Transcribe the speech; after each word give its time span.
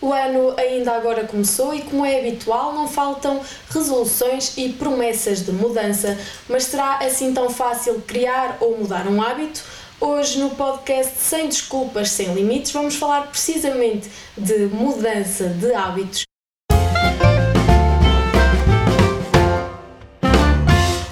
O 0.00 0.12
ano 0.12 0.54
ainda 0.56 0.92
agora 0.92 1.24
começou 1.24 1.74
e, 1.74 1.82
como 1.82 2.06
é 2.06 2.20
habitual, 2.20 2.72
não 2.72 2.86
faltam 2.86 3.40
resoluções 3.68 4.56
e 4.56 4.68
promessas 4.68 5.44
de 5.44 5.50
mudança. 5.50 6.16
Mas 6.48 6.64
será 6.64 6.98
assim 6.98 7.34
tão 7.34 7.50
fácil 7.50 8.00
criar 8.06 8.58
ou 8.60 8.78
mudar 8.78 9.08
um 9.08 9.20
hábito? 9.20 9.60
Hoje, 10.00 10.38
no 10.38 10.50
podcast 10.50 11.18
Sem 11.18 11.48
Desculpas, 11.48 12.10
Sem 12.10 12.32
Limites, 12.32 12.70
vamos 12.70 12.94
falar 12.94 13.26
precisamente 13.26 14.08
de 14.36 14.66
mudança 14.66 15.48
de 15.48 15.74
hábitos. 15.74 16.22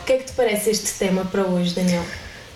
O 0.01 0.05
que 0.07 0.13
é 0.13 0.19
que 0.19 0.25
te 0.27 0.33
parece 0.33 0.71
este 0.71 0.97
tema 0.97 1.25
para 1.25 1.43
hoje, 1.43 1.75
Daniel? 1.75 2.05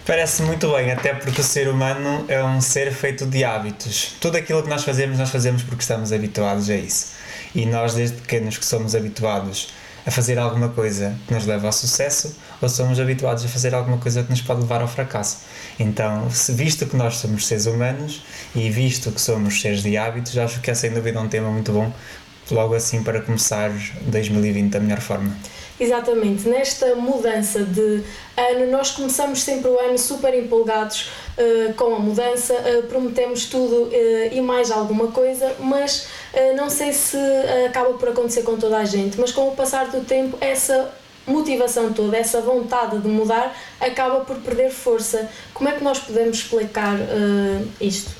Parece 0.06 0.42
muito 0.42 0.72
bem, 0.72 0.90
até 0.90 1.14
porque 1.14 1.40
o 1.40 1.44
ser 1.44 1.68
humano 1.68 2.24
é 2.26 2.42
um 2.42 2.60
ser 2.60 2.90
feito 2.92 3.26
de 3.26 3.44
hábitos. 3.44 4.14
Tudo 4.20 4.36
aquilo 4.36 4.62
que 4.62 4.68
nós 4.68 4.82
fazemos, 4.82 5.18
nós 5.18 5.30
fazemos 5.30 5.62
porque 5.62 5.82
estamos 5.82 6.10
habituados 6.12 6.70
a 6.70 6.74
isso. 6.74 7.12
E 7.54 7.66
nós, 7.66 7.94
desde 7.94 8.16
pequenos, 8.16 8.56
que 8.56 8.64
somos 8.64 8.94
habituados 8.94 9.68
a 10.06 10.10
fazer 10.10 10.38
alguma 10.38 10.70
coisa 10.70 11.14
que 11.26 11.34
nos 11.34 11.44
leva 11.44 11.66
ao 11.66 11.72
sucesso, 11.72 12.34
ou 12.60 12.68
somos 12.68 12.98
habituados 12.98 13.44
a 13.44 13.48
fazer 13.48 13.74
alguma 13.74 13.98
coisa 13.98 14.22
que 14.22 14.30
nos 14.30 14.40
pode 14.40 14.62
levar 14.62 14.80
ao 14.80 14.88
fracasso. 14.88 15.40
Então, 15.78 16.26
visto 16.48 16.86
que 16.86 16.96
nós 16.96 17.16
somos 17.16 17.46
seres 17.46 17.66
humanos 17.66 18.22
e 18.54 18.70
visto 18.70 19.12
que 19.12 19.20
somos 19.20 19.60
seres 19.60 19.82
de 19.82 19.98
hábitos, 19.98 20.36
acho 20.38 20.60
que 20.60 20.70
é 20.70 20.74
sem 20.74 20.92
dúvida 20.92 21.20
um 21.20 21.28
tema 21.28 21.50
muito 21.50 21.72
bom, 21.72 21.92
logo 22.50 22.74
assim 22.74 23.02
para 23.02 23.20
começar 23.20 23.70
2020 24.02 24.70
da 24.70 24.80
melhor 24.80 25.00
forma. 25.00 25.36
Exatamente, 25.80 26.46
nesta 26.46 26.94
mudança 26.94 27.64
de 27.64 28.02
ano, 28.36 28.70
nós 28.70 28.90
começamos 28.90 29.42
sempre 29.42 29.70
o 29.70 29.80
ano 29.80 29.96
super 29.96 30.34
empolgados 30.34 31.08
uh, 31.38 31.72
com 31.72 31.94
a 31.94 31.98
mudança, 31.98 32.52
uh, 32.52 32.82
prometemos 32.82 33.46
tudo 33.46 33.84
uh, 33.84 33.90
e 34.30 34.42
mais 34.42 34.70
alguma 34.70 35.06
coisa, 35.06 35.56
mas 35.58 36.06
não 36.54 36.68
sei 36.68 36.92
se 36.92 37.16
acaba 37.66 37.94
por 37.94 38.10
acontecer 38.10 38.42
com 38.42 38.56
toda 38.56 38.76
a 38.76 38.84
gente, 38.84 39.18
mas 39.18 39.32
com 39.32 39.48
o 39.48 39.56
passar 39.56 39.88
do 39.88 40.04
tempo, 40.04 40.36
essa 40.40 40.92
motivação 41.26 41.92
toda, 41.92 42.16
essa 42.16 42.40
vontade 42.40 42.98
de 42.98 43.08
mudar, 43.08 43.56
acaba 43.80 44.20
por 44.20 44.36
perder 44.36 44.70
força. 44.70 45.28
Como 45.52 45.68
é 45.68 45.72
que 45.72 45.82
nós 45.82 45.98
podemos 45.98 46.36
explicar 46.36 46.96
isto? 47.80 48.19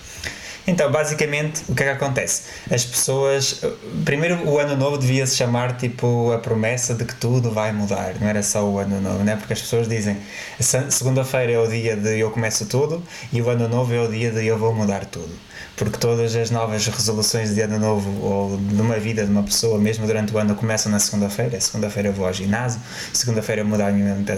Então, 0.66 0.90
basicamente, 0.90 1.62
o 1.68 1.74
que 1.74 1.82
é 1.82 1.86
que 1.86 1.92
acontece? 1.92 2.42
As 2.70 2.84
pessoas. 2.84 3.62
Primeiro, 4.04 4.48
o 4.48 4.58
ano 4.58 4.76
novo 4.76 4.98
devia 4.98 5.26
se 5.26 5.36
chamar 5.36 5.76
tipo 5.76 6.32
a 6.32 6.38
promessa 6.38 6.94
de 6.94 7.04
que 7.04 7.14
tudo 7.14 7.50
vai 7.50 7.72
mudar, 7.72 8.14
não 8.20 8.28
era 8.28 8.42
só 8.42 8.64
o 8.64 8.78
ano 8.78 9.00
novo, 9.00 9.24
né? 9.24 9.36
Porque 9.36 9.52
as 9.52 9.60
pessoas 9.60 9.88
dizem 9.88 10.16
segunda-feira 10.60 11.52
é 11.52 11.58
o 11.58 11.66
dia 11.66 11.96
de 11.96 12.18
eu 12.18 12.30
começo 12.30 12.66
tudo 12.66 13.02
e 13.32 13.40
o 13.40 13.48
ano 13.48 13.68
novo 13.68 13.92
é 13.94 14.00
o 14.00 14.08
dia 14.08 14.30
de 14.30 14.46
eu 14.46 14.58
vou 14.58 14.74
mudar 14.74 15.04
tudo 15.06 15.49
porque 15.80 15.96
todas 15.96 16.36
as 16.36 16.50
novas 16.50 16.86
resoluções 16.86 17.54
de 17.54 17.62
ano 17.62 17.78
novo 17.78 18.22
ou 18.22 18.58
de 18.58 18.82
uma 18.82 18.98
vida 18.98 19.24
de 19.24 19.30
uma 19.30 19.42
pessoa, 19.42 19.78
mesmo 19.78 20.06
durante 20.06 20.30
o 20.30 20.36
ano, 20.36 20.54
começam 20.54 20.92
na 20.92 20.98
segunda-feira. 20.98 21.58
Segunda-feira 21.58 22.12
vou 22.12 22.26
ao 22.26 22.34
ginásio, 22.34 22.78
segunda-feira 23.14 23.64
mudar 23.64 23.90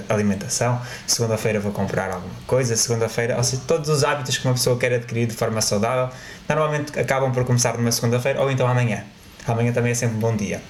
a 0.08 0.14
alimentação, 0.14 0.80
segunda-feira 1.04 1.58
vou 1.58 1.72
comprar 1.72 2.12
alguma 2.12 2.32
coisa, 2.46 2.76
segunda-feira, 2.76 3.36
ou 3.36 3.42
seja, 3.42 3.60
todos 3.66 3.88
os 3.88 4.04
hábitos 4.04 4.38
que 4.38 4.46
uma 4.46 4.54
pessoa 4.54 4.78
quer 4.78 4.92
adquirir 4.92 5.26
de 5.26 5.34
forma 5.34 5.60
saudável, 5.60 6.14
normalmente 6.48 6.96
acabam 6.96 7.32
por 7.32 7.44
começar 7.44 7.76
numa 7.76 7.90
segunda-feira 7.90 8.40
ou 8.40 8.48
então 8.48 8.68
amanhã. 8.68 9.02
Amanhã 9.44 9.72
também 9.72 9.90
é 9.90 9.94
sempre 9.96 10.18
um 10.18 10.20
bom 10.20 10.36
dia. 10.36 10.62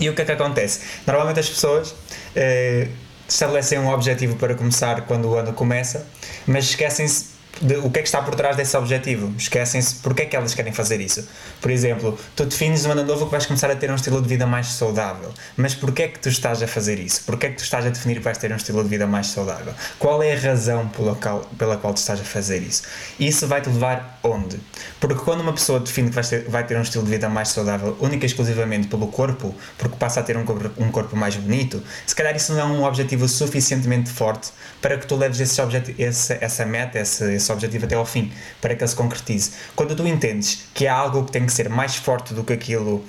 E 0.00 0.08
o 0.08 0.14
que 0.16 0.22
é 0.22 0.24
que 0.24 0.32
acontece? 0.32 0.80
Normalmente 1.06 1.38
as 1.38 1.48
pessoas 1.48 1.94
eh, 2.34 2.88
estabelecem 3.28 3.78
um 3.78 3.88
objetivo 3.88 4.34
para 4.34 4.56
começar 4.56 5.02
quando 5.02 5.28
o 5.28 5.36
ano 5.36 5.52
começa, 5.52 6.04
mas 6.48 6.64
esquecem-se 6.64 7.29
de, 7.60 7.76
o 7.76 7.90
que 7.90 7.98
é 7.98 8.02
que 8.02 8.08
está 8.08 8.22
por 8.22 8.34
trás 8.34 8.56
desse 8.56 8.76
objetivo. 8.76 9.32
Esquecem-se 9.36 9.96
porque 9.96 10.22
é 10.22 10.26
que 10.26 10.36
elas 10.36 10.54
querem 10.54 10.72
fazer 10.72 11.00
isso. 11.00 11.28
Por 11.60 11.70
exemplo, 11.70 12.18
tu 12.34 12.46
defines 12.46 12.84
no 12.84 12.92
ano 12.92 13.04
novo 13.04 13.26
que 13.26 13.32
vais 13.32 13.46
começar 13.46 13.70
a 13.70 13.76
ter 13.76 13.90
um 13.90 13.94
estilo 13.94 14.22
de 14.22 14.28
vida 14.28 14.46
mais 14.46 14.68
saudável. 14.68 15.32
Mas 15.56 15.74
porquê 15.74 16.04
é 16.04 16.08
que 16.08 16.18
tu 16.18 16.28
estás 16.28 16.62
a 16.62 16.66
fazer 16.66 16.98
isso? 16.98 17.22
Porquê 17.24 17.46
é 17.46 17.50
que 17.50 17.56
tu 17.56 17.64
estás 17.64 17.84
a 17.84 17.90
definir 17.90 18.16
que 18.16 18.22
vais 18.22 18.38
ter 18.38 18.52
um 18.52 18.56
estilo 18.56 18.82
de 18.82 18.88
vida 18.88 19.06
mais 19.06 19.28
saudável? 19.28 19.74
Qual 19.98 20.22
é 20.22 20.32
a 20.32 20.38
razão 20.38 20.88
pela 20.88 21.14
qual, 21.14 21.40
pela 21.58 21.76
qual 21.76 21.92
tu 21.92 21.98
estás 21.98 22.20
a 22.20 22.24
fazer 22.24 22.62
isso? 22.62 22.82
Isso 23.18 23.46
vai-te 23.46 23.68
levar 23.68 24.19
onde? 24.22 24.60
Porque 24.98 25.16
quando 25.16 25.40
uma 25.40 25.52
pessoa 25.52 25.80
define 25.80 26.08
que 26.08 26.14
vai 26.14 26.24
ter, 26.24 26.48
vai 26.48 26.66
ter 26.66 26.76
um 26.76 26.82
estilo 26.82 27.04
de 27.04 27.10
vida 27.10 27.28
mais 27.28 27.48
saudável 27.48 27.96
única 28.00 28.24
e 28.24 28.26
exclusivamente 28.26 28.88
pelo 28.88 29.08
corpo, 29.08 29.54
porque 29.78 29.96
passa 29.96 30.20
a 30.20 30.22
ter 30.22 30.36
um 30.36 30.44
corpo, 30.44 30.70
um 30.82 30.90
corpo 30.90 31.16
mais 31.16 31.36
bonito, 31.36 31.82
se 32.06 32.14
calhar 32.14 32.34
isso 32.34 32.52
não 32.52 32.60
é 32.60 32.64
um 32.64 32.84
objetivo 32.84 33.28
suficientemente 33.28 34.10
forte 34.10 34.50
para 34.80 34.98
que 34.98 35.06
tu 35.06 35.16
leves 35.16 35.40
esse 35.40 35.60
esse, 35.98 36.38
essa 36.40 36.66
meta, 36.66 36.98
esse, 36.98 37.34
esse 37.34 37.52
objetivo 37.52 37.84
até 37.84 37.94
ao 37.94 38.06
fim, 38.06 38.32
para 38.60 38.74
que 38.74 38.82
ele 38.82 38.88
se 38.88 38.96
concretize. 38.96 39.52
Quando 39.74 39.94
tu 39.94 40.06
entendes 40.06 40.66
que 40.74 40.86
há 40.86 40.94
algo 40.94 41.24
que 41.24 41.32
tem 41.32 41.46
que 41.46 41.52
ser 41.52 41.68
mais 41.68 41.96
forte 41.96 42.34
do 42.34 42.44
que 42.44 42.52
aquilo 42.52 43.04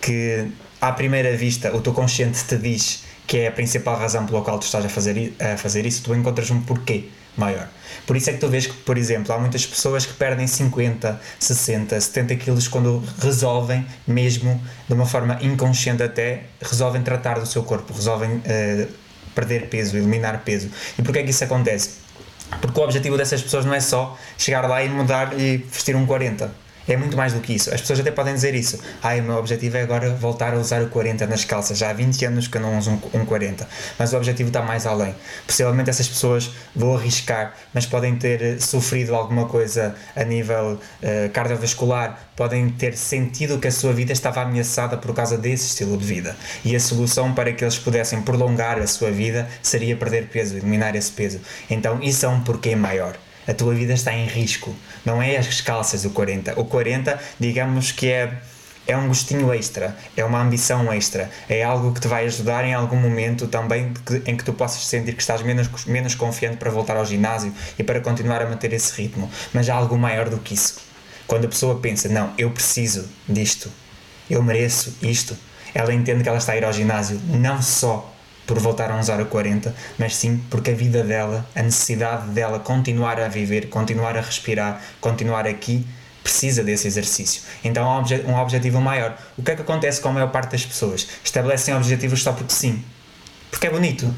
que, 0.00 0.48
à 0.80 0.92
primeira 0.92 1.36
vista, 1.36 1.74
o 1.74 1.80
teu 1.80 1.92
consciente 1.92 2.44
te 2.44 2.56
diz 2.56 3.04
que 3.26 3.38
é 3.38 3.48
a 3.48 3.52
principal 3.52 3.96
razão 3.96 4.26
pela 4.26 4.42
qual 4.42 4.58
tu 4.58 4.64
estás 4.64 4.84
a 4.84 4.88
fazer, 4.88 5.34
a 5.40 5.56
fazer 5.56 5.86
isso, 5.86 6.02
tu 6.02 6.14
encontras 6.14 6.50
um 6.50 6.60
porquê 6.60 7.08
maior. 7.36 7.68
Por 8.06 8.16
isso 8.16 8.30
é 8.30 8.32
que 8.32 8.38
tu 8.38 8.48
vês 8.48 8.66
que, 8.66 8.72
por 8.72 8.98
exemplo, 8.98 9.32
há 9.32 9.38
muitas 9.38 9.64
pessoas 9.66 10.06
que 10.06 10.12
perdem 10.12 10.46
50, 10.46 11.20
60, 11.38 12.00
70 12.00 12.36
quilos 12.36 12.68
quando 12.68 13.02
resolvem, 13.20 13.86
mesmo 14.06 14.60
de 14.86 14.94
uma 14.94 15.06
forma 15.06 15.38
inconsciente 15.40 16.02
até, 16.02 16.44
resolvem 16.60 17.02
tratar 17.02 17.38
do 17.38 17.46
seu 17.46 17.62
corpo, 17.62 17.92
resolvem 17.92 18.30
uh, 18.36 18.88
perder 19.34 19.68
peso, 19.68 19.96
eliminar 19.96 20.42
peso. 20.44 20.70
E 20.98 21.02
porquê 21.02 21.20
é 21.20 21.22
que 21.22 21.30
isso 21.30 21.44
acontece? 21.44 22.04
Porque 22.60 22.78
o 22.78 22.82
objetivo 22.82 23.16
dessas 23.16 23.42
pessoas 23.42 23.64
não 23.64 23.74
é 23.74 23.80
só 23.80 24.18
chegar 24.38 24.66
lá 24.68 24.82
e 24.82 24.88
mudar 24.88 25.38
e 25.38 25.56
vestir 25.56 25.96
um 25.96 26.06
40 26.06 26.63
é 26.86 26.96
muito 26.96 27.16
mais 27.16 27.32
do 27.32 27.40
que 27.40 27.54
isso. 27.54 27.72
As 27.72 27.80
pessoas 27.80 28.00
até 28.00 28.10
podem 28.10 28.34
dizer 28.34 28.54
isso. 28.54 28.78
Ai, 29.02 29.20
o 29.20 29.24
meu 29.24 29.36
objetivo 29.36 29.76
é 29.76 29.82
agora 29.82 30.10
voltar 30.10 30.54
a 30.54 30.58
usar 30.58 30.82
o 30.82 30.88
40 30.88 31.26
nas 31.26 31.44
calças. 31.44 31.78
Já 31.78 31.90
há 31.90 31.92
20 31.92 32.24
anos 32.26 32.48
que 32.48 32.56
eu 32.56 32.60
não 32.60 32.78
uso 32.78 32.90
um, 32.90 33.20
um 33.20 33.24
40. 33.24 33.66
Mas 33.98 34.12
o 34.12 34.16
objetivo 34.16 34.48
está 34.48 34.62
mais 34.62 34.86
além. 34.86 35.14
Possivelmente 35.46 35.90
essas 35.90 36.08
pessoas 36.08 36.50
vão 36.74 36.96
arriscar, 36.96 37.54
mas 37.72 37.86
podem 37.86 38.16
ter 38.16 38.42
eh, 38.42 38.58
sofrido 38.58 39.14
alguma 39.14 39.46
coisa 39.46 39.94
a 40.14 40.24
nível 40.24 40.72
uh, 40.74 41.30
cardiovascular, 41.32 42.18
podem 42.36 42.68
ter 42.70 42.96
sentido 42.96 43.58
que 43.58 43.68
a 43.68 43.72
sua 43.72 43.92
vida 43.92 44.12
estava 44.12 44.42
ameaçada 44.42 44.96
por 44.96 45.14
causa 45.14 45.38
desse 45.38 45.66
estilo 45.66 45.96
de 45.96 46.04
vida. 46.04 46.36
E 46.64 46.76
a 46.76 46.80
solução 46.80 47.32
para 47.34 47.52
que 47.52 47.64
eles 47.64 47.78
pudessem 47.78 48.20
prolongar 48.22 48.78
a 48.78 48.86
sua 48.86 49.10
vida 49.10 49.48
seria 49.62 49.96
perder 49.96 50.28
peso, 50.28 50.56
eliminar 50.56 50.94
esse 50.94 51.12
peso. 51.12 51.40
Então 51.70 52.02
isso 52.02 52.26
é 52.26 52.28
um 52.28 52.40
porquê 52.40 52.76
maior 52.76 53.16
a 53.46 53.54
tua 53.54 53.74
vida 53.74 53.92
está 53.92 54.12
em 54.12 54.26
risco. 54.26 54.74
Não 55.04 55.22
é 55.22 55.36
as 55.36 55.60
calças 55.60 56.04
o 56.04 56.10
40. 56.10 56.58
O 56.58 56.64
40, 56.64 57.18
digamos 57.38 57.92
que 57.92 58.10
é 58.10 58.32
é 58.86 58.96
um 58.96 59.08
gostinho 59.08 59.52
extra, 59.52 59.96
é 60.14 60.22
uma 60.24 60.40
ambição 60.42 60.92
extra, 60.92 61.30
é 61.48 61.62
algo 61.62 61.92
que 61.92 62.00
te 62.00 62.08
vai 62.08 62.26
ajudar 62.26 62.64
em 62.66 62.74
algum 62.74 62.96
momento 62.96 63.46
também 63.46 63.94
em 64.26 64.36
que 64.36 64.44
tu 64.44 64.52
possas 64.52 64.84
sentir 64.86 65.14
que 65.14 65.22
estás 65.22 65.40
menos, 65.42 65.68
menos 65.86 66.14
confiante 66.14 66.58
para 66.58 66.70
voltar 66.70 66.96
ao 66.96 67.06
ginásio 67.06 67.52
e 67.78 67.82
para 67.82 68.00
continuar 68.00 68.42
a 68.42 68.46
manter 68.46 68.72
esse 68.72 68.94
ritmo. 69.00 69.30
Mas 69.52 69.70
há 69.70 69.74
algo 69.74 69.96
maior 69.96 70.28
do 70.28 70.38
que 70.38 70.52
isso. 70.52 70.82
Quando 71.26 71.46
a 71.46 71.48
pessoa 71.48 71.80
pensa, 71.80 72.08
não, 72.08 72.34
eu 72.36 72.50
preciso 72.50 73.08
disto, 73.26 73.70
eu 74.28 74.42
mereço 74.42 74.94
isto, 75.00 75.34
ela 75.72 75.92
entende 75.92 76.22
que 76.22 76.28
ela 76.28 76.38
está 76.38 76.52
a 76.52 76.56
ir 76.56 76.64
ao 76.64 76.72
ginásio 76.72 77.18
não 77.26 77.62
só 77.62 78.13
por 78.46 78.58
voltar 78.58 78.90
a 78.90 78.98
usar 78.98 79.20
o 79.20 79.26
40, 79.26 79.74
mas 79.98 80.16
sim 80.16 80.42
porque 80.50 80.70
a 80.70 80.74
vida 80.74 81.02
dela, 81.02 81.46
a 81.54 81.62
necessidade 81.62 82.28
dela 82.28 82.58
continuar 82.58 83.18
a 83.18 83.28
viver, 83.28 83.68
continuar 83.68 84.16
a 84.16 84.20
respirar, 84.20 84.80
continuar 85.00 85.46
aqui, 85.46 85.86
precisa 86.22 86.64
desse 86.64 86.86
exercício. 86.86 87.42
Então 87.62 87.88
há 87.88 87.98
um 88.26 88.40
objetivo 88.40 88.80
maior. 88.80 89.16
O 89.36 89.42
que 89.42 89.50
é 89.50 89.54
que 89.54 89.62
acontece 89.62 90.00
com 90.00 90.08
a 90.08 90.12
maior 90.12 90.30
parte 90.30 90.52
das 90.52 90.64
pessoas? 90.64 91.06
Estabelecem 91.22 91.74
objetivos 91.74 92.22
só 92.22 92.32
porque 92.32 92.52
sim. 92.52 92.82
Porque 93.50 93.66
é 93.66 93.70
bonito. 93.70 94.12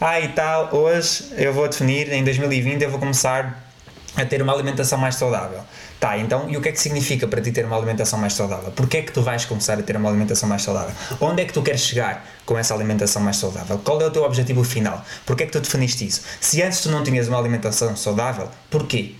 Ah, 0.00 0.20
e 0.20 0.28
tal, 0.28 0.74
hoje 0.74 1.28
eu 1.36 1.52
vou 1.52 1.68
definir, 1.68 2.12
em 2.12 2.24
2020 2.24 2.82
eu 2.82 2.90
vou 2.90 2.98
começar 2.98 3.72
a 4.16 4.24
ter 4.24 4.42
uma 4.42 4.52
alimentação 4.52 4.98
mais 4.98 5.14
saudável. 5.14 5.60
Tá, 6.02 6.18
então, 6.18 6.50
e 6.50 6.56
o 6.56 6.60
que 6.60 6.68
é 6.68 6.72
que 6.72 6.80
significa 6.80 7.28
para 7.28 7.40
ti 7.40 7.52
ter 7.52 7.64
uma 7.64 7.76
alimentação 7.76 8.18
mais 8.18 8.32
saudável? 8.32 8.72
Porquê 8.72 8.96
é 8.96 9.02
que 9.02 9.12
tu 9.12 9.22
vais 9.22 9.44
começar 9.44 9.78
a 9.78 9.82
ter 9.84 9.94
uma 9.94 10.08
alimentação 10.08 10.48
mais 10.48 10.62
saudável? 10.62 10.92
Onde 11.20 11.42
é 11.42 11.44
que 11.44 11.52
tu 11.52 11.62
queres 11.62 11.80
chegar 11.80 12.26
com 12.44 12.58
essa 12.58 12.74
alimentação 12.74 13.22
mais 13.22 13.36
saudável? 13.36 13.78
Qual 13.78 14.02
é 14.02 14.06
o 14.06 14.10
teu 14.10 14.24
objetivo 14.24 14.64
final? 14.64 15.00
Porquê 15.24 15.44
é 15.44 15.46
que 15.46 15.52
tu 15.52 15.60
definiste 15.60 16.04
isso? 16.04 16.22
Se 16.40 16.60
antes 16.60 16.80
tu 16.80 16.90
não 16.90 17.04
tinhas 17.04 17.28
uma 17.28 17.38
alimentação 17.38 17.94
saudável, 17.94 18.48
porquê? 18.68 19.14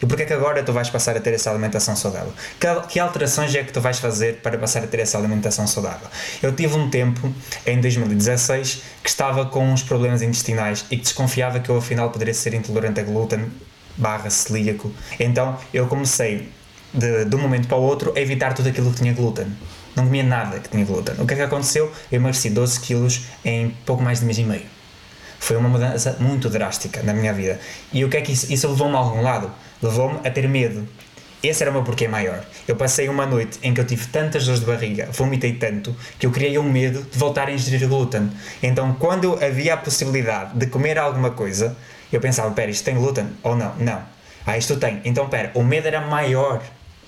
E 0.00 0.06
porquê 0.06 0.22
é 0.22 0.26
que 0.26 0.32
agora 0.32 0.62
tu 0.62 0.72
vais 0.72 0.88
passar 0.88 1.16
a 1.16 1.20
ter 1.20 1.34
essa 1.34 1.50
alimentação 1.50 1.96
saudável? 1.96 2.32
Que, 2.88 3.00
alterações 3.00 3.52
é 3.56 3.64
que 3.64 3.72
tu 3.72 3.80
vais 3.80 3.98
fazer 3.98 4.36
para 4.36 4.56
passar 4.56 4.84
a 4.84 4.86
ter 4.86 5.00
essa 5.00 5.18
alimentação 5.18 5.66
saudável? 5.66 6.06
Eu 6.40 6.54
tive 6.54 6.76
um 6.76 6.88
tempo, 6.88 7.34
em 7.66 7.80
2016, 7.80 8.80
que 9.02 9.10
estava 9.10 9.44
com 9.46 9.68
uns 9.68 9.82
problemas 9.82 10.22
intestinais 10.22 10.84
e 10.88 10.96
que 10.96 11.02
desconfiava 11.02 11.58
que 11.58 11.68
eu 11.68 11.78
afinal 11.78 12.10
poderia 12.10 12.32
ser 12.32 12.54
intolerante 12.54 13.00
a 13.00 13.02
glúten 13.02 13.50
barra 13.98 14.30
celíaco. 14.30 14.92
Então 15.18 15.58
eu 15.74 15.86
comecei 15.86 16.48
de, 16.94 17.24
de 17.24 17.36
um 17.36 17.38
momento 17.38 17.68
para 17.68 17.76
o 17.76 17.82
outro 17.82 18.12
a 18.16 18.20
evitar 18.20 18.54
tudo 18.54 18.68
aquilo 18.68 18.90
que 18.90 18.96
tinha 18.96 19.12
glúten. 19.12 19.46
Não 19.94 20.04
comia 20.04 20.22
nada 20.22 20.60
que 20.60 20.68
tinha 20.68 20.84
glúten. 20.84 21.14
O 21.18 21.26
que 21.26 21.34
é 21.34 21.36
que 21.36 21.42
aconteceu? 21.42 21.92
Eu 22.10 22.20
emagreci 22.20 22.50
12 22.50 22.80
quilos 22.80 23.22
em 23.44 23.70
pouco 23.84 24.02
mais 24.02 24.20
de 24.20 24.26
mês 24.26 24.38
e 24.38 24.44
meio. 24.44 24.78
Foi 25.40 25.56
uma 25.56 25.68
mudança 25.68 26.16
muito 26.20 26.48
drástica 26.48 27.02
na 27.02 27.12
minha 27.12 27.32
vida. 27.32 27.60
E 27.92 28.04
o 28.04 28.08
que 28.08 28.16
é 28.16 28.20
que 28.20 28.32
isso, 28.32 28.52
isso 28.52 28.68
levou-me 28.68 28.94
a 28.94 28.98
algum 28.98 29.22
lado? 29.22 29.50
Levou-me 29.82 30.18
a 30.26 30.30
ter 30.30 30.48
medo. 30.48 30.86
esse 31.42 31.62
era 31.62 31.70
o 31.70 31.74
meu 31.74 31.84
porquê 31.84 32.08
maior. 32.08 32.44
Eu 32.66 32.76
passei 32.76 33.08
uma 33.08 33.24
noite 33.24 33.58
em 33.62 33.72
que 33.72 33.80
eu 33.80 33.84
tive 33.84 34.06
tantas 34.08 34.44
dores 34.44 34.60
de 34.60 34.66
barriga, 34.66 35.08
vomitei 35.12 35.52
tanto, 35.52 35.94
que 36.18 36.26
eu 36.26 36.30
criei 36.30 36.58
um 36.58 36.64
medo 36.64 37.02
de 37.02 37.16
voltar 37.16 37.48
a 37.48 37.52
ingerir 37.52 37.88
glúten. 37.88 38.30
Então, 38.62 38.94
quando 38.98 39.38
havia 39.42 39.74
a 39.74 39.76
possibilidade 39.76 40.58
de 40.58 40.66
comer 40.66 40.98
alguma 40.98 41.30
coisa, 41.30 41.76
eu 42.12 42.20
pensava, 42.20 42.50
pera, 42.52 42.70
isto 42.70 42.84
tem 42.84 42.94
glúten 42.94 43.28
ou 43.42 43.56
não? 43.56 43.74
Não. 43.76 44.02
Ah, 44.46 44.56
isto 44.56 44.76
tem. 44.76 45.00
Então, 45.04 45.28
pera, 45.28 45.50
o 45.54 45.62
medo 45.62 45.86
era 45.86 46.00
maior 46.00 46.62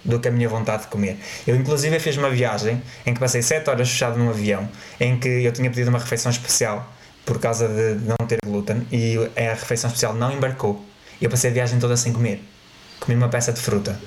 do 0.04 0.18
que 0.18 0.28
a 0.28 0.30
minha 0.30 0.48
vontade 0.48 0.82
de 0.82 0.88
comer. 0.88 1.18
Eu, 1.46 1.56
inclusive, 1.56 1.98
fiz 1.98 2.16
uma 2.16 2.30
viagem 2.30 2.82
em 3.06 3.14
que 3.14 3.20
passei 3.20 3.42
7 3.42 3.68
horas 3.68 3.88
fechado 3.88 4.18
num 4.18 4.30
avião, 4.30 4.68
em 4.98 5.18
que 5.18 5.28
eu 5.28 5.52
tinha 5.52 5.70
pedido 5.70 5.88
uma 5.88 5.98
refeição 5.98 6.30
especial 6.30 6.90
por 7.24 7.38
causa 7.38 7.68
de 7.68 8.04
não 8.06 8.16
ter 8.26 8.38
glúten 8.44 8.86
e 8.90 9.16
a 9.36 9.54
refeição 9.54 9.88
especial 9.88 10.14
não 10.14 10.32
embarcou. 10.32 10.84
Eu 11.20 11.28
passei 11.28 11.50
a 11.50 11.52
viagem 11.52 11.78
toda 11.78 11.96
sem 11.96 12.12
comer. 12.12 12.42
Comi 12.98 13.16
uma 13.16 13.28
peça 13.28 13.52
de 13.52 13.60
fruta. 13.60 13.98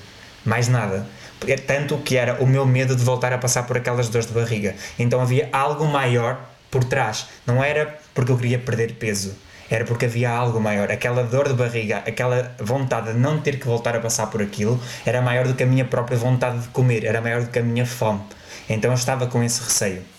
Mais 0.44 0.68
nada. 0.68 1.06
É 1.46 1.56
tanto 1.56 1.98
que 1.98 2.16
era 2.16 2.42
o 2.42 2.46
meu 2.46 2.66
medo 2.66 2.94
de 2.94 3.02
voltar 3.02 3.32
a 3.32 3.38
passar 3.38 3.64
por 3.64 3.76
aquelas 3.76 4.08
dores 4.08 4.26
de 4.26 4.32
barriga. 4.32 4.74
Então 4.98 5.20
havia 5.20 5.48
algo 5.52 5.86
maior 5.86 6.38
por 6.70 6.84
trás. 6.84 7.26
Não 7.46 7.62
era 7.62 7.98
porque 8.14 8.32
eu 8.32 8.36
queria 8.36 8.58
perder 8.58 8.94
peso 8.94 9.34
era 9.70 9.84
porque 9.84 10.06
havia 10.06 10.30
algo 10.30 10.60
maior. 10.60 10.90
Aquela 10.90 11.22
dor 11.22 11.48
de 11.48 11.54
barriga, 11.54 11.98
aquela 11.98 12.54
vontade 12.58 13.12
de 13.12 13.18
não 13.18 13.40
ter 13.40 13.58
que 13.58 13.66
voltar 13.66 13.96
a 13.96 14.00
passar 14.00 14.26
por 14.28 14.42
aquilo, 14.42 14.80
era 15.04 15.20
maior 15.20 15.46
do 15.46 15.54
que 15.54 15.62
a 15.62 15.66
minha 15.66 15.84
própria 15.84 16.16
vontade 16.16 16.58
de 16.58 16.68
comer, 16.68 17.04
era 17.04 17.20
maior 17.20 17.42
do 17.42 17.50
que 17.50 17.58
a 17.58 17.62
minha 17.62 17.86
fome. 17.86 18.20
Então 18.68 18.90
eu 18.90 18.94
estava 18.94 19.26
com 19.26 19.42
esse 19.42 19.62
receio. 19.62 20.13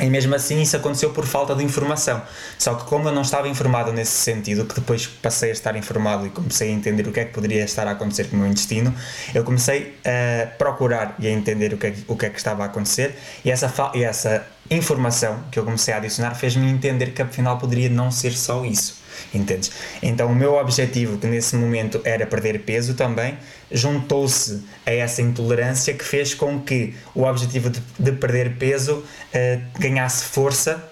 E 0.00 0.08
mesmo 0.08 0.34
assim 0.34 0.62
isso 0.62 0.76
aconteceu 0.76 1.10
por 1.10 1.26
falta 1.26 1.54
de 1.54 1.64
informação. 1.64 2.22
Só 2.56 2.74
que 2.74 2.84
como 2.84 3.08
eu 3.08 3.12
não 3.12 3.22
estava 3.22 3.48
informado 3.48 3.92
nesse 3.92 4.12
sentido, 4.12 4.64
que 4.64 4.74
depois 4.74 5.06
passei 5.06 5.50
a 5.50 5.52
estar 5.52 5.74
informado 5.76 6.26
e 6.26 6.30
comecei 6.30 6.70
a 6.70 6.72
entender 6.72 7.06
o 7.06 7.12
que 7.12 7.20
é 7.20 7.24
que 7.24 7.32
poderia 7.32 7.64
estar 7.64 7.86
a 7.86 7.92
acontecer 7.92 8.28
com 8.28 8.36
o 8.36 8.38
meu 8.38 8.48
intestino, 8.48 8.94
eu 9.34 9.42
comecei 9.42 9.98
a 10.04 10.46
procurar 10.46 11.16
e 11.18 11.26
a 11.26 11.30
entender 11.30 11.74
o 11.74 11.78
que 11.78 11.86
é, 11.88 11.94
o 12.06 12.16
que, 12.16 12.26
é 12.26 12.30
que 12.30 12.38
estava 12.38 12.62
a 12.62 12.66
acontecer 12.66 13.16
e 13.44 13.50
essa, 13.50 13.72
e 13.94 14.04
essa 14.04 14.46
informação 14.70 15.42
que 15.50 15.58
eu 15.58 15.64
comecei 15.64 15.92
a 15.94 15.96
adicionar 15.96 16.34
fez-me 16.34 16.70
entender 16.70 17.12
que 17.12 17.22
afinal 17.22 17.58
poderia 17.58 17.88
não 17.88 18.10
ser 18.10 18.32
só 18.32 18.64
isso. 18.64 18.97
Entendes? 19.32 19.70
Então 20.02 20.30
o 20.30 20.34
meu 20.34 20.54
objetivo, 20.54 21.18
que 21.18 21.26
nesse 21.26 21.56
momento 21.56 22.00
era 22.04 22.26
perder 22.26 22.60
peso 22.60 22.94
também, 22.94 23.36
juntou-se 23.70 24.64
a 24.86 24.92
essa 24.92 25.22
intolerância 25.22 25.92
que 25.94 26.04
fez 26.04 26.34
com 26.34 26.60
que 26.60 26.94
o 27.14 27.22
objetivo 27.24 27.70
de, 27.70 27.82
de 27.98 28.12
perder 28.12 28.56
peso 28.56 28.96
uh, 28.96 29.62
ganhasse 29.78 30.24
força 30.24 30.82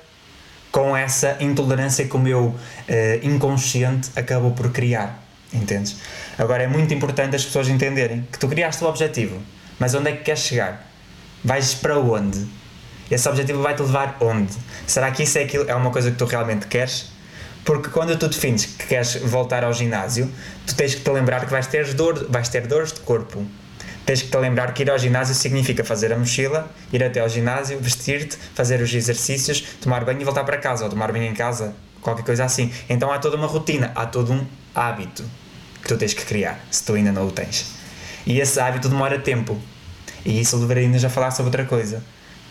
com 0.71 0.97
essa 0.97 1.37
intolerância 1.41 2.05
que 2.07 2.15
o 2.15 2.19
meu 2.19 2.49
uh, 2.49 2.57
inconsciente 3.23 4.11
acabou 4.15 4.51
por 4.53 4.71
criar. 4.71 5.23
Entendes? 5.53 5.97
Agora 6.37 6.65
é 6.65 6.67
muito 6.67 6.93
importante 6.93 7.37
as 7.37 7.45
pessoas 7.45 7.69
entenderem 7.69 8.27
que 8.31 8.39
tu 8.39 8.47
criaste 8.47 8.85
o 8.85 8.87
objetivo, 8.87 9.41
mas 9.79 9.95
onde 9.95 10.11
é 10.11 10.13
que 10.13 10.25
queres 10.25 10.41
chegar? 10.41 10.91
Vais 11.43 11.75
para 11.75 11.99
onde? 11.99 12.47
Esse 13.11 13.29
objetivo 13.29 13.63
vai 13.63 13.75
te 13.75 13.83
levar 13.83 14.17
onde? 14.21 14.53
Será 14.87 15.11
que 15.11 15.23
isso 15.23 15.39
é, 15.39 15.45
aquilo, 15.45 15.65
é 15.69 15.75
uma 15.75 15.91
coisa 15.91 16.11
que 16.11 16.17
tu 16.19 16.25
realmente 16.25 16.67
queres? 16.67 17.13
Porque 17.67 17.91
quando 17.91 18.17
tu 18.17 18.29
defines 18.29 18.65
que 18.65 18.87
queres 18.87 19.17
voltar 19.17 19.65
ao 19.65 19.73
ginásio, 19.73 20.31
tu 20.65 20.77
tens 20.77 20.95
que 20.95 21.01
te 21.01 21.11
lembrar 21.11 21.45
que 21.45 21.51
vais 21.51 21.67
ter, 21.67 21.93
dor, 21.95 22.25
vais 22.31 22.49
ter 22.49 22.65
dores 22.65 22.93
de 22.93 23.01
corpo. 23.01 23.45
Tens 24.07 24.23
que 24.23 24.29
te 24.29 24.39
lembrar 24.39 24.73
que 24.73 24.85
ir 24.85 24.91
ao 24.91 24.97
ginásio 24.97 25.35
significa 25.35 25.85
fazer 25.85 26.13
a 26.13 26.17
mochila, 26.17 26.73
ir 26.93 27.03
até 27.03 27.19
ao 27.19 27.29
ginásio, 27.29 27.81
vestir-te, 27.81 28.39
fazer 28.55 28.81
os 28.81 28.95
exercícios, 28.95 29.63
tomar 29.81 30.05
banho 30.05 30.21
e 30.21 30.25
voltar 30.25 30.45
para 30.45 30.59
casa, 30.59 30.85
ou 30.85 30.91
tomar 30.91 31.11
banho 31.11 31.25
em 31.25 31.35
casa, 31.35 31.75
qualquer 32.01 32.25
coisa 32.25 32.45
assim. 32.45 32.73
Então 32.89 33.11
há 33.11 33.19
toda 33.19 33.37
uma 33.37 33.49
rotina, 33.49 33.91
há 33.97 34.07
todo 34.07 34.33
um 34.33 34.47
hábito 34.73 35.25
que 35.83 35.89
tu 35.89 35.97
tens 35.97 36.15
que 36.15 36.25
criar, 36.25 36.65
se 36.71 36.85
tu 36.85 36.95
ainda 36.95 37.11
não 37.11 37.27
o 37.27 37.33
tens. 37.33 37.67
E 38.25 38.39
esse 38.39 38.61
hábito 38.61 38.89
demora 38.89 39.19
tempo. 39.19 39.61
E 40.25 40.41
isso 40.41 40.57
levaria-nos 40.57 41.05
a 41.05 41.09
falar 41.09 41.33
sobre 41.33 41.49
outra 41.49 41.65
coisa, 41.65 42.01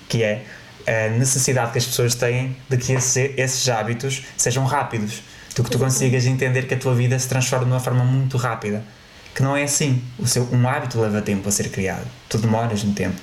que 0.09 0.23
é 0.23 0.44
a 0.87 1.09
necessidade 1.09 1.71
que 1.71 1.77
as 1.77 1.85
pessoas 1.85 2.15
têm 2.15 2.55
de 2.69 2.77
que 2.77 2.93
esse, 2.93 3.33
esses 3.37 3.67
hábitos 3.69 4.23
sejam 4.37 4.65
rápidos. 4.65 5.21
Tu 5.53 5.63
que 5.63 5.69
tu 5.69 5.79
consigas 5.79 6.25
entender 6.25 6.67
que 6.67 6.73
a 6.73 6.77
tua 6.77 6.93
vida 6.93 7.17
se 7.17 7.27
transforma 7.27 7.65
de 7.65 7.71
uma 7.71 7.79
forma 7.79 8.03
muito 8.03 8.37
rápida. 8.37 8.83
Que 9.33 9.41
não 9.41 9.55
é 9.55 9.63
assim. 9.63 10.01
O 10.19 10.27
seu, 10.27 10.47
um 10.51 10.67
hábito 10.67 10.99
leva 10.99 11.21
tempo 11.21 11.47
a 11.47 11.51
ser 11.51 11.69
criado. 11.69 12.05
Tu 12.29 12.37
demoras 12.37 12.83
no 12.83 12.93
tempo. 12.93 13.15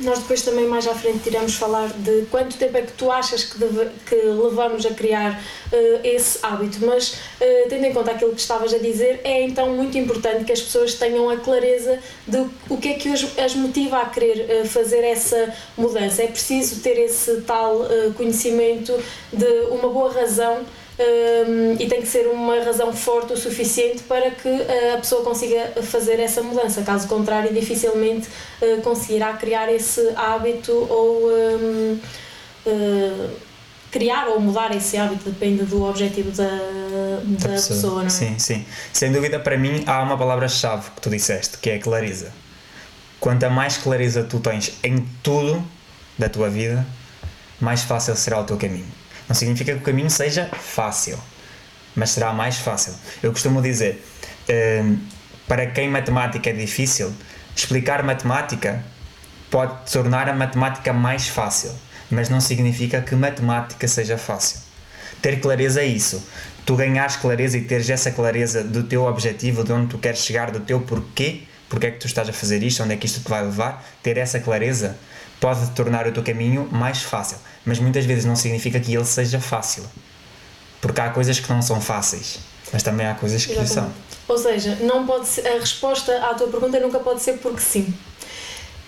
Nós 0.00 0.20
depois 0.20 0.42
também 0.42 0.66
mais 0.66 0.86
à 0.86 0.94
frente 0.94 1.26
iremos 1.28 1.56
falar 1.56 1.88
de 1.88 2.26
quanto 2.30 2.56
tempo 2.56 2.76
é 2.76 2.82
que 2.82 2.92
tu 2.92 3.10
achas 3.10 3.42
que, 3.42 3.58
deve, 3.58 3.90
que 4.06 4.14
levamos 4.14 4.86
a 4.86 4.90
criar 4.90 5.32
uh, 5.72 6.00
esse 6.04 6.38
hábito, 6.40 6.86
mas 6.86 7.14
uh, 7.14 7.68
tendo 7.68 7.84
em 7.84 7.92
conta 7.92 8.12
aquilo 8.12 8.32
que 8.32 8.40
estavas 8.40 8.72
a 8.72 8.78
dizer, 8.78 9.20
é 9.24 9.42
então 9.42 9.74
muito 9.74 9.98
importante 9.98 10.44
que 10.44 10.52
as 10.52 10.60
pessoas 10.60 10.94
tenham 10.94 11.28
a 11.28 11.36
clareza 11.36 11.98
de 12.26 12.46
o 12.68 12.76
que 12.76 12.90
é 12.90 12.94
que 12.94 13.08
as, 13.08 13.38
as 13.38 13.54
motiva 13.56 13.98
a 13.98 14.06
querer 14.06 14.62
uh, 14.62 14.68
fazer 14.68 15.02
essa 15.02 15.52
mudança. 15.76 16.22
É 16.22 16.28
preciso 16.28 16.80
ter 16.80 16.96
esse 16.98 17.40
tal 17.40 17.88
conhecimento 18.16 18.92
de 19.32 19.46
uma 19.70 19.88
boa 19.88 20.12
razão 20.12 20.64
um, 20.98 21.76
e 21.78 21.86
tem 21.86 22.00
que 22.00 22.08
ser 22.08 22.26
uma 22.26 22.60
razão 22.62 22.92
forte 22.92 23.32
o 23.32 23.36
suficiente 23.36 24.02
para 24.02 24.30
que 24.30 24.48
uh, 24.48 24.94
a 24.94 24.98
pessoa 24.98 25.22
consiga 25.22 25.72
fazer 25.82 26.18
essa 26.18 26.42
mudança. 26.42 26.82
Caso 26.82 27.06
contrário, 27.06 27.52
dificilmente 27.54 28.28
uh, 28.60 28.80
conseguirá 28.82 29.32
criar 29.34 29.72
esse 29.72 30.00
hábito 30.16 30.72
ou 30.72 31.28
um, 31.28 32.00
uh, 32.66 33.30
criar 33.90 34.28
ou 34.28 34.40
mudar 34.40 34.74
esse 34.74 34.96
hábito, 34.96 35.30
depende 35.30 35.64
do 35.64 35.84
objetivo 35.84 36.30
da, 36.32 36.44
da, 36.44 37.20
da 37.24 37.48
pessoa. 37.48 37.76
pessoa 37.76 38.00
não 38.00 38.06
é? 38.06 38.10
Sim, 38.10 38.38
sim. 38.38 38.64
Sem 38.92 39.12
dúvida, 39.12 39.38
para 39.38 39.56
mim, 39.56 39.84
há 39.86 40.02
uma 40.02 40.18
palavra-chave 40.18 40.90
que 40.90 41.00
tu 41.00 41.10
disseste, 41.10 41.58
que 41.58 41.70
é 41.70 41.78
clareza. 41.78 42.32
Quanto 43.20 43.48
mais 43.50 43.78
clareza 43.78 44.24
tu 44.24 44.40
tens 44.40 44.74
em 44.82 45.06
tudo 45.22 45.64
da 46.18 46.28
tua 46.28 46.48
vida, 46.50 46.86
mais 47.60 47.82
fácil 47.82 48.14
será 48.16 48.40
o 48.40 48.44
teu 48.44 48.56
caminho. 48.56 48.97
Não 49.28 49.34
significa 49.34 49.72
que 49.72 49.78
o 49.78 49.82
caminho 49.82 50.10
seja 50.10 50.46
fácil, 50.46 51.18
mas 51.94 52.10
será 52.10 52.32
mais 52.32 52.56
fácil. 52.58 52.94
Eu 53.22 53.30
costumo 53.32 53.60
dizer, 53.60 54.02
uh, 54.48 54.98
para 55.46 55.66
quem 55.66 55.88
matemática 55.88 56.50
é 56.50 56.52
difícil, 56.52 57.12
explicar 57.54 58.02
matemática 58.02 58.82
pode 59.50 59.90
tornar 59.90 60.28
a 60.28 60.32
matemática 60.32 60.92
mais 60.92 61.28
fácil, 61.28 61.72
mas 62.10 62.28
não 62.28 62.40
significa 62.40 63.00
que 63.00 63.14
matemática 63.14 63.86
seja 63.86 64.16
fácil. 64.16 64.60
Ter 65.20 65.40
clareza 65.40 65.80
é 65.80 65.86
isso. 65.86 66.22
Tu 66.64 66.76
ganhares 66.76 67.16
clareza 67.16 67.58
e 67.58 67.62
teres 67.62 67.88
essa 67.90 68.10
clareza 68.10 68.62
do 68.62 68.84
teu 68.84 69.04
objetivo, 69.04 69.64
de 69.64 69.72
onde 69.72 69.88
tu 69.88 69.98
queres 69.98 70.20
chegar, 70.20 70.50
do 70.50 70.60
teu 70.60 70.80
porquê, 70.80 71.44
porque 71.68 71.86
é 71.86 71.90
que 71.90 71.98
tu 71.98 72.06
estás 72.06 72.28
a 72.28 72.32
fazer 72.32 72.62
isto, 72.62 72.82
onde 72.82 72.94
é 72.94 72.96
que 72.96 73.06
isto 73.06 73.20
te 73.20 73.28
vai 73.28 73.42
levar, 73.42 73.84
ter 74.02 74.16
essa 74.16 74.38
clareza 74.38 74.96
pode 75.40 75.70
tornar 75.70 76.06
o 76.06 76.12
teu 76.12 76.22
caminho 76.22 76.68
mais 76.70 77.02
fácil, 77.02 77.38
mas 77.68 77.78
muitas 77.78 78.06
vezes 78.06 78.24
não 78.24 78.34
significa 78.34 78.80
que 78.80 78.94
ele 78.94 79.04
seja 79.04 79.38
fácil. 79.38 79.84
Porque 80.80 81.00
há 81.00 81.10
coisas 81.10 81.38
que 81.38 81.48
não 81.52 81.60
são 81.60 81.80
fáceis, 81.80 82.38
mas 82.72 82.82
também 82.82 83.06
há 83.06 83.14
coisas 83.14 83.44
que 83.44 83.52
Exatamente. 83.52 83.74
são. 83.74 83.92
Ou 84.26 84.38
seja, 84.38 84.78
não 84.80 85.06
pode 85.06 85.26
ser, 85.26 85.46
a 85.46 85.58
resposta 85.58 86.16
à 86.24 86.34
tua 86.34 86.48
pergunta 86.48 86.80
nunca 86.80 86.98
pode 86.98 87.20
ser 87.22 87.34
porque 87.38 87.60
sim. 87.60 87.94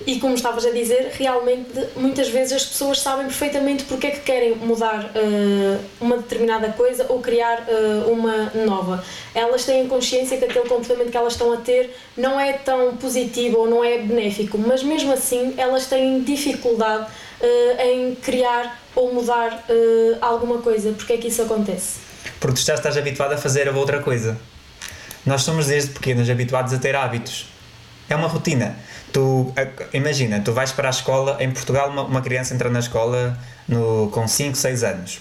E 0.07 0.19
como 0.19 0.35
estavas 0.35 0.65
a 0.65 0.71
dizer, 0.71 1.13
realmente 1.13 1.69
muitas 1.95 2.29
vezes 2.29 2.55
as 2.55 2.65
pessoas 2.65 3.01
sabem 3.01 3.27
perfeitamente 3.27 3.85
porque 3.85 4.07
é 4.07 4.11
que 4.13 4.21
querem 4.21 4.55
mudar 4.55 5.05
uh, 5.05 5.81
uma 6.01 6.17
determinada 6.17 6.71
coisa 6.73 7.05
ou 7.11 7.21
criar 7.21 7.67
uh, 7.69 8.11
uma 8.11 8.51
nova. 8.65 9.05
Elas 9.35 9.65
têm 9.65 9.87
consciência 9.89 10.39
que 10.39 10.45
aquele 10.47 10.67
comportamento 10.67 11.11
que 11.11 11.17
elas 11.17 11.35
estão 11.35 11.53
a 11.53 11.59
ter 11.59 11.95
não 12.17 12.41
é 12.41 12.55
tão 12.55 12.97
positivo 12.97 13.59
ou 13.59 13.69
não 13.69 13.85
é 13.85 13.99
benéfico, 13.99 14.57
mas 14.57 14.83
mesmo 14.83 15.13
assim 15.13 15.53
elas 15.59 15.87
têm 15.87 16.23
dificuldade 16.23 17.07
uh, 17.41 17.81
em 17.81 18.15
criar 18.15 18.81
ou 18.95 19.13
mudar 19.13 19.65
alguma 20.21 20.59
coisa. 20.59 20.93
Porque 20.93 21.15
é 21.15 21.17
que 21.17 21.29
isso 21.29 21.43
acontece? 21.43 22.01
Porque 22.39 22.61
tu 22.61 22.67
já 22.67 22.75
estás 22.75 22.97
habituado 22.97 23.33
a 23.33 23.39
fazer 23.39 23.69
outra 23.69 24.01
coisa. 24.01 24.39
Nós 25.25 25.43
somos 25.43 25.67
desde 25.67 25.91
pequenos 25.91 26.29
habituados 26.29 26.73
a 26.73 26.79
ter 26.79 26.97
hábitos. 26.97 27.47
É 28.09 28.17
uma 28.17 28.27
rotina 28.27 28.77
Tu, 29.13 29.53
imagina, 29.93 30.41
tu 30.41 30.53
vais 30.53 30.71
para 30.71 30.89
a 30.89 30.91
escola, 30.91 31.37
em 31.41 31.51
Portugal 31.51 31.91
uma, 31.91 32.03
uma 32.03 32.23
criança 32.23 32.55
entra 32.55 32.71
na 32.71 32.79
escola 32.79 33.37
no, 33.67 34.09
com 34.11 34.27
5, 34.27 34.57
6 34.57 34.85
anos. 34.85 35.21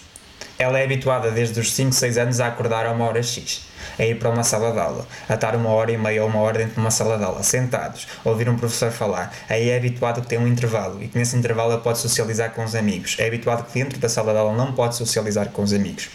Ela 0.59 0.77
é 0.77 0.83
habituada 0.83 1.31
desde 1.31 1.57
os 1.57 1.71
5, 1.71 1.93
6 1.93 2.17
anos 2.17 2.41
a 2.41 2.47
acordar 2.47 2.85
a 2.85 2.91
uma 2.91 3.05
hora 3.05 3.23
X, 3.23 3.61
a 3.97 4.03
ir 4.03 4.19
para 4.19 4.29
uma 4.29 4.43
sala 4.43 4.73
de 4.73 4.79
aula, 4.79 5.07
a 5.29 5.35
estar 5.35 5.55
uma 5.55 5.69
hora 5.69 5.89
e 5.89 5.97
meia 5.97 6.21
ou 6.21 6.27
uma 6.27 6.41
hora 6.41 6.57
dentro 6.57 6.73
de 6.73 6.81
uma 6.81 6.91
sala 6.91 7.17
de 7.17 7.23
aula, 7.23 7.41
sentados, 7.43 8.09
a 8.25 8.29
ouvir 8.29 8.49
um 8.49 8.57
professor 8.57 8.91
falar. 8.91 9.33
Aí 9.47 9.69
é 9.69 9.77
habituado 9.77 10.19
que 10.19 10.27
tem 10.27 10.37
um 10.37 10.45
intervalo 10.45 11.01
e 11.01 11.07
que 11.07 11.17
nesse 11.17 11.37
intervalo 11.37 11.71
ela 11.71 11.81
pode 11.81 11.99
socializar 11.99 12.51
com 12.51 12.61
os 12.65 12.75
amigos. 12.75 13.15
É 13.19 13.25
habituado 13.25 13.63
que 13.63 13.79
dentro 13.79 13.97
da 13.99 14.09
sala 14.09 14.33
de 14.33 14.37
aula 14.39 14.53
não 14.53 14.73
pode 14.73 14.97
socializar 14.97 15.47
com 15.47 15.61
os 15.61 15.71
amigos. 15.71 16.09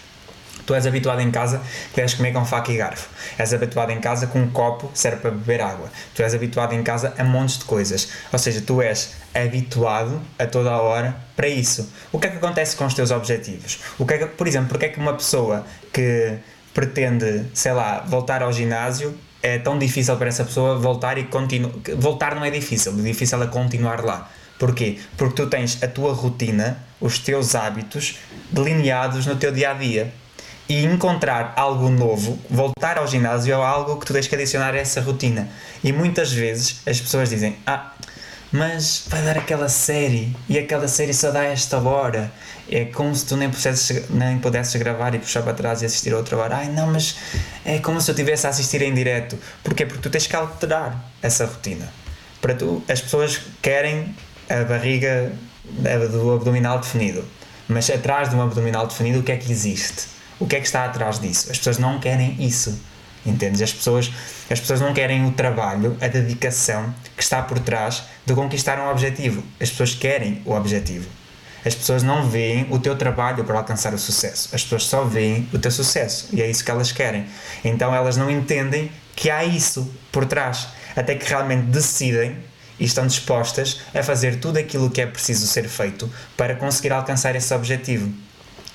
Tu 0.67 0.75
és 0.75 0.87
habituado 0.87 1.21
em 1.21 1.31
casa 1.31 1.61
que 1.91 1.97
deves 1.97 2.15
comer 2.15 2.33
com 2.33 2.45
faca 2.45 2.73
e 2.73 2.77
garfo. 2.77 3.09
És 3.39 3.53
habituado 3.53 3.91
em 3.91 4.01
casa 4.01 4.27
com 4.27 4.41
um 4.41 4.51
copo 4.51 4.91
serve 4.95 5.19
para 5.19 5.31
beber 5.31 5.61
água. 5.61 5.91
Tu 6.15 6.23
és 6.23 6.35
habituado 6.35 6.75
em 6.75 6.83
casa 6.83 7.15
a 7.19 7.25
montes 7.25 7.59
de 7.59 7.65
coisas. 7.65 8.09
Ou 8.33 8.39
seja, 8.39 8.61
tu 8.61 8.81
és 8.81 9.15
habituado 9.35 10.21
a 10.39 10.47
toda 10.47 10.71
a 10.71 10.81
hora 10.81 11.17
para 11.37 11.49
isso. 11.49 11.91
O 12.13 12.19
que 12.19 12.27
é 12.27 12.31
que 12.31 12.37
acontece 12.37 12.77
com 12.77 12.87
os 12.87 12.95
teus 12.95 13.11
objetivos? 13.11 13.81
O 13.99 14.07
que 14.07 14.15
é 14.15 14.19
que, 14.19 14.27
por 14.27 14.47
exemplo, 14.47 14.69
porque 14.69 14.87
é 14.87 14.89
que 14.89 14.99
uma 14.99 15.15
pessoa 15.15 15.67
que 15.93 16.39
pretende, 16.73 17.45
sei 17.55 17.73
lá, 17.73 18.05
voltar 18.07 18.43
ao 18.43 18.53
ginásio 18.53 19.17
é 19.43 19.59
tão 19.59 19.79
difícil 19.79 20.17
para 20.17 20.29
essa 20.29 20.43
pessoa 20.43 20.79
voltar 20.79 21.19
e 21.19 21.25
continuar. 21.25 21.73
Voltar 21.99 22.35
não 22.35 22.45
é 22.45 22.51
difícil, 22.51 22.93
o 22.93 23.03
difícil 23.03 23.43
é 23.43 23.47
continuar 23.47 24.03
lá. 24.03 24.31
Porquê? 24.59 24.99
Porque 25.17 25.35
tu 25.35 25.49
tens 25.49 25.83
a 25.83 25.89
tua 25.89 26.15
rotina, 26.15 26.79
os 27.01 27.19
teus 27.19 27.55
hábitos 27.55 28.19
delineados 28.51 29.27
no 29.27 29.37
teu 29.37 29.53
dia 29.53 29.71
a 29.71 29.75
dia. 29.75 30.13
E 30.67 30.85
encontrar 30.85 31.53
algo 31.57 31.91
novo, 31.91 32.39
voltar 32.49 32.97
ao 32.97 33.07
ginásio 33.07 33.53
é 33.53 33.55
algo 33.55 33.99
que 33.99 34.07
tu 34.07 34.15
tens 34.15 34.27
que 34.27 34.35
adicionar 34.35 34.75
a 34.75 34.79
essa 34.79 35.01
rotina. 35.01 35.49
E 35.83 35.93
muitas 35.93 36.33
vezes 36.33 36.81
as 36.87 36.99
pessoas 37.01 37.29
dizem: 37.29 37.57
Ah, 37.67 37.93
mas 38.55 39.03
vai 39.09 39.21
dar 39.23 39.37
aquela 39.37 39.69
série 39.69 40.35
e 40.49 40.57
aquela 40.57 40.87
série 40.87 41.13
só 41.13 41.33
dá 41.33 41.43
esta 41.43 41.77
hora. 41.79 42.33
É 42.71 42.85
como 42.85 43.13
se 43.15 43.27
tu 43.27 43.37
nem 43.37 43.51
pudesses, 43.51 44.09
nem 44.09 44.39
pudesses 44.39 44.81
gravar 44.81 45.13
e 45.13 45.19
puxar 45.19 45.43
para 45.43 45.53
trás 45.55 45.83
e 45.83 45.87
assistir 45.87 46.15
outra 46.15 46.37
hora. 46.37 46.59
Ai 46.59 46.69
não, 46.69 46.87
mas 46.87 47.17
é 47.65 47.81
como 47.81 48.01
se 48.01 48.11
eu 48.11 48.15
estivesse 48.15 48.47
a 48.47 48.51
assistir 48.51 48.81
em 48.81 48.95
direto. 48.95 49.37
Porquê? 49.63 49.85
Porque 49.85 50.01
tu 50.01 50.09
tens 50.09 50.29
que 50.29 50.37
alterar 50.37 51.05
essa 51.21 51.47
rotina. 51.47 51.93
Para 52.41 52.55
tu, 52.55 52.81
as 52.89 53.01
pessoas 53.01 53.41
querem 53.61 54.15
a 54.49 54.63
barriga 54.63 55.33
do 56.13 56.35
abdominal 56.35 56.79
definido. 56.79 57.25
Mas 57.67 57.91
atrás 57.91 58.31
de 58.31 58.37
um 58.37 58.43
abdominal 58.43 58.87
definido, 58.87 59.19
o 59.19 59.23
que 59.25 59.33
é 59.33 59.37
que 59.37 59.51
existe? 59.51 60.14
O 60.39 60.47
que 60.47 60.57
é 60.57 60.61
que 60.61 60.67
está 60.67 60.85
atrás 60.85 61.21
disso? 61.21 61.51
As 61.51 61.59
pessoas 61.59 61.79
não 61.79 62.01
querem 62.01 62.37
isso. 62.39 62.79
Entendes? 63.25 63.63
As 63.63 63.73
pessoas, 63.73 64.11
as 64.51 64.61
pessoas 64.61 64.81
não 64.81 64.93
querem 64.93 65.25
o 65.27 65.33
trabalho, 65.33 65.97
a 66.01 66.09
dedicação 66.09 66.95
que 67.17 67.23
está 67.23 67.41
por 67.43 67.59
trás 67.59 68.03
de 68.27 68.35
conquistar 68.35 68.79
um 68.79 68.91
objetivo. 68.91 69.43
As 69.61 69.71
pessoas 69.71 69.95
querem 69.95 70.43
o 70.45 70.53
objetivo. 70.53 71.09
As 71.65 71.75
pessoas 71.75 72.03
não 72.03 72.29
veem 72.29 72.67
o 72.69 72.79
teu 72.79 72.95
trabalho 72.95 73.43
para 73.45 73.57
alcançar 73.57 73.95
o 73.95 73.99
sucesso. 73.99 74.51
As 74.53 74.63
pessoas 74.63 74.85
só 74.85 75.05
veem 75.05 75.49
o 75.53 75.59
teu 75.59 75.71
sucesso. 75.71 76.29
E 76.33 76.43
é 76.43 76.51
isso 76.51 76.63
que 76.63 76.71
elas 76.71 76.93
querem. 76.93 77.27
Então 77.65 77.95
elas 77.95 78.19
não 78.19 78.31
entendem 78.31 78.93
que 79.17 79.31
há 79.31 79.45
isso 79.45 79.91
por 80.13 80.27
trás. 80.27 80.69
Até 80.95 81.15
que 81.15 81.29
realmente 81.29 81.63
decidem 81.69 82.37
e 82.79 82.85
estão 82.85 83.07
dispostas 83.07 83.81
a 83.95 84.03
fazer 84.03 84.41
tudo 84.41 84.59
aquilo 84.59 84.91
que 84.91 85.01
é 85.01 85.07
preciso 85.07 85.47
ser 85.47 85.67
feito 85.69 86.11
para 86.37 86.55
conseguir 86.55 86.93
alcançar 86.93 87.35
esse 87.35 87.55
objetivo. 87.55 88.13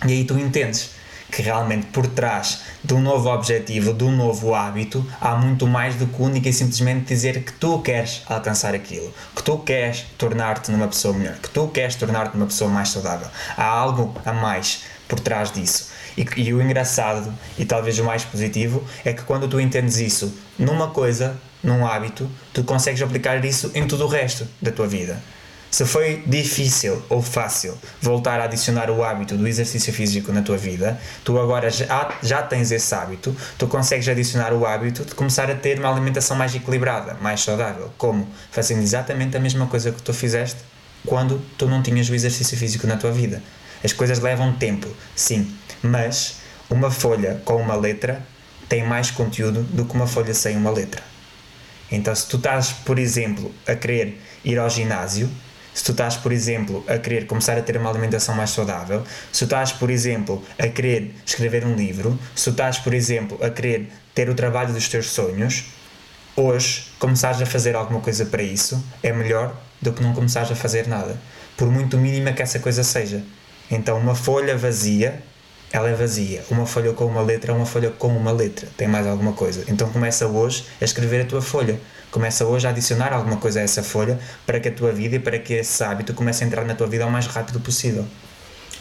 E 0.08 0.12
aí 0.12 0.24
tu 0.24 0.38
entendes 0.40 0.92
que 1.32 1.42
realmente 1.42 1.88
por 1.88 2.08
trás 2.08 2.62
de 2.84 2.94
um 2.94 3.02
novo 3.02 3.30
objetivo, 3.30 3.94
de 3.94 4.04
um 4.04 4.16
novo 4.16 4.54
hábito, 4.54 5.06
há 5.20 5.36
muito 5.36 5.68
mais 5.68 5.96
do 5.96 6.08
que 6.08 6.22
única 6.22 6.50
e 6.50 6.54
simplesmente 6.54 7.06
dizer 7.06 7.44
que 7.44 7.54
tu 7.54 7.80
queres 7.80 8.24
alcançar 8.28 8.74
aquilo, 8.74 9.14
que 9.36 9.44
tu 9.44 9.58
queres 9.60 10.06
tornar-te 10.18 10.72
numa 10.72 10.88
pessoa 10.88 11.14
melhor, 11.14 11.36
que 11.36 11.50
tu 11.50 11.68
queres 11.68 11.96
tornar-te 11.96 12.36
numa 12.36 12.48
pessoa 12.48 12.70
mais 12.70 12.90
saudável. 12.90 13.28
Há 13.56 13.66
algo 13.66 14.16
a 14.26 14.34
mais 14.34 14.84
por 15.08 15.20
trás 15.20 15.52
disso. 15.52 15.90
E, 16.18 16.26
e 16.38 16.54
o 16.54 16.62
engraçado 16.62 17.34
e 17.58 17.66
talvez 17.66 17.98
o 18.00 18.04
mais 18.04 18.24
positivo 18.24 18.84
é 19.06 19.14
que 19.14 19.24
quando 19.24 19.48
tu 19.48 19.60
entendes 19.60 19.98
isso 19.98 20.34
numa 20.58 20.90
coisa, 20.90 21.38
num 21.64 21.86
hábito, 21.86 22.30
tu 22.54 22.64
consegues 22.64 23.02
aplicar 23.02 23.44
isso 23.44 23.72
em 23.74 23.88
tudo 23.88 24.06
o 24.06 24.08
resto 24.08 24.48
da 24.62 24.72
tua 24.72 24.88
vida. 24.88 25.22
Se 25.72 25.86
foi 25.86 26.24
difícil 26.26 27.02
ou 27.10 27.22
fácil 27.22 27.78
voltar 28.02 28.40
a 28.40 28.46
adicionar 28.46 28.90
o 28.90 29.04
hábito 29.04 29.38
do 29.38 29.48
exercício 29.48 29.94
físico 29.94 30.32
na 30.34 30.42
tua 30.42 30.58
vida, 30.58 31.00
tu 31.24 31.40
agora 31.40 31.70
já, 31.70 32.12
já 32.24 32.42
tens 32.42 32.72
esse 32.72 32.94
hábito, 32.96 33.36
tu 33.58 33.68
consegues 33.68 34.08
adicionar 34.08 34.52
o 34.52 34.66
hábito 34.66 35.06
de 35.06 35.14
começar 35.14 35.50
a 35.50 35.56
ter 35.56 35.80
uma 35.80 35.92
alimentação 35.92 36.36
mais 36.36 36.56
equilibrada, 36.56 37.18
mais 37.22 37.42
saudável. 37.42 37.92
Como? 37.98 38.28
Fazendo 38.52 38.82
exatamente 38.82 39.38
a 39.38 39.40
mesma 39.40 39.68
coisa 39.68 39.92
que 39.92 40.02
tu 40.02 40.12
fizeste 40.12 40.58
quando 41.06 41.40
tu 41.58 41.68
não 41.68 41.84
tinhas 41.84 42.10
o 42.10 42.16
exercício 42.16 42.58
físico 42.58 42.88
na 42.88 42.98
tua 42.98 43.12
vida. 43.12 43.42
As 43.84 43.94
coisas 43.94 44.20
levam 44.20 44.54
tempo, 44.54 44.88
sim, 45.16 45.56
mas 45.84 46.38
uma 46.70 46.90
folha 46.90 47.42
com 47.46 47.56
uma 47.56 47.76
letra 47.76 48.26
tem 48.68 48.86
mais 48.86 49.12
conteúdo 49.12 49.64
do 49.64 49.86
que 49.86 49.94
uma 49.94 50.08
folha 50.08 50.34
sem 50.34 50.58
uma 50.58 50.72
letra. 50.72 51.02
Então, 51.92 52.14
se 52.14 52.28
tu 52.28 52.38
estás, 52.38 52.72
por 52.72 53.00
exemplo, 53.00 53.54
a 53.68 53.76
querer 53.76 54.22
ir 54.44 54.60
ao 54.60 54.70
ginásio, 54.70 55.30
se 55.80 55.86
tu 55.86 55.92
estás, 55.94 56.18
por 56.18 56.34
exemplo, 56.34 56.84
a 56.90 56.98
querer 56.98 57.26
começar 57.26 57.58
a 57.58 57.62
ter 57.62 57.78
uma 57.78 57.90
alimentação 57.90 58.36
mais 58.36 58.50
saudável, 58.50 59.02
se 59.32 59.40
tu 59.40 59.44
estás, 59.46 59.72
por 59.72 59.90
exemplo, 59.90 60.44
a 60.58 60.68
querer 60.68 61.16
escrever 61.26 61.66
um 61.66 61.74
livro, 61.74 62.20
se 62.36 62.44
tu 62.44 62.50
estás, 62.50 62.80
por 62.80 62.94
exemplo, 62.94 63.42
a 63.42 63.50
querer 63.50 63.90
ter 64.14 64.30
o 64.30 64.36
trabalho 64.36 64.74
dos 64.74 64.90
teus 64.90 65.10
sonhos, 65.10 65.68
hoje 66.36 66.88
começares 67.00 67.42
a 67.42 67.46
fazer 67.46 67.78
alguma 67.78 68.02
coisa 68.02 68.26
para 68.26 68.44
isso 68.44 68.84
é 69.02 69.14
melhor 69.14 69.56
do 69.82 69.94
que 69.94 70.04
não 70.04 70.14
começares 70.14 70.52
a 70.52 70.56
fazer 70.56 70.86
nada, 70.86 71.18
por 71.56 71.72
muito 71.72 71.98
mínima 71.98 72.34
que 72.34 72.42
essa 72.42 72.60
coisa 72.60 72.84
seja. 72.84 73.24
Então, 73.72 73.98
uma 73.98 74.16
folha 74.16 74.58
vazia 74.58 75.24
ela 75.72 75.90
é 75.90 75.94
vazia. 75.94 76.44
Uma 76.50 76.66
folha 76.66 76.94
com 76.94 77.06
uma 77.06 77.22
letra 77.22 77.52
é 77.52 77.56
uma 77.56 77.66
folha 77.66 77.92
com 77.92 78.08
uma 78.08 78.32
letra. 78.32 78.68
Tem 78.76 78.88
mais 78.88 79.06
alguma 79.06 79.34
coisa. 79.34 79.64
Então 79.68 79.90
começa 79.90 80.28
hoje 80.28 80.66
a 80.82 80.86
escrever 80.86 81.22
a 81.22 81.26
tua 81.26 81.42
folha. 81.42 81.80
Começa 82.12 82.46
hoje 82.46 82.66
a 82.66 82.72
adicionar 82.72 83.14
alguma 83.14 83.38
coisa 83.38 83.60
a 83.60 83.64
essa 83.64 83.84
folha 83.84 84.20
para 84.46 84.60
que 84.60 84.68
a 84.68 84.72
tua 84.72 84.92
vida 84.92 85.18
e 85.18 85.20
para 85.20 85.38
que 85.38 85.54
esse 85.54 85.84
hábito 85.84 86.14
comece 86.14 86.44
a 86.44 86.48
entrar 86.48 86.66
na 86.66 86.74
tua 86.74 86.88
vida 86.88 87.06
o 87.06 87.12
mais 87.12 87.28
rápido 87.28 87.60
possível. 87.60 88.06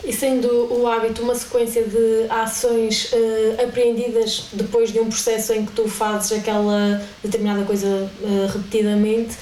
E 0.05 0.13
sendo 0.13 0.73
o 0.73 0.87
hábito 0.87 1.23
uma 1.23 1.35
sequência 1.35 1.83
de 1.83 2.31
ações 2.31 3.13
uh, 3.13 3.63
apreendidas 3.65 4.47
depois 4.53 4.93
de 4.93 5.01
um 5.01 5.09
processo 5.09 5.53
em 5.53 5.67
que 5.67 5.73
tu 5.73 5.89
fazes 5.89 6.39
aquela 6.39 7.03
determinada 7.23 7.65
coisa 7.65 7.87
uh, 7.87 8.47
repetidamente, 8.47 9.37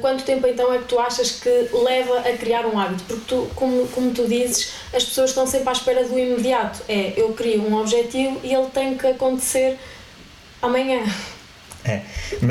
quanto 0.00 0.24
tempo 0.24 0.46
então 0.46 0.72
é 0.72 0.78
que 0.78 0.84
tu 0.84 0.98
achas 0.98 1.32
que 1.32 1.68
leva 1.72 2.20
a 2.20 2.36
criar 2.36 2.66
um 2.66 2.78
hábito? 2.78 3.04
Porque 3.04 3.24
tu, 3.26 3.50
como, 3.54 3.86
como 3.88 4.10
tu 4.12 4.26
dizes, 4.26 4.72
as 4.94 5.04
pessoas 5.04 5.30
estão 5.30 5.46
sempre 5.46 5.68
à 5.68 5.72
espera 5.72 6.04
do 6.04 6.18
imediato. 6.18 6.82
É, 6.88 7.12
eu 7.16 7.32
crio 7.34 7.62
um 7.62 7.76
objetivo 7.76 8.40
e 8.42 8.54
ele 8.54 8.66
tem 8.66 8.96
que 8.96 9.06
acontecer 9.06 9.78
amanhã. 10.62 11.02
É, 11.84 12.02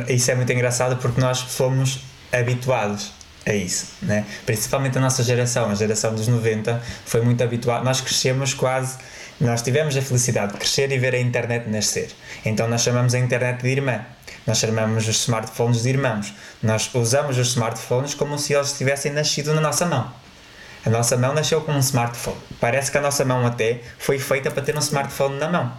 isso 0.09 0.31
é 0.31 0.35
muito 0.35 0.51
engraçado 0.51 0.97
porque 0.97 1.19
nós 1.19 1.39
fomos 1.39 1.99
habituados 2.31 3.11
a 3.45 3.53
isso, 3.53 3.93
né? 4.01 4.25
principalmente 4.45 4.97
a 4.97 5.01
nossa 5.01 5.23
geração, 5.23 5.69
a 5.69 5.75
geração 5.75 6.13
dos 6.13 6.27
90 6.27 6.81
foi 7.05 7.21
muito 7.21 7.41
habituada, 7.41 7.83
nós 7.83 8.01
crescemos 8.01 8.53
quase, 8.53 8.97
nós 9.39 9.61
tivemos 9.61 9.95
a 9.95 10.01
felicidade 10.01 10.53
de 10.53 10.59
crescer 10.59 10.91
e 10.91 10.97
ver 10.97 11.15
a 11.15 11.19
internet 11.19 11.69
nascer, 11.69 12.09
então 12.43 12.67
nós 12.67 12.81
chamamos 12.81 13.13
a 13.13 13.19
internet 13.19 13.61
de 13.61 13.69
irmã, 13.69 14.05
nós 14.47 14.57
chamamos 14.57 15.07
os 15.07 15.15
smartphones 15.17 15.83
de 15.83 15.89
irmãos. 15.89 16.33
Nós 16.63 16.89
usamos 16.93 17.37
os 17.37 17.49
smartphones 17.49 18.13
como 18.13 18.39
se 18.39 18.53
eles 18.53 18.77
tivessem 18.77 19.11
nascido 19.11 19.53
na 19.53 19.59
nossa 19.59 19.85
mão. 19.85 20.09
A 20.85 20.89
nossa 20.89 21.17
mão 21.17 21.33
nasceu 21.33 21.59
com 21.61 21.73
um 21.73 21.79
smartphone. 21.79 22.37
Parece 22.59 22.89
que 22.89 22.97
a 22.97 23.01
nossa 23.01 23.25
mão 23.25 23.45
até 23.45 23.81
foi 23.99 24.17
feita 24.17 24.49
para 24.49 24.63
ter 24.63 24.73
um 24.75 24.79
smartphone 24.79 25.37
na 25.37 25.49
mão. 25.49 25.71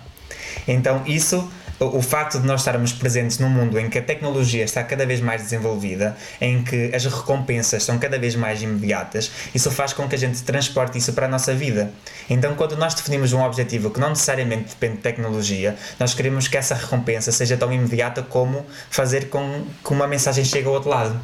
Então, 0.66 1.02
isso 1.06 1.50
o 1.80 2.02
facto 2.02 2.40
de 2.40 2.46
nós 2.46 2.60
estarmos 2.60 2.92
presentes 2.92 3.38
num 3.38 3.48
mundo 3.48 3.78
em 3.78 3.88
que 3.88 3.98
a 3.98 4.02
tecnologia 4.02 4.64
está 4.64 4.82
cada 4.82 5.06
vez 5.06 5.20
mais 5.20 5.42
desenvolvida, 5.42 6.16
em 6.40 6.62
que 6.62 6.94
as 6.94 7.04
recompensas 7.04 7.84
são 7.84 7.98
cada 7.98 8.18
vez 8.18 8.34
mais 8.34 8.62
imediatas, 8.62 9.30
isso 9.54 9.70
faz 9.70 9.92
com 9.92 10.08
que 10.08 10.14
a 10.14 10.18
gente 10.18 10.42
transporte 10.42 10.98
isso 10.98 11.12
para 11.12 11.26
a 11.26 11.28
nossa 11.28 11.54
vida. 11.54 11.92
Então, 12.28 12.54
quando 12.54 12.76
nós 12.76 12.94
definimos 12.94 13.32
um 13.32 13.42
objetivo 13.42 13.90
que 13.90 14.00
não 14.00 14.10
necessariamente 14.10 14.70
depende 14.70 14.96
de 14.96 15.02
tecnologia, 15.02 15.76
nós 15.98 16.14
queremos 16.14 16.48
que 16.48 16.56
essa 16.56 16.74
recompensa 16.74 17.30
seja 17.30 17.56
tão 17.56 17.72
imediata 17.72 18.22
como 18.22 18.66
fazer 18.90 19.28
com 19.28 19.64
que 19.84 19.92
uma 19.92 20.06
mensagem 20.06 20.44
chegue 20.44 20.66
ao 20.66 20.74
outro 20.74 20.90
lado. 20.90 21.20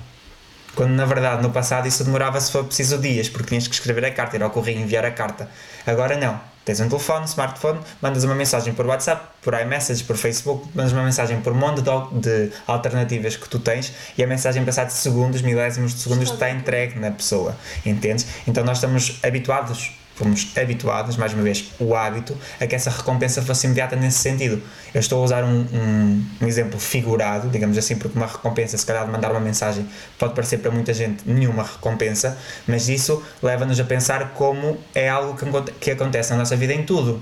Quando 0.74 0.90
na 0.90 1.04
verdade 1.04 1.42
no 1.42 1.50
passado 1.50 1.86
isso 1.86 2.02
demorava 2.04 2.40
se 2.40 2.50
for 2.50 2.64
preciso 2.64 2.98
dias, 2.98 3.28
porque 3.28 3.48
tinhas 3.48 3.68
que 3.68 3.74
escrever 3.74 4.04
a 4.04 4.10
carta, 4.10 4.36
ir 4.36 4.42
ao 4.42 4.50
correio 4.50 4.80
enviar 4.80 5.04
a 5.04 5.10
carta. 5.10 5.48
Agora 5.86 6.16
não. 6.16 6.53
Tens 6.64 6.80
um 6.80 6.88
telefone, 6.88 7.26
smartphone, 7.26 7.80
mandas 8.00 8.24
uma 8.24 8.34
mensagem 8.34 8.72
por 8.72 8.86
WhatsApp, 8.86 9.26
por 9.42 9.52
iMessage, 9.54 10.02
por 10.04 10.16
Facebook, 10.16 10.66
mandas 10.74 10.92
uma 10.92 11.02
mensagem 11.02 11.40
por 11.40 11.52
um 11.52 11.56
monte 11.56 11.82
de, 11.82 12.50
alternativas 12.66 13.36
que 13.36 13.48
tu 13.48 13.58
tens 13.58 13.92
e 14.16 14.24
a 14.24 14.26
mensagem, 14.26 14.64
passado 14.64 14.88
de 14.88 14.94
segundos, 14.94 15.42
milésimos 15.42 15.94
de 15.94 16.00
segundos, 16.00 16.30
está 16.30 16.50
entregue 16.50 16.98
na 16.98 17.10
pessoa. 17.10 17.54
Entendes? 17.84 18.26
Então 18.46 18.64
nós 18.64 18.78
estamos 18.78 19.18
habituados 19.22 19.92
fomos 20.14 20.46
habituados, 20.56 21.16
mais 21.16 21.32
uma 21.32 21.42
vez, 21.42 21.72
o 21.78 21.94
hábito, 21.94 22.36
a 22.60 22.66
que 22.66 22.74
essa 22.74 22.90
recompensa 22.90 23.42
fosse 23.42 23.66
imediata 23.66 23.96
nesse 23.96 24.18
sentido. 24.18 24.62
Eu 24.92 25.00
estou 25.00 25.20
a 25.20 25.24
usar 25.24 25.44
um, 25.44 25.66
um, 25.72 26.26
um, 26.40 26.46
exemplo 26.46 26.78
figurado, 26.78 27.48
digamos 27.48 27.76
assim, 27.76 27.96
porque 27.96 28.16
uma 28.16 28.26
recompensa, 28.26 28.78
se 28.78 28.86
calhar 28.86 29.04
de 29.04 29.10
mandar 29.10 29.30
uma 29.30 29.40
mensagem, 29.40 29.86
pode 30.18 30.34
parecer 30.34 30.58
para 30.58 30.70
muita 30.70 30.94
gente 30.94 31.28
nenhuma 31.28 31.64
recompensa, 31.64 32.38
mas 32.66 32.88
isso 32.88 33.22
leva-nos 33.42 33.78
a 33.80 33.84
pensar 33.84 34.30
como 34.34 34.78
é 34.94 35.08
algo 35.08 35.36
que, 35.36 35.72
que 35.80 35.90
acontece 35.90 36.30
na 36.30 36.38
nossa 36.38 36.56
vida 36.56 36.72
em 36.72 36.84
tudo. 36.84 37.20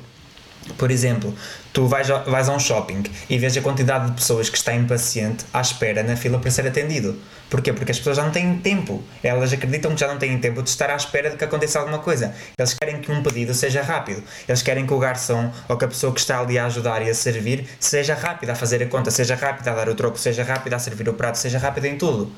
Por 0.78 0.90
exemplo, 0.90 1.34
tu 1.72 1.86
vais 1.86 2.08
vais 2.08 2.48
a 2.48 2.52
um 2.52 2.58
shopping 2.58 3.02
e 3.28 3.38
vês 3.38 3.56
a 3.56 3.60
quantidade 3.60 4.06
de 4.06 4.12
pessoas 4.12 4.48
que 4.48 4.56
está 4.56 4.74
impaciente 4.74 5.44
à 5.52 5.60
espera 5.60 6.02
na 6.02 6.16
fila 6.16 6.38
para 6.38 6.50
ser 6.50 6.66
atendido. 6.66 7.18
Porquê? 7.50 7.72
Porque 7.72 7.90
as 7.92 7.98
pessoas 7.98 8.16
já 8.16 8.24
não 8.24 8.30
têm 8.30 8.58
tempo. 8.58 9.02
Elas 9.22 9.52
acreditam 9.52 9.92
que 9.92 10.00
já 10.00 10.08
não 10.08 10.18
têm 10.18 10.38
tempo 10.38 10.62
de 10.62 10.70
estar 10.70 10.88
à 10.88 10.96
espera 10.96 11.30
de 11.30 11.36
que 11.36 11.44
aconteça 11.44 11.78
alguma 11.78 11.98
coisa. 11.98 12.34
Eles 12.56 12.74
querem 12.74 13.00
que 13.00 13.12
um 13.12 13.22
pedido 13.22 13.52
seja 13.52 13.82
rápido. 13.82 14.22
Eles 14.48 14.62
querem 14.62 14.86
que 14.86 14.94
o 14.94 14.98
garçom 14.98 15.52
ou 15.68 15.76
que 15.76 15.84
a 15.84 15.88
pessoa 15.88 16.14
que 16.14 16.20
está 16.20 16.40
ali 16.40 16.58
a 16.58 16.66
ajudar 16.66 17.02
e 17.02 17.10
a 17.10 17.14
servir 17.14 17.66
seja 17.78 18.14
rápida 18.14 18.52
a 18.52 18.54
fazer 18.54 18.82
a 18.82 18.86
conta, 18.86 19.10
seja 19.10 19.34
rápida 19.34 19.70
a 19.70 19.74
dar 19.74 19.88
o 19.88 19.94
troco, 19.94 20.18
seja 20.18 20.42
rápida 20.42 20.76
a 20.76 20.78
servir 20.78 21.08
o 21.08 21.14
prato, 21.14 21.36
seja 21.36 21.58
rápida 21.58 21.88
em 21.88 21.98
tudo. 21.98 22.32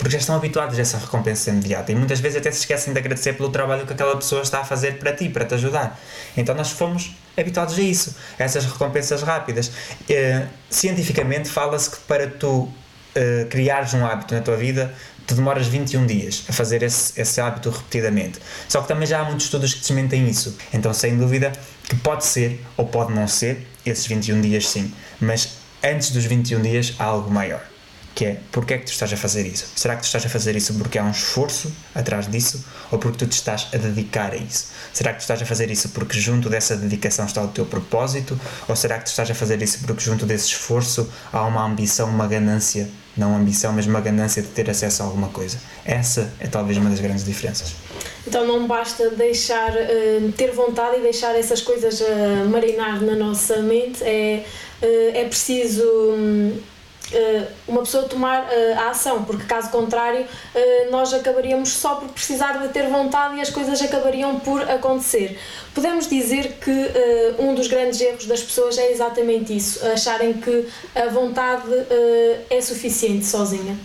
Porque 0.00 0.12
já 0.12 0.18
estão 0.18 0.34
habituados 0.34 0.78
a 0.78 0.80
essa 0.80 0.96
recompensa 0.96 1.50
imediata 1.50 1.92
e 1.92 1.94
muitas 1.94 2.20
vezes 2.20 2.38
até 2.38 2.50
se 2.50 2.60
esquecem 2.60 2.92
de 2.92 2.98
agradecer 2.98 3.34
pelo 3.34 3.50
trabalho 3.50 3.86
que 3.86 3.92
aquela 3.92 4.16
pessoa 4.16 4.40
está 4.40 4.60
a 4.60 4.64
fazer 4.64 4.98
para 4.98 5.12
ti, 5.12 5.28
para 5.28 5.44
te 5.44 5.54
ajudar. 5.54 6.00
Então 6.34 6.54
nós 6.54 6.70
fomos 6.70 7.14
habituados 7.36 7.78
a 7.78 7.82
isso, 7.82 8.16
a 8.38 8.42
essas 8.42 8.64
recompensas 8.64 9.22
rápidas. 9.22 9.68
Uh, 9.68 10.48
cientificamente 10.70 11.50
fala-se 11.50 11.90
que 11.90 11.98
para 11.98 12.26
tu 12.26 12.62
uh, 12.62 12.72
criares 13.50 13.92
um 13.92 14.04
hábito 14.04 14.34
na 14.34 14.40
tua 14.40 14.56
vida, 14.56 14.94
tu 15.26 15.34
demoras 15.34 15.66
21 15.66 16.06
dias 16.06 16.44
a 16.48 16.52
fazer 16.54 16.82
esse, 16.82 17.20
esse 17.20 17.38
hábito 17.38 17.68
repetidamente. 17.68 18.38
Só 18.68 18.80
que 18.80 18.88
também 18.88 19.06
já 19.06 19.20
há 19.20 19.24
muitos 19.24 19.44
estudos 19.44 19.74
que 19.74 19.80
desmentem 19.80 20.26
isso. 20.26 20.56
Então, 20.72 20.94
sem 20.94 21.18
dúvida, 21.18 21.52
que 21.84 21.96
pode 21.96 22.24
ser 22.24 22.64
ou 22.74 22.86
pode 22.86 23.12
não 23.12 23.28
ser 23.28 23.68
esses 23.84 24.06
21 24.06 24.40
dias, 24.40 24.66
sim. 24.66 24.94
Mas 25.20 25.58
antes 25.84 26.10
dos 26.10 26.24
21 26.24 26.62
dias 26.62 26.94
há 26.98 27.04
algo 27.04 27.30
maior 27.30 27.60
que 28.14 28.24
é 28.24 28.40
porque 28.50 28.74
é 28.74 28.78
que 28.78 28.86
tu 28.86 28.92
estás 28.92 29.12
a 29.12 29.16
fazer 29.16 29.46
isso? 29.46 29.66
Será 29.74 29.96
que 29.96 30.02
tu 30.02 30.06
estás 30.06 30.24
a 30.26 30.28
fazer 30.28 30.56
isso 30.56 30.74
porque 30.74 30.98
há 30.98 31.04
um 31.04 31.10
esforço 31.10 31.72
atrás 31.94 32.28
disso 32.28 32.64
ou 32.90 32.98
porque 32.98 33.18
tu 33.18 33.26
te 33.26 33.32
estás 33.32 33.68
a 33.72 33.76
dedicar 33.76 34.32
a 34.32 34.36
isso? 34.36 34.68
Será 34.92 35.12
que 35.12 35.18
tu 35.18 35.22
estás 35.22 35.40
a 35.40 35.46
fazer 35.46 35.70
isso 35.70 35.90
porque 35.90 36.18
junto 36.18 36.48
dessa 36.48 36.76
dedicação 36.76 37.26
está 37.26 37.42
o 37.42 37.48
teu 37.48 37.64
propósito 37.64 38.38
ou 38.68 38.76
será 38.76 38.98
que 38.98 39.04
tu 39.04 39.08
estás 39.08 39.30
a 39.30 39.34
fazer 39.34 39.62
isso 39.62 39.80
porque 39.86 40.02
junto 40.02 40.26
desse 40.26 40.48
esforço 40.48 41.08
há 41.32 41.44
uma 41.44 41.64
ambição, 41.64 42.08
uma 42.08 42.26
ganância, 42.26 42.88
não 43.16 43.36
ambição, 43.36 43.72
mas 43.72 43.86
uma 43.86 44.00
ganância 44.00 44.42
de 44.42 44.48
ter 44.48 44.68
acesso 44.68 45.02
a 45.02 45.06
alguma 45.06 45.28
coisa? 45.28 45.58
Essa 45.84 46.32
é 46.40 46.46
talvez 46.46 46.78
uma 46.78 46.90
das 46.90 47.00
grandes 47.00 47.24
diferenças. 47.24 47.74
Então 48.26 48.46
não 48.46 48.66
basta 48.66 49.10
deixar, 49.10 49.72
uh, 49.72 50.32
ter 50.36 50.52
vontade 50.52 50.98
e 50.98 51.00
deixar 51.00 51.34
essas 51.34 51.62
coisas 51.62 52.00
uh, 52.00 52.48
marinar 52.48 53.00
na 53.00 53.14
nossa 53.14 53.62
mente, 53.62 54.02
é, 54.02 54.44
uh, 54.82 55.16
é 55.16 55.24
preciso. 55.24 55.82
Eh, 57.12 57.46
uma 57.66 57.80
pessoa 57.80 58.04
tomar 58.04 58.46
eh, 58.52 58.74
a 58.74 58.90
ação, 58.90 59.24
porque 59.24 59.44
caso 59.44 59.70
contrário 59.70 60.24
eh, 60.54 60.88
nós 60.92 61.12
acabaríamos 61.12 61.70
só 61.70 61.96
por 61.96 62.08
precisar 62.10 62.58
de 62.58 62.68
ter 62.68 62.88
vontade 62.88 63.36
e 63.36 63.40
as 63.40 63.50
coisas 63.50 63.82
acabariam 63.82 64.38
por 64.38 64.62
acontecer. 64.70 65.38
Podemos 65.74 66.08
dizer 66.08 66.58
que 66.60 66.70
um 67.38 67.54
dos 67.54 67.68
grandes 67.68 68.00
erros 68.00 68.26
das 68.26 68.42
pessoas 68.42 68.78
é 68.78 68.90
exatamente 68.90 69.56
isso, 69.56 69.84
acharem 69.86 70.34
que 70.34 70.68
a 70.94 71.06
vontade 71.06 71.62
é 72.48 72.60
suficiente 72.60 73.24
sozinha. 73.24 73.76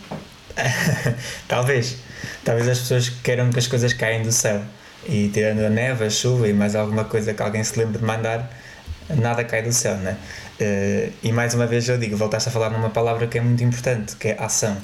Talvez. 1.48 1.98
Talvez 2.44 2.68
as 2.68 2.80
pessoas 2.80 3.10
queiram 3.24 3.52
que 3.52 3.60
as 3.60 3.68
coisas 3.68 3.94
caem 3.94 4.24
do 4.24 4.32
céu 4.32 4.62
e 5.08 5.30
tirando 5.30 5.60
a 5.64 5.70
neve, 5.70 6.06
a 6.06 6.10
chuva 6.10 6.48
e 6.48 6.54
mais 6.54 6.76
alguma 6.76 7.06
coisa 7.06 7.34
que 7.34 7.42
alguém 7.42 7.64
se 7.64 7.78
lembre 7.78 8.00
de 8.00 8.04
mandar, 8.04 8.52
nada 9.10 9.44
cai 9.44 9.62
do 9.62 9.72
céu, 9.72 9.96
né? 9.98 10.18
Uh, 10.60 11.12
e 11.22 11.32
mais 11.32 11.54
uma 11.54 11.68
vez 11.68 11.88
eu 11.90 11.98
digo, 11.98 12.16
voltaste 12.16 12.50
a 12.50 12.52
falar 12.52 12.70
numa 12.70 12.90
palavra 12.90 13.28
que 13.28 13.38
é 13.38 13.42
muito 13.42 13.64
importante, 13.64 14.16
que 14.16 14.30
é 14.30 14.38
ação. 14.40 14.78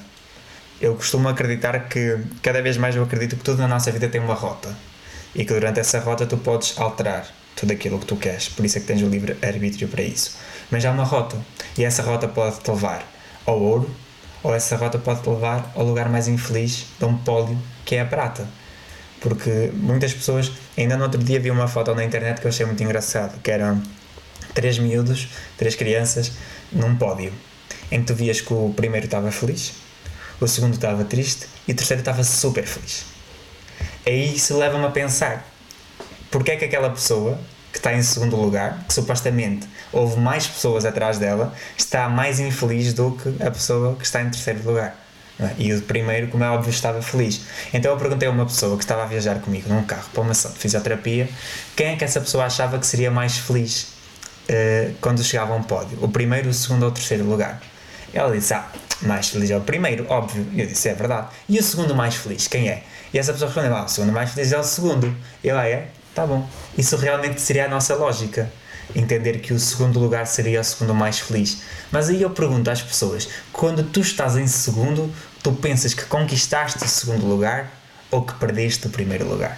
Eu 0.82 0.96
costumo 0.96 1.30
acreditar 1.30 1.88
que, 1.88 2.18
cada 2.42 2.62
vez 2.62 2.76
mais 2.76 2.96
eu 2.96 3.04
acredito 3.04 3.38
que 3.38 3.44
tudo 3.44 3.60
na 3.60 3.68
nossa 3.68 3.92
vida 3.92 4.10
tem 4.10 4.20
uma 4.20 4.34
rota 4.34 4.76
e 5.34 5.46
que 5.46 5.54
durante 5.54 5.80
essa 5.80 6.00
rota 6.00 6.26
tu 6.26 6.38
podes 6.38 6.78
alterar 6.78 7.26
tudo 7.56 7.72
aquilo 7.72 8.00
que 8.00 8.06
tu 8.06 8.16
queres, 8.16 8.50
por 8.50 8.66
isso 8.66 8.78
é 8.78 8.82
que 8.82 8.88
tens 8.88 9.02
o 9.02 9.08
livre 9.08 9.38
arbítrio 9.42 9.88
para 9.88 10.02
isso. 10.02 10.38
Mas 10.70 10.84
há 10.84 10.92
uma 10.92 11.04
rota 11.04 11.38
e 11.78 11.84
essa 11.84 12.02
rota 12.02 12.28
pode 12.28 12.60
te 12.60 12.72
levar 12.72 13.06
ao 13.46 13.62
ouro 13.62 13.90
ou 14.44 14.54
essa 14.54 14.76
rota 14.76 14.98
pode 14.98 15.22
te 15.22 15.30
levar 15.30 15.72
ao 15.76 15.86
lugar 15.86 16.10
mais 16.10 16.28
infeliz 16.28 16.88
de 16.98 17.06
um 17.06 17.18
pódio 17.18 17.58
que 17.86 17.96
é 17.96 18.02
a 18.02 18.06
prata. 18.06 18.48
Porque 19.20 19.72
muitas 19.74 20.14
pessoas, 20.14 20.52
ainda 20.76 20.98
no 20.98 21.04
outro 21.04 21.24
dia 21.24 21.40
vi 21.40 21.52
uma 21.52 21.68
foto 21.68 21.94
na 21.94 22.04
internet 22.04 22.42
que 22.42 22.48
eu 22.48 22.50
achei 22.50 22.66
muito 22.66 22.82
engraçado, 22.84 23.40
que 23.42 23.52
era 23.52 23.78
três 24.54 24.78
miúdos, 24.78 25.30
três 25.58 25.76
crianças, 25.76 26.32
num 26.72 26.96
pódio, 26.96 27.34
em 27.92 28.00
que 28.00 28.08
tu 28.08 28.16
vias 28.16 28.42
que 28.42 28.54
o 28.54 28.74
primeiro 28.76 29.06
estava 29.06 29.32
feliz, 29.32 29.74
o 30.40 30.48
segundo 30.48 30.74
estava 30.74 31.04
triste 31.04 31.48
e 31.68 31.72
o 31.72 31.76
terceiro 31.76 32.02
estava 32.02 32.24
super 32.24 32.66
feliz. 32.66 33.06
Aí 34.06 34.36
isso 34.36 34.58
leva-me 34.58 34.86
a 34.86 34.90
pensar, 34.90 35.46
porque 36.30 36.52
é 36.52 36.56
que 36.56 36.66
aquela 36.66 36.90
pessoa 36.90 37.40
que 37.72 37.78
está 37.78 37.94
em 37.94 38.04
segundo 38.04 38.36
lugar, 38.36 38.84
que 38.88 38.94
supostamente 38.94 39.68
houve 39.94 40.20
mais 40.20 40.46
pessoas 40.48 40.86
atrás 40.86 41.18
dela, 41.18 41.54
está 41.78 42.10
mais 42.10 42.40
infeliz 42.40 42.94
do 42.94 43.12
que 43.12 43.44
a 43.44 43.50
pessoa 43.50 43.96
que 43.96 44.04
está 44.04 44.22
em 44.22 44.30
terceiro 44.30 44.64
lugar. 44.64 44.98
É? 45.40 45.56
E 45.58 45.74
o 45.74 45.82
primeiro, 45.82 46.28
como 46.28 46.44
é 46.44 46.50
óbvio, 46.50 46.70
estava 46.70 47.02
feliz. 47.02 47.42
Então 47.74 47.92
eu 47.92 47.98
perguntei 47.98 48.28
a 48.28 48.32
uma 48.32 48.46
pessoa 48.46 48.78
que 48.78 48.84
estava 48.84 49.04
a 49.04 49.06
viajar 49.06 49.40
comigo 49.40 49.70
num 49.70 49.84
carro 49.84 50.08
para 50.14 50.22
uma 50.22 50.34
sessão 50.34 50.52
de 50.52 50.60
fisioterapia 50.60 51.28
quem 51.76 51.88
é 51.88 51.96
que 51.96 52.04
essa 52.04 52.20
pessoa 52.20 52.46
achava 52.46 52.78
que 52.78 52.86
seria 52.86 53.10
mais 53.10 53.38
feliz 53.38 53.88
uh, 54.50 54.94
quando 55.02 55.24
chegava 55.24 55.54
a 55.54 55.56
um 55.56 55.64
pódio, 55.64 55.98
o 56.02 56.08
primeiro, 56.08 56.50
o 56.50 56.54
segundo 56.54 56.84
ou 56.84 56.90
o 56.90 56.92
terceiro 56.92 57.24
lugar. 57.24 57.62
Ela 58.14 58.32
disse: 58.36 58.54
Ah, 58.54 58.68
mais 59.02 59.30
feliz 59.30 59.50
é 59.50 59.58
o 59.58 59.62
primeiro, 59.62 60.06
óbvio. 60.10 60.46
Eu 60.56 60.68
disse: 60.68 60.90
É 60.90 60.94
verdade. 60.94 61.28
E 61.48 61.60
o 61.60 61.64
segundo 61.64 61.96
mais 61.96 62.16
feliz, 62.16 62.48
quem 62.48 62.70
é? 62.70 62.84
E 63.14 63.20
essa 63.20 63.32
pessoa 63.32 63.50
respondeu: 63.50 63.76
Ah, 63.76 63.86
o 63.86 63.90
segundo 63.90 64.12
mais 64.12 64.32
feliz 64.32 64.52
é 64.52 64.60
o 64.60 64.64
segundo. 64.64 65.16
E 65.44 65.48
eu, 65.48 65.58
ah, 65.58 65.68
é? 65.68 65.88
Tá 66.14 66.26
bom. 66.26 66.48
Isso 66.78 66.96
realmente 66.98 67.40
seria 67.40 67.66
a 67.66 67.70
nossa 67.70 67.96
lógica. 67.96 68.52
Entender 68.94 69.40
que 69.40 69.54
o 69.54 69.60
segundo 69.60 70.00
lugar 70.00 70.28
seria 70.28 70.60
o 70.60 70.64
segundo 70.64 70.94
mais 70.94 71.20
feliz. 71.20 71.62
Mas 71.90 72.10
aí 72.10 72.22
eu 72.22 72.30
pergunto 72.30 72.70
às 72.70 72.82
pessoas: 72.82 73.30
quando 73.54 73.84
tu 73.84 74.02
estás 74.02 74.36
em 74.36 74.48
segundo, 74.48 75.14
tu 75.42 75.54
pensas 75.54 75.94
que 75.94 76.04
conquistaste 76.04 76.84
o 76.84 76.88
segundo 76.88 77.26
lugar 77.26 77.72
ou 78.10 78.24
que 78.24 78.34
perdeste 78.34 78.88
o 78.88 78.90
primeiro 78.90 79.26
lugar? 79.26 79.58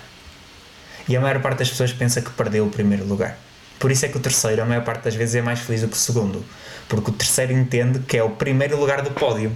E 1.07 1.17
a 1.17 1.21
maior 1.21 1.41
parte 1.41 1.59
das 1.59 1.69
pessoas 1.69 1.91
pensa 1.91 2.21
que 2.21 2.29
perdeu 2.29 2.65
o 2.65 2.69
primeiro 2.69 3.05
lugar. 3.05 3.37
Por 3.79 3.91
isso 3.91 4.05
é 4.05 4.09
que 4.09 4.17
o 4.17 4.19
terceiro, 4.19 4.61
a 4.61 4.65
maior 4.65 4.83
parte 4.83 5.03
das 5.03 5.15
vezes, 5.15 5.35
é 5.35 5.41
mais 5.41 5.59
feliz 5.59 5.81
do 5.81 5.87
que 5.87 5.95
o 5.95 5.99
segundo. 5.99 6.43
Porque 6.87 7.11
o 7.11 7.13
terceiro 7.13 7.51
entende 7.53 7.99
que 7.99 8.17
é 8.17 8.23
o 8.23 8.31
primeiro 8.31 8.77
lugar 8.77 9.01
do 9.01 9.11
pódio. 9.11 9.55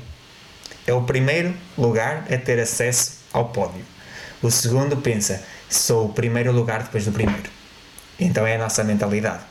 É 0.86 0.93
o 0.93 1.03
primeiro 1.03 1.53
lugar 1.77 2.25
a 2.32 2.38
ter 2.38 2.60
acesso 2.60 3.19
ao 3.32 3.49
pódio. 3.49 3.84
O 4.41 4.51
segundo 4.51 4.97
pensa, 4.97 5.43
sou 5.69 6.06
o 6.06 6.13
primeiro 6.13 6.51
lugar 6.51 6.84
depois 6.84 7.06
do 7.06 7.12
primeiro. 7.12 7.49
Então 8.19 8.45
é 8.45 8.56
a 8.56 8.60
nossa 8.60 8.84
mentalidade. 8.84 9.43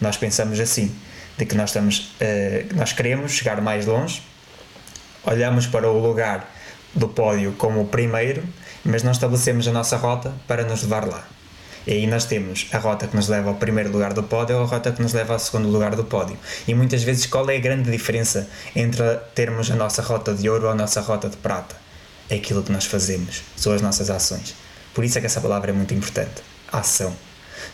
Nós 0.00 0.16
pensamos 0.16 0.58
assim, 0.60 0.94
de 1.36 1.46
que 1.46 1.54
nós, 1.54 1.70
estamos, 1.70 2.14
uh, 2.20 2.74
nós 2.74 2.92
queremos 2.92 3.32
chegar 3.32 3.60
mais 3.60 3.86
longe, 3.86 4.22
olhamos 5.24 5.66
para 5.66 5.88
o 5.88 5.98
lugar 5.98 6.50
do 6.94 7.08
pódio 7.08 7.52
como 7.58 7.80
o 7.80 7.86
primeiro, 7.86 8.42
mas 8.84 9.02
não 9.02 9.12
estabelecemos 9.12 9.66
a 9.66 9.72
nossa 9.72 9.96
rota 9.96 10.32
para 10.46 10.64
nos 10.64 10.82
levar 10.82 11.06
lá. 11.06 11.26
E 11.86 11.92
aí 11.92 12.06
nós 12.06 12.24
temos 12.24 12.66
a 12.72 12.78
rota 12.78 13.06
que 13.06 13.14
nos 13.14 13.28
leva 13.28 13.50
ao 13.50 13.56
primeiro 13.56 13.92
lugar 13.92 14.14
do 14.14 14.22
pódio 14.22 14.56
ou 14.56 14.62
a 14.62 14.66
rota 14.66 14.90
que 14.90 15.02
nos 15.02 15.12
leva 15.12 15.34
ao 15.34 15.38
segundo 15.38 15.68
lugar 15.68 15.94
do 15.94 16.04
pódio. 16.04 16.38
E 16.66 16.74
muitas 16.74 17.02
vezes 17.02 17.26
qual 17.26 17.48
é 17.50 17.56
a 17.56 17.60
grande 17.60 17.90
diferença 17.90 18.48
entre 18.74 19.02
termos 19.34 19.70
a 19.70 19.76
nossa 19.76 20.00
rota 20.00 20.32
de 20.32 20.48
ouro 20.48 20.64
ou 20.64 20.72
a 20.72 20.74
nossa 20.74 21.00
rota 21.00 21.28
de 21.28 21.36
prata? 21.36 21.76
É 22.30 22.36
aquilo 22.36 22.62
que 22.62 22.72
nós 22.72 22.86
fazemos, 22.86 23.42
são 23.54 23.72
as 23.72 23.82
nossas 23.82 24.08
ações. 24.08 24.54
Por 24.94 25.04
isso 25.04 25.18
é 25.18 25.20
que 25.20 25.26
essa 25.26 25.40
palavra 25.40 25.70
é 25.70 25.74
muito 25.74 25.92
importante. 25.92 26.42
Ação. 26.72 27.14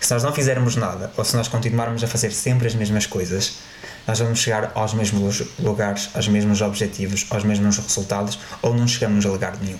Se 0.01 0.13
nós 0.13 0.23
não 0.23 0.33
fizermos 0.33 0.77
nada, 0.77 1.13
ou 1.17 1.25
se 1.25 1.37
nós 1.37 1.47
continuarmos 1.47 2.03
a 2.03 2.07
fazer 2.07 2.33
sempre 2.33 2.67
as 2.67 2.75
mesmas 2.75 3.07
coisas, 3.07 3.59
nós 4.07 4.19
vamos 4.19 4.41
chegar 4.41 4.73
aos 4.75 4.95
mesmos 4.95 5.43
lugares, 5.59 6.11
aos 6.15 6.27
mesmos 6.27 6.61
objetivos, 6.61 7.27
aos 7.31 7.45
mesmos 7.45 7.77
resultados, 7.77 8.39
ou 8.63 8.75
não 8.75 8.89
chegamos 8.89 9.25
a 9.25 9.29
lugar 9.29 9.57
nenhum. 9.61 9.79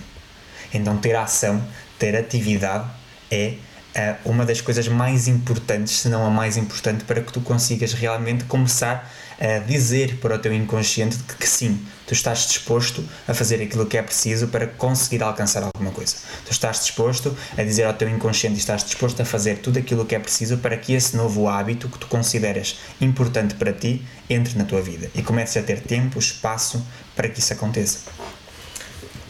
Então, 0.73 0.97
ter 0.97 1.15
ação, 1.15 1.61
ter 1.99 2.15
atividade 2.15 2.85
é 3.29 3.55
uma 4.23 4.45
das 4.45 4.61
coisas 4.61 4.87
mais 4.87 5.27
importantes, 5.27 5.99
se 5.99 6.09
não 6.09 6.25
a 6.25 6.29
mais 6.29 6.57
importante, 6.57 7.03
para 7.03 7.21
que 7.21 7.31
tu 7.31 7.41
consigas 7.41 7.93
realmente 7.93 8.45
começar 8.45 9.11
a 9.39 9.57
dizer 9.57 10.17
para 10.17 10.35
o 10.35 10.39
teu 10.39 10.53
inconsciente 10.53 11.17
que, 11.17 11.35
que 11.35 11.47
sim, 11.47 11.83
tu 12.05 12.13
estás 12.13 12.47
disposto 12.47 13.03
a 13.27 13.33
fazer 13.33 13.61
aquilo 13.61 13.87
que 13.87 13.97
é 13.97 14.01
preciso 14.01 14.47
para 14.47 14.67
conseguir 14.67 15.23
alcançar 15.23 15.63
alguma 15.63 15.89
coisa. 15.91 16.15
Tu 16.45 16.51
estás 16.51 16.81
disposto 16.81 17.35
a 17.57 17.63
dizer 17.63 17.85
ao 17.85 17.93
teu 17.93 18.07
inconsciente, 18.07 18.59
estás 18.59 18.83
disposto 18.83 19.19
a 19.21 19.25
fazer 19.25 19.57
tudo 19.57 19.79
aquilo 19.79 20.05
que 20.05 20.13
é 20.13 20.19
preciso 20.19 20.59
para 20.59 20.77
que 20.77 20.93
esse 20.93 21.17
novo 21.17 21.47
hábito 21.47 21.89
que 21.89 21.97
tu 21.97 22.05
consideras 22.05 22.79
importante 23.01 23.55
para 23.55 23.73
ti 23.73 24.05
entre 24.29 24.57
na 24.57 24.63
tua 24.63 24.81
vida 24.81 25.09
e 25.15 25.23
comece 25.23 25.57
a 25.57 25.63
ter 25.63 25.81
tempo, 25.81 26.19
espaço 26.19 26.85
para 27.15 27.27
que 27.27 27.39
isso 27.39 27.51
aconteça. 27.51 28.20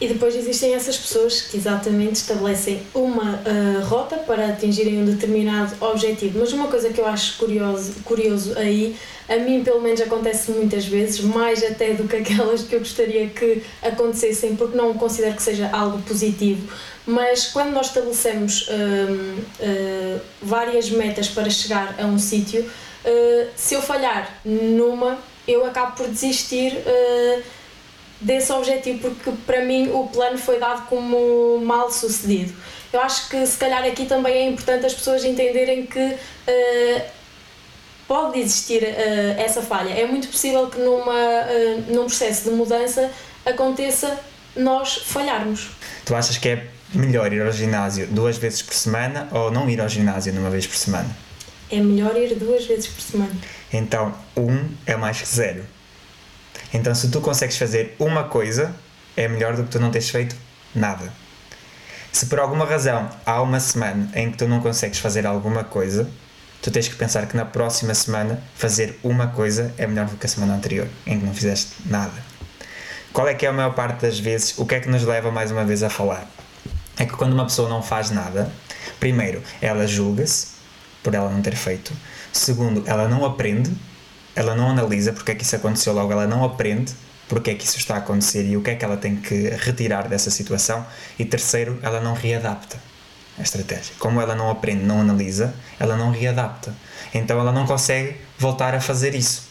E 0.02 0.08
depois 0.08 0.34
existem 0.34 0.74
essas 0.74 0.96
pessoas 0.96 1.42
que 1.42 1.56
exatamente 1.56 2.16
estabelecem 2.16 2.82
uma 2.92 3.36
uh, 3.36 3.84
rota 3.84 4.16
para 4.16 4.48
atingirem 4.48 5.00
um 5.00 5.04
determinado 5.04 5.76
objetivo. 5.80 6.40
Mas 6.40 6.52
uma 6.52 6.66
coisa 6.66 6.88
que 6.92 7.00
eu 7.00 7.06
acho 7.06 7.38
curioso, 7.38 7.92
curioso 8.04 8.58
aí, 8.58 8.96
a 9.28 9.36
mim 9.36 9.62
pelo 9.62 9.80
menos 9.80 10.00
acontece 10.00 10.50
muitas 10.50 10.86
vezes, 10.86 11.20
mais 11.20 11.62
até 11.62 11.94
do 11.94 12.08
que 12.08 12.16
aquelas 12.16 12.62
que 12.64 12.74
eu 12.74 12.80
gostaria 12.80 13.28
que 13.28 13.62
acontecessem, 13.80 14.56
porque 14.56 14.76
não 14.76 14.92
considero 14.94 15.36
que 15.36 15.42
seja 15.44 15.70
algo 15.72 16.02
positivo. 16.02 16.68
Mas 17.06 17.46
quando 17.46 17.70
nós 17.70 17.86
estabelecemos 17.86 18.66
uh, 18.70 20.20
várias 20.42 20.90
metas 20.90 21.28
para 21.28 21.48
chegar 21.48 21.94
a 21.96 22.06
um 22.06 22.18
sítio, 22.18 22.68
se 23.54 23.74
eu 23.74 23.82
falhar 23.82 24.40
numa, 24.44 25.16
eu 25.46 25.64
acabo 25.64 25.96
por 25.96 26.08
desistir 26.08 26.72
desse 28.22 28.52
objetivo, 28.52 29.10
porque 29.10 29.32
para 29.44 29.64
mim 29.64 29.90
o 29.90 30.06
plano 30.06 30.38
foi 30.38 30.58
dado 30.58 30.86
como 30.86 31.58
mal 31.64 31.90
sucedido. 31.90 32.52
Eu 32.92 33.00
acho 33.00 33.28
que 33.28 33.44
se 33.46 33.56
calhar 33.56 33.84
aqui 33.84 34.06
também 34.06 34.34
é 34.34 34.48
importante 34.48 34.86
as 34.86 34.94
pessoas 34.94 35.24
entenderem 35.24 35.86
que 35.86 35.98
uh, 35.98 37.02
pode 38.06 38.38
existir 38.38 38.82
uh, 38.82 39.40
essa 39.40 39.62
falha. 39.62 39.90
É 39.90 40.06
muito 40.06 40.28
possível 40.28 40.68
que 40.68 40.78
numa, 40.78 41.12
uh, 41.12 41.84
num 41.88 42.06
processo 42.06 42.50
de 42.50 42.50
mudança 42.50 43.10
aconteça 43.44 44.18
nós 44.54 44.96
falharmos. 44.96 45.70
Tu 46.04 46.14
achas 46.14 46.36
que 46.36 46.48
é 46.48 46.66
melhor 46.94 47.32
ir 47.32 47.40
ao 47.40 47.50
ginásio 47.50 48.06
duas 48.08 48.36
vezes 48.36 48.62
por 48.62 48.74
semana 48.74 49.28
ou 49.32 49.50
não 49.50 49.68
ir 49.68 49.80
ao 49.80 49.88
ginásio 49.88 50.32
numa 50.32 50.50
vez 50.50 50.66
por 50.66 50.76
semana? 50.76 51.08
É 51.70 51.80
melhor 51.80 52.14
ir 52.16 52.34
duas 52.34 52.66
vezes 52.66 52.86
por 52.86 53.00
semana. 53.00 53.32
Então, 53.72 54.14
um 54.36 54.68
é 54.84 54.94
mais 54.94 55.22
que 55.22 55.28
zero. 55.28 55.64
Então, 56.72 56.94
se 56.94 57.10
tu 57.10 57.20
consegues 57.20 57.56
fazer 57.56 57.94
uma 57.98 58.24
coisa, 58.24 58.74
é 59.16 59.28
melhor 59.28 59.56
do 59.56 59.64
que 59.64 59.70
tu 59.70 59.80
não 59.80 59.90
teres 59.90 60.08
feito 60.08 60.34
nada. 60.74 61.12
Se 62.10 62.26
por 62.26 62.40
alguma 62.40 62.64
razão 62.64 63.08
há 63.24 63.40
uma 63.40 63.58
semana 63.58 64.10
em 64.14 64.30
que 64.30 64.38
tu 64.38 64.46
não 64.46 64.60
consegues 64.60 64.98
fazer 64.98 65.26
alguma 65.26 65.64
coisa, 65.64 66.08
tu 66.60 66.70
tens 66.70 66.86
que 66.86 66.94
pensar 66.94 67.26
que 67.26 67.36
na 67.36 67.44
próxima 67.44 67.94
semana 67.94 68.42
fazer 68.54 68.98
uma 69.02 69.28
coisa 69.28 69.74
é 69.78 69.86
melhor 69.86 70.06
do 70.06 70.16
que 70.16 70.26
a 70.26 70.28
semana 70.28 70.54
anterior, 70.54 70.88
em 71.06 71.18
que 71.18 71.24
não 71.24 71.34
fizeste 71.34 71.72
nada. 71.86 72.12
Qual 73.12 73.28
é 73.28 73.34
que 73.34 73.44
é 73.44 73.48
a 73.48 73.52
maior 73.52 73.74
parte 73.74 74.02
das 74.02 74.18
vezes? 74.18 74.56
O 74.58 74.64
que 74.64 74.74
é 74.74 74.80
que 74.80 74.88
nos 74.88 75.04
leva 75.04 75.30
mais 75.30 75.50
uma 75.50 75.64
vez 75.64 75.82
a 75.82 75.90
falar? 75.90 76.26
É 76.98 77.04
que 77.04 77.12
quando 77.12 77.32
uma 77.32 77.44
pessoa 77.44 77.68
não 77.68 77.82
faz 77.82 78.10
nada, 78.10 78.50
primeiro, 79.00 79.42
ela 79.60 79.86
julga-se 79.86 80.48
por 81.02 81.14
ela 81.14 81.28
não 81.30 81.42
ter 81.42 81.56
feito. 81.56 81.92
Segundo, 82.32 82.82
ela 82.86 83.08
não 83.08 83.24
aprende, 83.24 83.70
ela 84.34 84.54
não 84.54 84.70
analisa 84.70 85.12
porque 85.12 85.32
é 85.32 85.34
que 85.34 85.44
isso 85.44 85.56
aconteceu, 85.56 85.92
logo 85.92 86.12
ela 86.12 86.26
não 86.26 86.44
aprende 86.44 86.92
porque 87.28 87.50
é 87.50 87.54
que 87.54 87.64
isso 87.64 87.78
está 87.78 87.94
a 87.94 87.98
acontecer 87.98 88.44
e 88.44 88.58
o 88.58 88.62
que 88.62 88.70
é 88.70 88.74
que 88.74 88.84
ela 88.84 88.96
tem 88.96 89.16
que 89.16 89.48
retirar 89.50 90.06
dessa 90.06 90.30
situação. 90.30 90.86
E 91.18 91.24
terceiro, 91.24 91.78
ela 91.82 91.98
não 91.98 92.12
readapta 92.12 92.78
a 93.38 93.42
estratégia. 93.42 93.94
Como 93.98 94.20
ela 94.20 94.34
não 94.34 94.50
aprende, 94.50 94.84
não 94.84 95.00
analisa, 95.00 95.54
ela 95.80 95.96
não 95.96 96.10
readapta. 96.10 96.74
Então 97.14 97.40
ela 97.40 97.50
não 97.50 97.66
consegue 97.66 98.20
voltar 98.38 98.74
a 98.74 98.80
fazer 98.82 99.14
isso. 99.14 99.44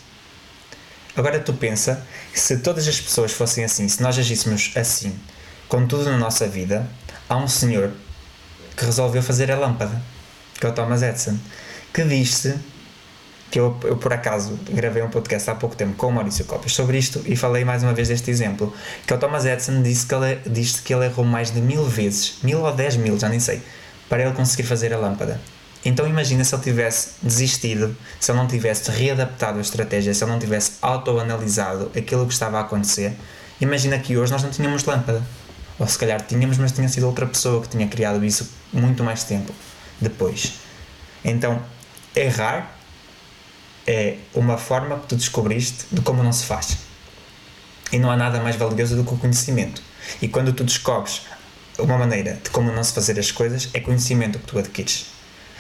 Agora 1.16 1.40
tu 1.40 1.54
pensa, 1.54 2.06
se 2.34 2.58
todas 2.58 2.88
as 2.88 3.02
pessoas 3.02 3.32
fossem 3.32 3.64
assim, 3.64 3.88
se 3.88 4.02
nós 4.02 4.18
agíssemos 4.18 4.72
assim, 4.76 5.20
com 5.68 5.88
tudo 5.88 6.06
na 6.06 6.18
nossa 6.18 6.48
vida, 6.48 6.88
há 7.28 7.36
um 7.36 7.48
senhor 7.48 7.92
que 8.78 8.86
resolveu 8.86 9.24
fazer 9.24 9.52
a 9.52 9.58
lâmpada, 9.58 10.02
que 10.60 10.66
é 10.66 10.70
o 10.70 10.72
Thomas 10.72 11.02
Edison, 11.02 11.38
que 11.92 12.04
disse 12.04 12.60
que 13.52 13.60
eu, 13.60 13.78
eu 13.84 13.98
por 13.98 14.14
acaso 14.14 14.58
gravei 14.70 15.04
um 15.04 15.10
podcast 15.10 15.50
há 15.50 15.56
pouco 15.56 15.76
tempo 15.76 15.94
com 15.96 16.08
o 16.08 16.12
Maurício 16.12 16.46
Copas 16.46 16.74
sobre 16.74 16.98
isto 16.98 17.22
e 17.26 17.36
falei 17.36 17.66
mais 17.66 17.84
uma 17.84 17.94
vez 17.94 18.08
deste 18.08 18.32
exemplo, 18.32 18.74
que 19.06 19.14
o 19.14 19.18
Thomas 19.18 19.46
Edison 19.46 19.82
disse 19.82 20.08
que 20.08 20.16
ele, 20.16 20.40
disse 20.48 20.82
que 20.82 20.94
ele 20.94 21.06
errou 21.06 21.26
mais 21.26 21.52
de 21.52 21.60
mil 21.60 21.84
vezes, 21.84 22.38
mil 22.42 22.62
ou 22.62 22.74
dez 22.74 22.96
mil, 22.96 23.20
já 23.20 23.28
nem 23.28 23.42
sei, 23.42 23.62
para 24.08 24.24
ele 24.24 24.32
conseguir 24.32 24.64
fazer 24.64 24.94
a 24.94 24.98
lâmpada. 24.98 25.40
Então 25.84 26.08
imagina 26.08 26.44
se 26.44 26.56
ele 26.56 26.64
tivesse 26.64 27.10
desistido, 27.22 27.96
se 28.20 28.32
ele 28.32 28.40
não 28.40 28.48
tivesse 28.48 28.90
readaptado 28.90 29.58
a 29.58 29.62
estratégia, 29.62 30.14
se 30.14 30.24
ele 30.24 30.32
não 30.32 30.40
tivesse 30.40 30.74
autoanalisado 30.82 31.92
aquilo 31.96 32.26
que 32.26 32.34
estava 32.34 32.58
a 32.58 32.62
acontecer, 32.62 33.14
imagina 33.60 34.00
que 34.00 34.18
hoje 34.18 34.32
nós 34.32 34.42
não 34.42 34.50
tínhamos 34.50 34.86
lâmpada. 34.86 35.22
Ou 35.78 35.88
se 35.88 35.98
calhar 35.98 36.22
tínhamos, 36.22 36.60
mas 36.60 36.72
tinha 36.72 36.88
sido 36.88 37.08
outra 37.08 37.26
pessoa 37.26 37.60
que 37.62 37.68
tinha 37.68 37.88
criado 37.88 38.24
isso 38.24 38.48
muito 38.72 39.04
mais 39.04 39.24
tempo 39.24 39.52
depois. 40.00 40.54
Então, 41.26 41.60
errar 42.16 42.81
é 43.86 44.18
uma 44.34 44.58
forma 44.58 45.00
que 45.00 45.08
tu 45.08 45.16
descobriste 45.16 45.86
de 45.92 46.02
como 46.02 46.24
não 46.24 46.32
se 46.32 46.46
faz. 46.46 46.78
E 47.92 48.00
não 48.00 48.10
há 48.10 48.16
nada 48.16 48.40
mais 48.40 48.56
valioso 48.56 48.96
do 48.96 49.04
que 49.04 49.14
o 49.14 49.18
conhecimento. 49.18 49.82
E 50.22 50.28
quando 50.28 50.54
tu 50.54 50.64
descobres 50.64 51.22
uma 51.78 51.98
maneira 51.98 52.40
de 52.44 52.50
como 52.50 52.72
não 52.72 52.84
se 52.84 52.94
fazer 52.94 53.20
as 53.20 53.32
coisas, 53.32 53.70
é 53.74 53.80
conhecimento 53.80 54.40
que 54.40 54.46
tu 54.46 54.60
adquires. 54.60 55.08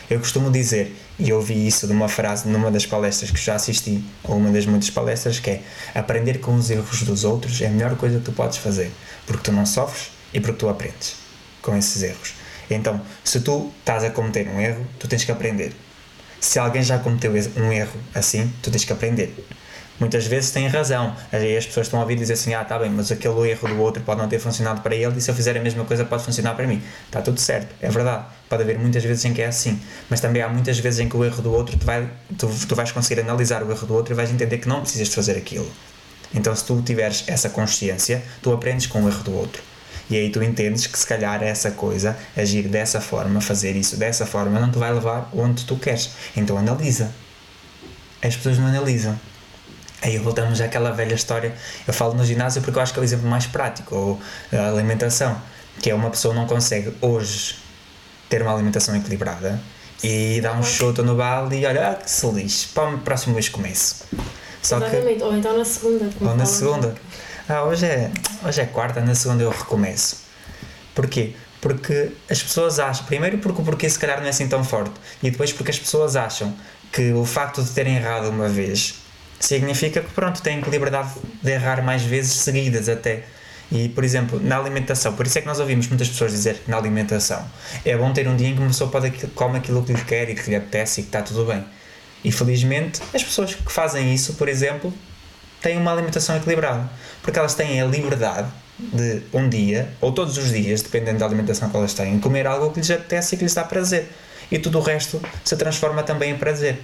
Eu 0.09 0.19
costumo 0.19 0.51
dizer, 0.51 0.93
e 1.17 1.31
ouvi 1.31 1.65
isso 1.65 1.87
de 1.87 1.93
uma 1.93 2.09
frase 2.09 2.47
numa 2.47 2.69
das 2.69 2.85
palestras 2.85 3.31
que 3.31 3.39
já 3.39 3.55
assisti, 3.55 4.03
ou 4.23 4.35
uma 4.35 4.51
das 4.51 4.65
muitas 4.65 4.89
palestras, 4.89 5.39
que 5.39 5.49
é 5.49 5.61
aprender 5.95 6.39
com 6.39 6.55
os 6.55 6.69
erros 6.69 7.03
dos 7.03 7.23
outros 7.23 7.61
é 7.61 7.67
a 7.67 7.69
melhor 7.69 7.95
coisa 7.95 8.19
que 8.19 8.25
tu 8.25 8.33
podes 8.33 8.57
fazer, 8.57 8.91
porque 9.25 9.43
tu 9.43 9.51
não 9.53 9.65
sofres 9.65 10.11
e 10.33 10.41
porque 10.41 10.57
tu 10.57 10.67
aprendes 10.67 11.15
com 11.61 11.77
esses 11.77 12.03
erros. 12.03 12.33
Então, 12.69 13.01
se 13.23 13.39
tu 13.39 13.71
estás 13.79 14.03
a 14.03 14.09
cometer 14.09 14.47
um 14.49 14.59
erro, 14.59 14.85
tu 14.99 15.07
tens 15.07 15.23
que 15.23 15.31
aprender. 15.31 15.73
Se 16.41 16.57
alguém 16.59 16.81
já 16.81 16.97
cometeu 16.97 17.31
um 17.55 17.71
erro 17.71 17.97
assim, 18.13 18.51
tu 18.61 18.69
tens 18.69 18.83
que 18.83 18.91
aprender. 18.91 19.33
Muitas 19.99 20.25
vezes 20.25 20.49
têm 20.49 20.67
razão. 20.67 21.15
Aí 21.31 21.55
as 21.55 21.67
pessoas 21.67 21.85
estão 21.85 21.99
a 21.99 22.01
ouvir 22.01 22.15
dizer 22.15 22.33
assim: 22.33 22.55
ah, 22.55 22.65
tá 22.65 22.79
bem, 22.79 22.89
mas 22.89 23.11
aquele 23.11 23.51
erro 23.51 23.67
do 23.67 23.79
outro 23.79 24.01
pode 24.01 24.19
não 24.19 24.27
ter 24.27 24.39
funcionado 24.39 24.81
para 24.81 24.95
ele 24.95 25.15
e 25.19 25.21
se 25.21 25.29
eu 25.29 25.35
fizer 25.35 25.55
a 25.55 25.61
mesma 25.61 25.85
coisa 25.85 26.03
pode 26.03 26.23
funcionar 26.23 26.55
para 26.55 26.65
mim. 26.65 26.81
Está 27.05 27.21
tudo 27.21 27.39
certo, 27.39 27.75
é 27.79 27.87
verdade. 27.87 28.25
Pode 28.49 28.63
haver 28.63 28.79
muitas 28.79 29.03
vezes 29.03 29.23
em 29.23 29.33
que 29.33 29.43
é 29.43 29.45
assim. 29.45 29.79
Mas 30.09 30.19
também 30.19 30.41
há 30.41 30.49
muitas 30.49 30.79
vezes 30.79 30.99
em 31.01 31.07
que 31.07 31.15
o 31.15 31.23
erro 31.23 31.43
do 31.43 31.53
outro, 31.53 31.77
tu, 31.77 31.85
vai, 31.85 32.09
tu, 32.35 32.49
tu 32.67 32.75
vais 32.75 32.91
conseguir 32.91 33.21
analisar 33.21 33.61
o 33.61 33.69
erro 33.69 33.85
do 33.85 33.93
outro 33.93 34.13
e 34.13 34.15
vais 34.15 34.31
entender 34.31 34.57
que 34.57 34.67
não 34.67 34.81
precisas 34.81 35.07
de 35.07 35.13
fazer 35.15 35.37
aquilo. 35.37 35.71
Então, 36.33 36.55
se 36.55 36.65
tu 36.65 36.81
tiveres 36.81 37.23
essa 37.27 37.51
consciência, 37.51 38.23
tu 38.41 38.51
aprendes 38.51 38.87
com 38.87 39.03
o 39.03 39.07
erro 39.07 39.23
do 39.23 39.35
outro. 39.35 39.61
E 40.11 40.17
aí 40.17 40.29
tu 40.29 40.43
entendes 40.43 40.87
que 40.87 40.99
se 40.99 41.07
calhar 41.07 41.41
essa 41.41 41.71
coisa, 41.71 42.17
agir 42.35 42.67
dessa 42.67 42.99
forma, 42.99 43.39
fazer 43.39 43.77
isso 43.77 43.95
dessa 43.95 44.25
forma, 44.25 44.59
não 44.59 44.69
te 44.69 44.77
vai 44.77 44.93
levar 44.93 45.29
onde 45.33 45.63
tu 45.63 45.77
queres. 45.77 46.09
Então 46.35 46.57
analisa. 46.57 47.09
As 48.21 48.35
pessoas 48.35 48.57
não 48.57 48.67
analisam. 48.67 49.17
Aí 50.01 50.17
voltamos 50.17 50.59
àquela 50.59 50.91
velha 50.91 51.13
história. 51.13 51.55
Eu 51.87 51.93
falo 51.93 52.13
no 52.13 52.25
ginásio 52.25 52.61
porque 52.61 52.77
eu 52.77 52.83
acho 52.83 52.91
que 52.91 52.99
é 52.99 53.01
o 53.01 53.05
exemplo 53.05 53.29
mais 53.29 53.45
prático, 53.45 53.95
ou 53.95 54.21
a 54.51 54.67
alimentação. 54.67 55.41
Que 55.79 55.91
é 55.91 55.95
uma 55.95 56.09
pessoa 56.09 56.33
não 56.33 56.45
consegue 56.45 56.93
hoje 56.99 57.55
ter 58.27 58.41
uma 58.41 58.53
alimentação 58.53 58.93
equilibrada 58.93 59.61
e 60.03 60.41
dá 60.41 60.51
um 60.51 60.63
chuto 60.63 61.03
no 61.03 61.15
balde 61.15 61.55
e 61.55 61.65
olha, 61.65 61.91
ah, 61.91 61.95
que 61.95 62.11
se 62.11 62.27
lixe, 62.27 62.67
para 62.67 62.95
o 62.95 62.97
próximo 62.97 63.33
mês 63.33 63.47
começo. 63.47 64.03
Só 64.61 64.75
Exatamente, 64.75 65.19
que, 65.19 65.23
ou 65.23 65.35
então 65.37 65.57
na 65.57 65.63
segunda. 65.63 66.09
Ou 66.19 66.35
na 66.35 66.45
segunda 66.45 66.95
ah, 67.51 67.63
hoje 67.63 67.85
é, 67.85 68.11
hoje 68.45 68.61
é 68.61 68.65
quarta, 68.65 69.01
na 69.01 69.13
segunda 69.13 69.43
eu 69.43 69.49
recomeço. 69.49 70.23
Porquê? 70.95 71.33
Porque 71.59 72.11
as 72.29 72.41
pessoas 72.41 72.79
acham, 72.79 73.05
primeiro 73.05 73.37
porque 73.39 73.61
o 73.61 73.65
porquê 73.65 73.89
se 73.89 73.99
calhar 73.99 74.19
não 74.19 74.25
é 74.25 74.29
assim 74.29 74.47
tão 74.47 74.63
forte, 74.63 74.93
e 75.21 75.29
depois 75.29 75.51
porque 75.51 75.71
as 75.71 75.77
pessoas 75.77 76.15
acham 76.15 76.55
que 76.91 77.11
o 77.11 77.25
facto 77.25 77.61
de 77.63 77.69
terem 77.71 77.95
errado 77.95 78.29
uma 78.29 78.47
vez 78.47 78.95
significa 79.39 80.01
que 80.01 80.11
pronto, 80.13 80.41
têm 80.41 80.61
liberdade 80.61 81.11
de 81.41 81.51
errar 81.51 81.83
mais 81.83 82.03
vezes 82.03 82.33
seguidas 82.33 82.87
até. 82.87 83.23
E, 83.71 83.87
por 83.87 84.03
exemplo, 84.03 84.39
na 84.41 84.57
alimentação, 84.57 85.13
por 85.13 85.25
isso 85.25 85.37
é 85.37 85.41
que 85.41 85.47
nós 85.47 85.59
ouvimos 85.59 85.87
muitas 85.87 86.09
pessoas 86.09 86.31
dizer 86.31 86.55
que 86.55 86.69
na 86.69 86.77
alimentação 86.77 87.45
é 87.85 87.95
bom 87.95 88.11
ter 88.11 88.27
um 88.27 88.35
dia 88.35 88.49
em 88.49 88.53
que 88.53 88.59
uma 88.59 88.67
pessoa 88.67 88.89
pode 88.89 89.11
come 89.33 89.57
aquilo 89.57 89.81
que 89.83 89.93
lhe 89.93 90.03
quer 90.03 90.29
e 90.29 90.35
que 90.35 90.49
lhe 90.49 90.55
apetece 90.57 90.99
e 90.99 91.03
que 91.03 91.09
está 91.09 91.21
tudo 91.21 91.45
bem. 91.45 91.63
E 92.23 92.31
felizmente, 92.31 93.01
as 93.13 93.23
pessoas 93.23 93.55
que 93.55 93.71
fazem 93.71 94.13
isso, 94.13 94.33
por 94.33 94.49
exemplo, 94.49 94.93
têm 95.61 95.77
uma 95.77 95.91
alimentação 95.91 96.35
equilibrada 96.35 96.89
porque 97.21 97.37
elas 97.37 97.53
têm 97.53 97.81
a 97.81 97.85
liberdade 97.85 98.47
de 98.79 99.21
um 99.31 99.47
dia, 99.47 99.89
ou 100.01 100.11
todos 100.11 100.37
os 100.37 100.49
dias, 100.51 100.81
dependendo 100.81 101.19
da 101.19 101.25
alimentação 101.25 101.69
que 101.69 101.77
elas 101.77 101.93
têm, 101.93 102.19
comer 102.19 102.47
algo 102.47 102.71
que 102.71 102.79
lhes 102.79 102.89
apetece 102.89 103.35
e 103.35 103.37
que 103.37 103.43
lhes 103.43 103.53
dá 103.53 103.63
prazer. 103.63 104.09
E 104.51 104.57
tudo 104.57 104.79
o 104.79 104.81
resto 104.81 105.21
se 105.43 105.55
transforma 105.55 106.01
também 106.03 106.31
em 106.31 106.37
prazer. 106.37 106.79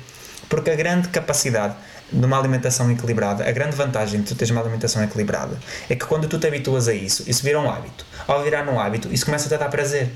Porque 0.48 0.70
a 0.70 0.76
grande 0.76 1.10
capacidade 1.10 1.76
de 2.12 2.24
uma 2.24 2.38
alimentação 2.38 2.90
equilibrada, 2.92 3.48
a 3.48 3.52
grande 3.52 3.76
vantagem 3.76 4.22
de 4.22 4.28
tu 4.28 4.36
teres 4.36 4.52
uma 4.52 4.62
alimentação 4.62 5.04
equilibrada, 5.04 5.58
é 5.90 5.96
que 5.96 6.06
quando 6.06 6.28
tu 6.28 6.38
te 6.38 6.48
habituas 6.48 6.88
a 6.88 6.94
isso, 6.94 7.24
isso 7.28 7.44
vira 7.44 7.60
um 7.60 7.70
hábito. 7.70 8.06
Ao 8.28 8.42
virar 8.44 8.68
um 8.70 8.80
hábito, 8.80 9.12
isso 9.12 9.26
começa 9.26 9.48
a 9.48 9.58
te 9.58 9.60
dar 9.60 9.70
prazer. 9.70 10.10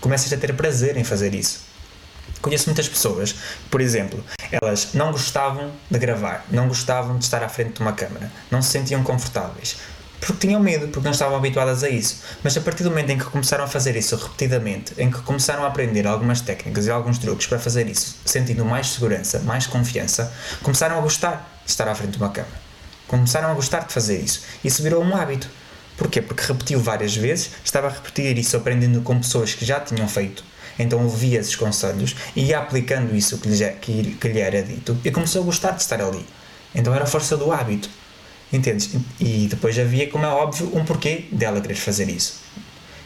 Começas 0.00 0.32
a 0.32 0.36
ter 0.36 0.54
prazer 0.54 0.96
em 0.96 1.04
fazer 1.04 1.34
isso. 1.34 1.67
Conheço 2.40 2.66
muitas 2.66 2.88
pessoas, 2.88 3.34
por 3.70 3.80
exemplo, 3.80 4.24
elas 4.50 4.94
não 4.94 5.10
gostavam 5.10 5.72
de 5.90 5.98
gravar, 5.98 6.44
não 6.50 6.68
gostavam 6.68 7.18
de 7.18 7.24
estar 7.24 7.42
à 7.42 7.48
frente 7.48 7.74
de 7.74 7.80
uma 7.80 7.92
câmera, 7.92 8.30
não 8.50 8.62
se 8.62 8.70
sentiam 8.70 9.02
confortáveis, 9.02 9.76
porque 10.20 10.46
tinham 10.46 10.60
medo, 10.60 10.88
porque 10.88 11.04
não 11.04 11.12
estavam 11.12 11.36
habituadas 11.36 11.82
a 11.82 11.88
isso. 11.88 12.22
Mas 12.42 12.56
a 12.56 12.60
partir 12.60 12.82
do 12.82 12.90
momento 12.90 13.10
em 13.10 13.18
que 13.18 13.24
começaram 13.24 13.64
a 13.64 13.66
fazer 13.66 13.96
isso 13.96 14.16
repetidamente, 14.16 14.94
em 14.98 15.10
que 15.10 15.20
começaram 15.22 15.64
a 15.64 15.68
aprender 15.68 16.06
algumas 16.06 16.40
técnicas 16.40 16.86
e 16.86 16.90
alguns 16.90 17.18
truques 17.18 17.46
para 17.46 17.58
fazer 17.58 17.88
isso, 17.88 18.16
sentindo 18.24 18.64
mais 18.64 18.88
segurança, 18.88 19.40
mais 19.40 19.66
confiança, 19.66 20.32
começaram 20.62 20.98
a 20.98 21.00
gostar 21.00 21.60
de 21.64 21.70
estar 21.70 21.88
à 21.88 21.94
frente 21.94 22.12
de 22.12 22.18
uma 22.18 22.30
câmera. 22.30 22.54
Começaram 23.06 23.50
a 23.50 23.54
gostar 23.54 23.80
de 23.80 23.92
fazer 23.92 24.20
isso. 24.20 24.42
Isso 24.62 24.82
virou 24.82 25.02
um 25.02 25.16
hábito. 25.16 25.48
Porquê? 25.96 26.20
Porque 26.20 26.44
repetiu 26.46 26.80
várias 26.80 27.16
vezes, 27.16 27.50
estava 27.64 27.88
a 27.88 27.90
repetir 27.90 28.38
isso 28.38 28.56
aprendendo 28.56 29.00
com 29.02 29.18
pessoas 29.18 29.54
que 29.54 29.64
já 29.64 29.80
tinham 29.80 30.06
feito 30.06 30.44
então 30.78 31.02
ouvia 31.02 31.40
esses 31.40 31.56
conselhos 31.56 32.14
e 32.36 32.44
ia 32.44 32.58
aplicando 32.58 33.14
isso 33.14 33.38
que 33.38 33.48
lhe, 33.48 33.70
que, 33.72 34.16
que 34.20 34.28
lhe 34.28 34.40
era 34.40 34.62
dito 34.62 34.96
e 35.04 35.10
começou 35.10 35.42
a 35.42 35.44
gostar 35.44 35.72
de 35.72 35.82
estar 35.82 36.00
ali. 36.00 36.24
Então 36.74 36.94
era 36.94 37.06
força 37.06 37.36
do 37.36 37.50
hábito. 37.50 37.88
Entendes? 38.52 38.90
E 39.20 39.46
depois 39.48 39.78
havia, 39.78 40.08
como 40.08 40.24
é 40.24 40.28
óbvio, 40.28 40.70
um 40.74 40.84
porquê 40.84 41.26
dela 41.30 41.60
querer 41.60 41.74
fazer 41.74 42.08
isso. 42.08 42.40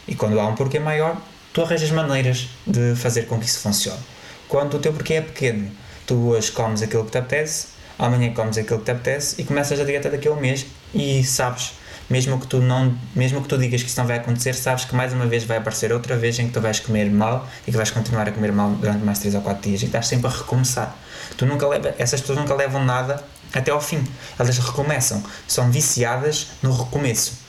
E 0.07 0.15
quando 0.15 0.39
há 0.39 0.47
um 0.47 0.55
porquê 0.55 0.79
maior, 0.79 1.21
tu 1.51 1.61
arranjas 1.61 1.91
maneiras 1.91 2.49
de 2.65 2.95
fazer 2.95 3.23
com 3.23 3.39
que 3.39 3.45
isso 3.45 3.59
funcione. 3.59 3.99
Quando 4.47 4.75
o 4.75 4.79
teu 4.79 4.93
porquê 4.93 5.15
é 5.15 5.21
pequeno, 5.21 5.69
tu 6.05 6.29
hoje 6.29 6.51
comes 6.51 6.81
aquilo 6.81 7.05
que 7.05 7.11
te 7.11 7.17
apetece, 7.17 7.67
amanhã 7.97 8.33
comes 8.33 8.57
aquilo 8.57 8.79
que 8.79 8.85
te 8.85 8.91
apetece 8.91 9.41
e 9.41 9.43
começas 9.43 9.79
a 9.79 9.83
dieta 9.83 10.09
daquele 10.09 10.35
mês 10.35 10.65
e 10.93 11.23
sabes 11.23 11.73
mesmo 12.13 12.39
que 12.39 12.47
tu 12.47 12.59
não 12.61 12.95
mesmo 13.15 13.41
que 13.41 13.47
tu 13.47 13.57
digas 13.57 13.81
que 13.81 13.89
isso 13.89 13.99
não 13.99 14.07
vai 14.07 14.17
acontecer 14.17 14.53
sabes 14.53 14.85
que 14.85 14.95
mais 14.95 15.11
uma 15.13 15.25
vez 15.25 15.43
vai 15.43 15.57
aparecer 15.57 15.91
outra 15.91 16.15
vez 16.15 16.37
em 16.39 16.47
que 16.47 16.53
tu 16.53 16.61
vais 16.61 16.79
comer 16.79 17.09
mal 17.09 17.47
e 17.67 17.71
que 17.71 17.77
vais 17.77 17.91
continuar 17.91 18.27
a 18.27 18.31
comer 18.31 18.51
mal 18.51 18.69
durante 18.71 19.03
mais 19.03 19.19
3 19.19 19.35
ou 19.35 19.41
4 19.41 19.69
dias 19.69 19.81
e 19.81 19.85
estás 19.85 20.07
sempre 20.07 20.27
a 20.27 20.29
recomeçar 20.29 20.95
tu 21.37 21.45
nunca 21.45 21.67
leva, 21.67 21.93
essas 21.97 22.21
pessoas 22.21 22.37
nunca 22.37 22.53
levam 22.53 22.83
nada 22.85 23.23
até 23.51 23.71
ao 23.71 23.81
fim 23.81 24.03
elas 24.39 24.57
recomeçam 24.57 25.23
são 25.47 25.71
viciadas 25.71 26.47
no 26.61 26.71
recomeço 26.71 27.43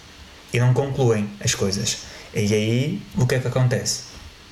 e 0.54 0.60
não 0.60 0.72
concluem 0.72 1.28
as 1.44 1.52
coisas. 1.52 1.98
E 2.32 2.54
aí, 2.54 3.02
o 3.18 3.26
que 3.26 3.34
é 3.34 3.40
que 3.40 3.48
acontece? 3.48 4.04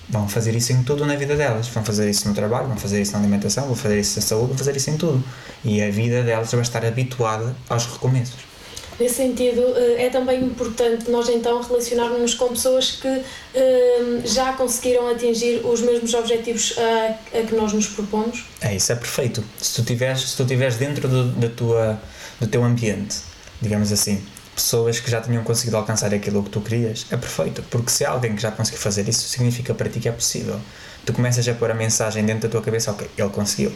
Vão 0.09 0.29
fazer 0.29 0.55
isso 0.57 0.73
em 0.73 0.83
tudo 0.83 1.07
na 1.07 1.15
vida 1.15 1.37
delas. 1.37 1.69
Vão 1.69 1.85
fazer 1.85 2.11
isso 2.11 2.29
no 2.29 2.35
trabalho, 2.35 2.67
vão 2.67 2.77
fazer 2.77 3.01
isso 3.01 3.13
na 3.13 3.21
alimentação, 3.21 3.67
vão 3.67 3.77
fazer 3.77 4.01
isso 4.01 4.19
na 4.19 4.27
saúde, 4.27 4.49
vão 4.49 4.59
fazer 4.59 4.75
isso 4.77 4.91
em 4.91 4.97
tudo. 4.97 5.23
E 5.65 5.81
a 5.81 5.91
vida 5.93 6.25
delas 6.25 6.51
vai 6.51 6.61
estar 6.61 6.85
habituada 6.85 7.55
aos 7.69 7.87
recomeços. 7.87 8.52
Nesse 9.01 9.17
sentido, 9.17 9.63
eh, 9.77 10.07
é 10.07 10.11
também 10.11 10.45
importante 10.45 11.11
nós 11.11 11.29
então 11.29 11.61
relacionarmos 11.63 12.35
com 12.35 12.49
pessoas 12.49 12.93
que 12.93 13.23
eh, 13.55 14.21
já 14.25 14.53
conseguiram 14.53 15.09
atingir 15.09 15.65
os 15.65 15.81
mesmos 15.81 16.15
objetivos 16.15 16.75
a, 16.79 17.39
a 17.39 17.43
que 17.43 17.55
nós 17.55 17.73
nos 17.73 17.87
propomos. 17.87 18.45
É, 18.61 18.75
isso 18.75 18.93
é 18.93 18.95
perfeito. 18.95 19.43
Se 19.59 19.75
tu 19.75 19.81
estiveres 19.81 20.31
se 20.31 20.37
tu 20.37 20.45
tiveres 20.45 20.77
dentro 20.77 21.09
do, 21.09 21.25
da 21.33 21.49
tua, 21.49 22.01
do 22.41 22.47
teu 22.47 22.63
ambiente, 22.63 23.17
digamos 23.61 23.91
assim, 23.93 24.23
pessoas 24.55 25.01
que 25.01 25.11
já 25.11 25.21
tinham 25.21 25.43
conseguido 25.43 25.77
alcançar 25.77 26.13
aquilo 26.15 26.43
que 26.43 26.51
tu 26.51 26.61
querias, 26.61 27.07
é 27.11 27.17
perfeito. 27.17 27.63
Porque 27.71 27.91
se 27.91 28.05
há 28.05 28.11
alguém 28.11 28.35
que 28.35 28.43
já 28.43 28.51
conseguiu 28.51 28.81
fazer 28.81 29.09
isso, 29.09 29.29
significa 29.29 29.75
para 29.75 29.89
ti 29.89 30.01
que 30.01 30.09
é 30.09 30.13
possível. 30.13 30.61
Tu 31.05 31.13
começas 31.13 31.47
a 31.49 31.55
pôr 31.55 31.71
a 31.71 31.75
mensagem 31.75 32.25
dentro 32.25 32.43
da 32.43 32.49
tua 32.49 32.63
cabeça, 32.63 32.91
ok, 32.91 33.09
ele 33.17 33.31
conseguiu. 33.31 33.73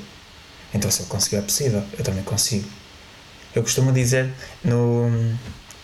Então 0.75 0.91
se 0.91 1.03
ele 1.03 1.09
conseguiu 1.09 1.39
é 1.39 1.43
possível, 1.43 1.83
eu 1.99 2.05
também 2.05 2.23
consigo. 2.23 2.69
Eu 3.57 3.63
costumo 3.63 3.91
dizer, 3.91 4.31
no, 4.63 5.11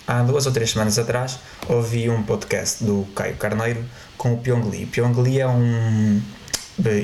há 0.06 0.22
duas 0.22 0.46
ou 0.46 0.52
três 0.52 0.70
semanas 0.70 0.98
atrás, 0.98 1.38
ouvi 1.68 2.08
um 2.08 2.22
podcast 2.22 2.84
do 2.84 3.06
Caio 3.14 3.34
Carneiro 3.36 3.84
com 4.16 4.34
o 4.34 4.38
Pyong 4.38 4.68
Lee. 4.68 4.86
Pyong 4.86 5.20
Lee 5.20 5.40
é 5.40 5.48
um 5.48 6.20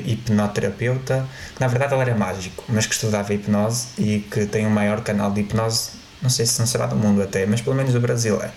hipnoterapeuta, 0.05 1.27
na 1.59 1.67
verdade 1.67 1.93
ele 1.93 2.01
era 2.01 2.15
mágico, 2.15 2.63
mas 2.69 2.85
que 2.85 2.93
estudava 2.93 3.33
hipnose 3.33 3.87
e 3.97 4.19
que 4.19 4.45
tem 4.45 4.65
o 4.65 4.69
maior 4.69 5.01
canal 5.01 5.31
de 5.31 5.41
hipnose 5.41 5.99
não 6.21 6.29
sei 6.29 6.45
se 6.45 6.59
não 6.59 6.67
será 6.67 6.85
do 6.85 6.95
mundo 6.95 7.21
até, 7.21 7.45
mas 7.45 7.61
pelo 7.61 7.75
menos 7.75 7.93
do 7.93 7.99
Brasil 7.99 8.41
é. 8.41 8.51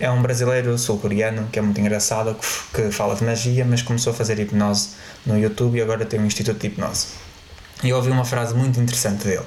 É 0.00 0.10
um 0.10 0.20
brasileiro 0.20 0.76
sul-coreano 0.78 1.48
que 1.52 1.58
é 1.58 1.62
muito 1.62 1.80
engraçado, 1.80 2.34
que, 2.34 2.82
que 2.82 2.90
fala 2.90 3.14
de 3.14 3.22
magia, 3.22 3.64
mas 3.64 3.82
começou 3.82 4.12
a 4.12 4.16
fazer 4.16 4.38
hipnose 4.38 4.90
no 5.24 5.38
YouTube 5.38 5.78
e 5.78 5.82
agora 5.82 6.04
tem 6.04 6.18
um 6.18 6.26
instituto 6.26 6.58
de 6.58 6.66
hipnose. 6.68 7.08
E 7.84 7.90
eu 7.90 7.96
ouvi 7.96 8.10
uma 8.10 8.24
frase 8.24 8.54
muito 8.54 8.80
interessante 8.80 9.24
dele, 9.24 9.44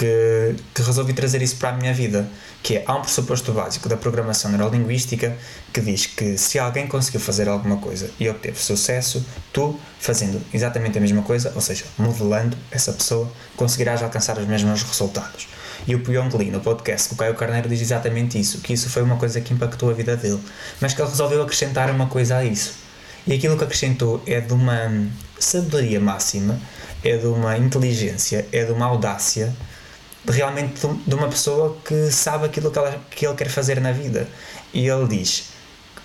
que, 0.00 0.56
que 0.74 0.80
resolvi 0.80 1.12
trazer 1.12 1.42
isso 1.42 1.56
para 1.56 1.68
a 1.68 1.72
minha 1.74 1.92
vida, 1.92 2.26
que 2.62 2.78
é, 2.78 2.84
há 2.86 2.96
um 2.96 3.02
pressuposto 3.02 3.52
básico 3.52 3.86
da 3.86 3.98
programação 3.98 4.50
neurolinguística 4.50 5.36
que 5.74 5.80
diz 5.82 6.06
que 6.06 6.38
se 6.38 6.58
alguém 6.58 6.86
conseguiu 6.86 7.20
fazer 7.20 7.50
alguma 7.50 7.76
coisa 7.76 8.10
e 8.18 8.26
obteve 8.26 8.58
sucesso, 8.58 9.22
tu, 9.52 9.78
fazendo 9.98 10.40
exatamente 10.54 10.96
a 10.96 11.02
mesma 11.02 11.20
coisa, 11.20 11.52
ou 11.54 11.60
seja, 11.60 11.84
modelando 11.98 12.56
essa 12.70 12.94
pessoa, 12.94 13.30
conseguirás 13.56 14.02
alcançar 14.02 14.38
os 14.38 14.46
mesmos 14.46 14.82
resultados. 14.82 15.48
E 15.86 15.94
o 15.94 16.00
Pyong 16.00 16.34
Lee, 16.34 16.50
no 16.50 16.60
podcast 16.60 17.10
com 17.10 17.14
o 17.16 17.18
Caio 17.18 17.34
Carneiro, 17.34 17.68
diz 17.68 17.82
exatamente 17.82 18.40
isso, 18.40 18.62
que 18.62 18.72
isso 18.72 18.88
foi 18.88 19.02
uma 19.02 19.18
coisa 19.18 19.38
que 19.42 19.52
impactou 19.52 19.90
a 19.90 19.92
vida 19.92 20.16
dele, 20.16 20.40
mas 20.80 20.94
que 20.94 21.02
ele 21.02 21.10
resolveu 21.10 21.42
acrescentar 21.42 21.90
uma 21.90 22.06
coisa 22.06 22.38
a 22.38 22.44
isso. 22.44 22.72
E 23.26 23.34
aquilo 23.34 23.54
que 23.58 23.64
acrescentou 23.64 24.22
é 24.26 24.40
de 24.40 24.54
uma 24.54 25.10
sabedoria 25.38 26.00
máxima, 26.00 26.58
é 27.04 27.18
de 27.18 27.26
uma 27.26 27.58
inteligência, 27.58 28.46
é 28.50 28.64
de 28.64 28.72
uma 28.72 28.86
audácia, 28.86 29.54
realmente 30.28 30.86
de 31.06 31.14
uma 31.14 31.28
pessoa 31.28 31.76
que 31.84 32.10
sabe 32.10 32.46
aquilo 32.46 32.70
que, 32.70 32.78
ela, 32.78 33.00
que 33.10 33.26
ele 33.26 33.34
quer 33.34 33.48
fazer 33.48 33.80
na 33.80 33.92
vida. 33.92 34.28
E 34.72 34.86
ele 34.86 35.06
diz: 35.08 35.50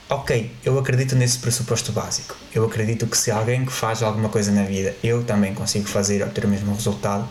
Ok, 0.10 0.52
eu 0.64 0.78
acredito 0.78 1.16
nesse 1.16 1.40
pressuposto 1.40 1.92
básico. 1.92 2.36
Eu 2.54 2.66
acredito 2.66 3.08
que 3.08 3.18
se 3.18 3.32
alguém 3.32 3.66
que 3.66 3.72
faz 3.72 4.04
alguma 4.04 4.30
coisa 4.30 4.52
na 4.52 4.64
vida, 4.64 4.96
eu 5.04 5.24
também 5.24 5.54
consigo 5.54 5.88
fazer 5.88 6.22
obter 6.24 6.46
o 6.46 6.48
mesmo 6.48 6.74
resultado, 6.74 7.28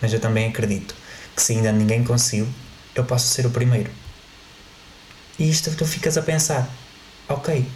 mas 0.00 0.12
eu 0.12 0.18
também 0.18 0.48
acredito 0.48 0.94
que 1.36 1.42
se 1.42 1.52
ainda 1.52 1.70
ninguém 1.70 2.02
conseguiu, 2.02 2.48
eu 2.94 3.04
posso 3.04 3.26
ser 3.26 3.44
o 3.44 3.50
primeiro. 3.50 3.90
E 5.38 5.50
isto 5.50 5.70
tu 5.76 5.84
ficas 5.84 6.16
a 6.16 6.22
pensar, 6.22 6.68
ok, 7.28 7.66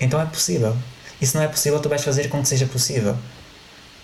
então 0.00 0.20
é 0.20 0.26
possível. 0.26 0.76
E 1.20 1.26
se 1.26 1.36
não 1.36 1.42
é 1.42 1.48
possível, 1.48 1.78
tu 1.78 1.88
vais 1.88 2.02
fazer 2.02 2.28
com 2.28 2.42
que 2.42 2.48
seja 2.48 2.66
possível. 2.66 3.16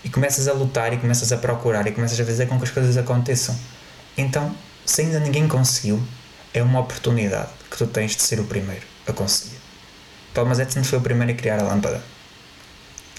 E 0.03 0.09
começas 0.09 0.47
a 0.47 0.53
lutar 0.53 0.93
e 0.93 0.97
começas 0.97 1.31
a 1.31 1.37
procurar 1.37 1.85
e 1.87 1.91
começas 1.91 2.19
a 2.19 2.25
fazer 2.25 2.45
com 2.45 2.57
que 2.57 2.63
as 2.63 2.71
coisas 2.71 2.97
aconteçam. 2.97 3.57
Então, 4.17 4.55
se 4.85 5.01
ainda 5.01 5.19
ninguém 5.19 5.47
conseguiu, 5.47 6.01
é 6.53 6.61
uma 6.61 6.79
oportunidade 6.79 7.49
que 7.69 7.77
tu 7.77 7.87
tens 7.87 8.15
de 8.15 8.21
ser 8.21 8.39
o 8.39 8.43
primeiro 8.43 8.85
a 9.07 9.13
conseguir. 9.13 9.57
Thomas 10.33 10.59
Edison 10.59 10.83
foi 10.83 10.99
o 10.99 11.01
primeiro 11.01 11.31
a 11.31 11.35
criar 11.35 11.59
a 11.59 11.63
lâmpada. 11.63 12.01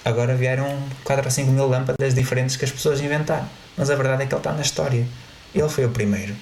Agora 0.05 0.35
vieram 0.35 0.77
4 1.03 1.25
ou 1.25 1.31
5 1.31 1.51
mil 1.51 1.67
lâmpadas 1.67 2.13
diferentes 2.13 2.55
que 2.55 2.63
as 2.63 2.71
pessoas 2.71 3.01
inventaram. 3.01 3.49
Mas 3.75 3.89
a 3.89 3.95
verdade 3.95 4.23
é 4.23 4.25
que 4.25 4.33
ele 4.33 4.39
está 4.39 4.53
na 4.53 4.61
história. 4.61 5.05
Ele 5.53 5.69
foi 5.69 5.85
o 5.85 5.89
primeiro. 5.89 6.35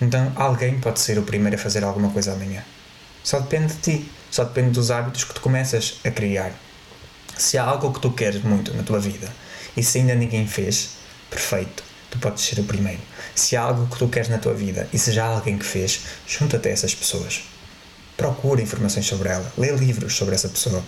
Então 0.00 0.32
alguém 0.36 0.80
pode 0.80 1.00
ser 1.00 1.18
o 1.18 1.22
primeiro 1.22 1.56
a 1.56 1.58
fazer 1.58 1.84
alguma 1.84 2.10
coisa 2.10 2.32
amanhã. 2.32 2.64
Só 3.22 3.40
depende 3.40 3.74
de 3.74 3.80
ti. 3.80 4.12
Só 4.30 4.44
depende 4.44 4.70
dos 4.70 4.90
hábitos 4.90 5.24
que 5.24 5.34
tu 5.34 5.40
começas 5.40 6.00
a 6.04 6.10
criar. 6.10 6.52
Se 7.36 7.58
há 7.58 7.64
algo 7.64 7.92
que 7.92 8.00
tu 8.00 8.10
queres 8.10 8.42
muito 8.42 8.72
na 8.74 8.82
tua 8.82 8.98
vida 8.98 9.30
e 9.76 9.82
se 9.82 9.98
ainda 9.98 10.14
ninguém 10.14 10.46
fez, 10.46 10.90
perfeito, 11.28 11.82
tu 12.10 12.18
podes 12.18 12.44
ser 12.44 12.60
o 12.60 12.64
primeiro. 12.64 13.00
Se 13.34 13.56
há 13.56 13.62
algo 13.62 13.86
que 13.86 13.98
tu 13.98 14.08
queres 14.08 14.28
na 14.28 14.38
tua 14.38 14.54
vida 14.54 14.88
e 14.92 14.98
se 14.98 15.12
já 15.12 15.26
há 15.26 15.34
alguém 15.34 15.58
que 15.58 15.64
fez, 15.64 16.00
junta-te 16.26 16.68
a 16.68 16.72
essas 16.72 16.94
pessoas. 16.94 17.42
Procura 18.16 18.62
informações 18.62 19.06
sobre 19.06 19.28
ela, 19.28 19.52
lê 19.58 19.72
livros 19.72 20.14
sobre 20.14 20.34
essa 20.34 20.48
pessoa, 20.48 20.82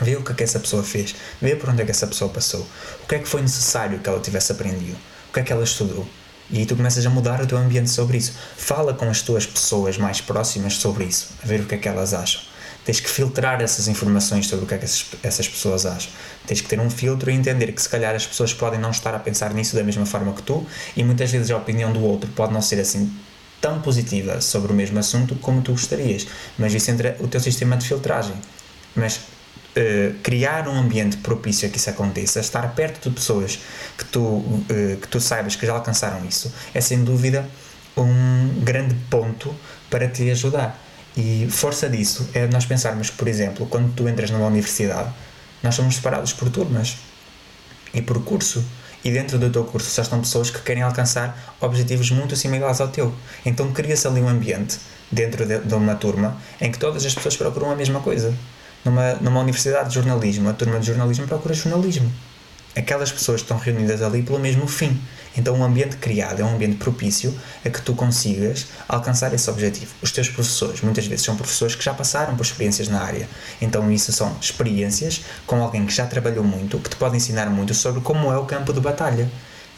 vê 0.00 0.16
o 0.16 0.22
que 0.22 0.32
é 0.32 0.34
que 0.34 0.44
essa 0.44 0.60
pessoa 0.60 0.82
fez, 0.82 1.14
vê 1.40 1.56
por 1.56 1.70
onde 1.70 1.82
é 1.82 1.84
que 1.84 1.90
essa 1.90 2.06
pessoa 2.06 2.30
passou, 2.30 2.66
o 3.02 3.06
que 3.06 3.16
é 3.16 3.18
que 3.18 3.28
foi 3.28 3.42
necessário 3.42 3.98
que 3.98 4.08
ela 4.08 4.20
tivesse 4.20 4.52
aprendido, 4.52 4.96
o 5.28 5.32
que 5.32 5.40
é 5.40 5.42
que 5.42 5.52
ela 5.52 5.64
estudou, 5.64 6.06
e 6.52 6.58
aí 6.58 6.66
tu 6.66 6.76
começas 6.76 7.04
a 7.06 7.10
mudar 7.10 7.40
o 7.40 7.46
teu 7.46 7.56
ambiente 7.56 7.88
sobre 7.88 8.18
isso. 8.18 8.34
Fala 8.56 8.92
com 8.92 9.08
as 9.08 9.22
tuas 9.22 9.46
pessoas 9.46 9.96
mais 9.96 10.20
próximas 10.20 10.74
sobre 10.74 11.04
isso, 11.04 11.30
a 11.42 11.46
ver 11.46 11.60
o 11.60 11.66
que 11.66 11.74
é 11.74 11.78
que 11.78 11.88
elas 11.88 12.12
acham. 12.12 12.42
Tens 12.84 12.98
que 12.98 13.08
filtrar 13.08 13.60
essas 13.60 13.86
informações 13.86 14.46
sobre 14.46 14.64
o 14.64 14.68
que 14.68 14.74
é 14.74 14.78
que 14.78 14.84
essas, 14.84 15.06
essas 15.22 15.48
pessoas 15.48 15.86
acham. 15.86 16.10
Tens 16.46 16.60
que 16.60 16.68
ter 16.68 16.80
um 16.80 16.90
filtro 16.90 17.30
e 17.30 17.34
entender 17.34 17.72
que 17.72 17.80
se 17.80 17.88
calhar 17.88 18.14
as 18.14 18.26
pessoas 18.26 18.52
podem 18.52 18.80
não 18.80 18.90
estar 18.90 19.14
a 19.14 19.18
pensar 19.18 19.54
nisso 19.54 19.76
da 19.76 19.84
mesma 19.84 20.04
forma 20.04 20.32
que 20.32 20.42
tu 20.42 20.66
e 20.96 21.04
muitas 21.04 21.30
vezes 21.30 21.50
a 21.50 21.56
opinião 21.56 21.92
do 21.92 22.02
outro 22.02 22.28
pode 22.30 22.52
não 22.52 22.60
ser 22.60 22.80
assim 22.80 23.12
tão 23.60 23.80
positiva 23.80 24.40
sobre 24.40 24.72
o 24.72 24.74
mesmo 24.74 24.98
assunto 24.98 25.36
como 25.36 25.62
tu 25.62 25.72
gostarias. 25.72 26.26
Mas 26.58 26.74
isso 26.74 26.90
entra 26.90 27.16
o 27.20 27.28
teu 27.28 27.40
sistema 27.40 27.76
de 27.76 27.86
filtragem. 27.86 28.34
Mas 28.94 29.20
Uh, 29.74 30.12
criar 30.22 30.68
um 30.68 30.78
ambiente 30.78 31.16
propício 31.16 31.66
a 31.66 31.70
que 31.70 31.78
isso 31.78 31.88
aconteça, 31.88 32.40
estar 32.40 32.74
perto 32.74 33.08
de 33.08 33.14
pessoas 33.14 33.58
que 33.96 34.04
tu, 34.04 34.20
uh, 34.20 34.66
que 35.00 35.08
tu 35.08 35.18
saibas 35.18 35.56
que 35.56 35.64
já 35.64 35.72
alcançaram 35.72 36.22
isso, 36.26 36.52
é 36.74 36.80
sem 36.82 37.02
dúvida 37.02 37.48
um 37.96 38.60
grande 38.62 38.94
ponto 39.08 39.54
para 39.88 40.06
te 40.08 40.30
ajudar. 40.30 40.78
E 41.16 41.46
força 41.50 41.88
disso 41.88 42.28
é 42.32 42.46
nós 42.46 42.64
pensarmos 42.64 43.10
por 43.10 43.28
exemplo, 43.28 43.66
quando 43.66 43.92
tu 43.94 44.08
entras 44.08 44.30
numa 44.30 44.46
universidade, 44.46 45.10
nós 45.62 45.74
somos 45.74 45.96
separados 45.96 46.32
por 46.32 46.48
turmas 46.50 46.96
e 47.92 48.00
por 48.00 48.22
curso. 48.24 48.64
E 49.04 49.10
dentro 49.10 49.38
do 49.38 49.50
teu 49.50 49.64
curso 49.64 49.90
só 49.90 50.02
estão 50.02 50.20
pessoas 50.20 50.50
que 50.50 50.60
querem 50.60 50.82
alcançar 50.82 51.56
objetivos 51.60 52.10
muito 52.10 52.36
similares 52.36 52.80
ao 52.80 52.88
teu. 52.88 53.12
Então 53.44 53.72
cria-se 53.72 54.06
ali 54.06 54.20
um 54.20 54.28
ambiente 54.28 54.78
dentro 55.10 55.44
de, 55.44 55.58
de 55.58 55.74
uma 55.74 55.94
turma 55.96 56.36
em 56.60 56.70
que 56.70 56.78
todas 56.78 57.04
as 57.04 57.14
pessoas 57.14 57.36
procuram 57.36 57.70
a 57.70 57.76
mesma 57.76 58.00
coisa 58.00 58.34
numa, 58.84 59.14
numa 59.14 59.40
universidade 59.40 59.88
de 59.88 59.96
jornalismo, 59.96 60.48
a 60.48 60.52
turma 60.52 60.80
de 60.80 60.86
jornalismo 60.86 61.26
procura 61.26 61.54
jornalismo. 61.54 62.10
Aquelas 62.74 63.12
pessoas 63.12 63.42
estão 63.42 63.58
reunidas 63.58 64.00
ali 64.00 64.22
pelo 64.22 64.38
mesmo 64.38 64.66
fim. 64.66 64.98
Então, 65.36 65.54
um 65.54 65.62
ambiente 65.62 65.96
criado 65.96 66.40
é 66.40 66.44
um 66.44 66.54
ambiente 66.54 66.76
propício 66.76 67.38
a 67.64 67.68
que 67.68 67.82
tu 67.82 67.94
consigas 67.94 68.66
alcançar 68.88 69.32
esse 69.34 69.48
objetivo. 69.50 69.92
Os 70.00 70.10
teus 70.10 70.28
professores, 70.28 70.80
muitas 70.80 71.06
vezes, 71.06 71.24
são 71.24 71.36
professores 71.36 71.74
que 71.74 71.84
já 71.84 71.92
passaram 71.92 72.34
por 72.34 72.44
experiências 72.44 72.88
na 72.88 73.02
área. 73.02 73.28
Então, 73.60 73.90
isso 73.92 74.10
são 74.12 74.36
experiências 74.40 75.22
com 75.46 75.62
alguém 75.62 75.84
que 75.84 75.92
já 75.92 76.06
trabalhou 76.06 76.44
muito, 76.44 76.78
que 76.78 76.88
te 76.88 76.96
pode 76.96 77.16
ensinar 77.16 77.50
muito 77.50 77.74
sobre 77.74 78.00
como 78.00 78.32
é 78.32 78.38
o 78.38 78.46
campo 78.46 78.72
de 78.72 78.80
batalha. 78.80 79.28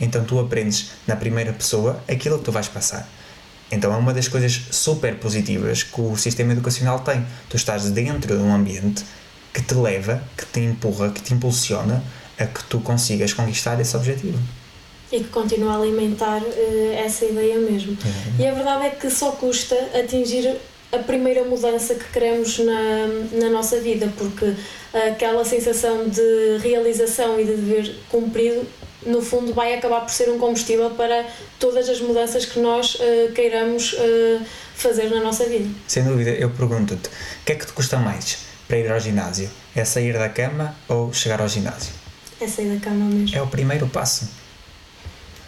Então, 0.01 0.25
tu 0.25 0.39
aprendes 0.39 0.91
na 1.07 1.17
primeira 1.17 1.53
pessoa 1.53 2.03
aquilo 2.09 2.39
que 2.39 2.45
tu 2.45 2.53
vais 2.53 2.69
passar. 2.69 3.09
Então 3.71 3.93
é 3.93 3.97
uma 3.97 4.13
das 4.13 4.29
coisas 4.29 4.61
super 4.71 5.17
positivas 5.17 5.83
que 5.83 6.01
o 6.01 6.17
sistema 6.17 6.53
educacional 6.53 7.01
tem. 7.01 7.27
Tu 7.49 7.57
estás 7.57 7.91
dentro 7.91 8.37
de 8.37 8.43
um 8.43 8.55
ambiente 8.55 9.05
que 9.53 9.63
te 9.63 9.75
leva, 9.75 10.23
que 10.37 10.47
te 10.47 10.61
empurra, 10.61 11.11
que 11.11 11.21
te 11.21 11.35
impulsiona 11.35 12.03
a 12.39 12.47
que 12.47 12.65
tu 12.65 12.81
consigas 12.81 13.33
conquistar 13.33 13.81
esse 13.81 13.97
objetivo. 13.97 14.39
E 15.13 15.19
que 15.19 15.29
continua 15.29 15.75
a 15.75 15.77
alimentar 15.77 16.43
uh, 16.43 16.93
essa 16.95 17.25
ideia 17.25 17.59
mesmo. 17.59 17.93
Uhum. 17.93 18.45
E 18.45 18.47
a 18.47 18.55
verdade 18.55 18.87
é 18.87 18.91
que 18.91 19.11
só 19.11 19.33
custa 19.33 19.77
atingir 19.99 20.57
a 20.93 20.99
primeira 20.99 21.45
mudança 21.45 21.95
que 21.95 22.05
queremos 22.13 22.59
na, 22.59 23.07
na 23.33 23.51
nossa 23.51 23.81
vida, 23.81 24.13
porque 24.17 24.55
aquela 24.93 25.45
sensação 25.45 26.09
de 26.09 26.59
realização 26.63 27.41
e 27.41 27.45
de 27.45 27.57
dever 27.57 27.97
cumprido 28.09 28.65
no 29.05 29.21
fundo 29.21 29.53
vai 29.53 29.75
acabar 29.75 30.01
por 30.01 30.11
ser 30.11 30.31
um 30.31 30.39
combustível 30.39 30.91
para 30.91 31.27
todas 31.59 31.89
as 31.89 32.01
mudanças 32.01 32.47
que 32.47 32.59
nós 32.59 32.95
uh, 32.95 33.33
queiramos 33.35 33.93
uh, 33.93 34.41
fazer 34.75 35.11
na 35.11 35.21
nossa 35.21 35.45
vida. 35.45 35.69
Sem 35.87 36.05
dúvida, 36.05 36.31
eu 36.31 36.51
pergunto-te, 36.51 37.09
o 37.09 37.45
que 37.45 37.53
é 37.53 37.55
que 37.55 37.67
te 37.67 37.73
custa 37.73 37.99
mais 37.99 38.39
para 38.67 38.79
ir 38.79 38.91
ao 38.91 38.99
ginásio? 38.99 39.51
É 39.75 39.85
sair 39.85 40.15
da 40.15 40.29
cama 40.29 40.75
ou 40.89 41.13
chegar 41.13 41.41
ao 41.41 41.49
ginásio? 41.49 42.04
É 42.45 42.49
sair 42.49 42.75
da 42.75 42.79
cama 42.79 43.07
mesmo. 43.07 43.35
É 43.35 43.41
o 43.41 43.47
primeiro 43.47 43.89
passo. 43.89 44.29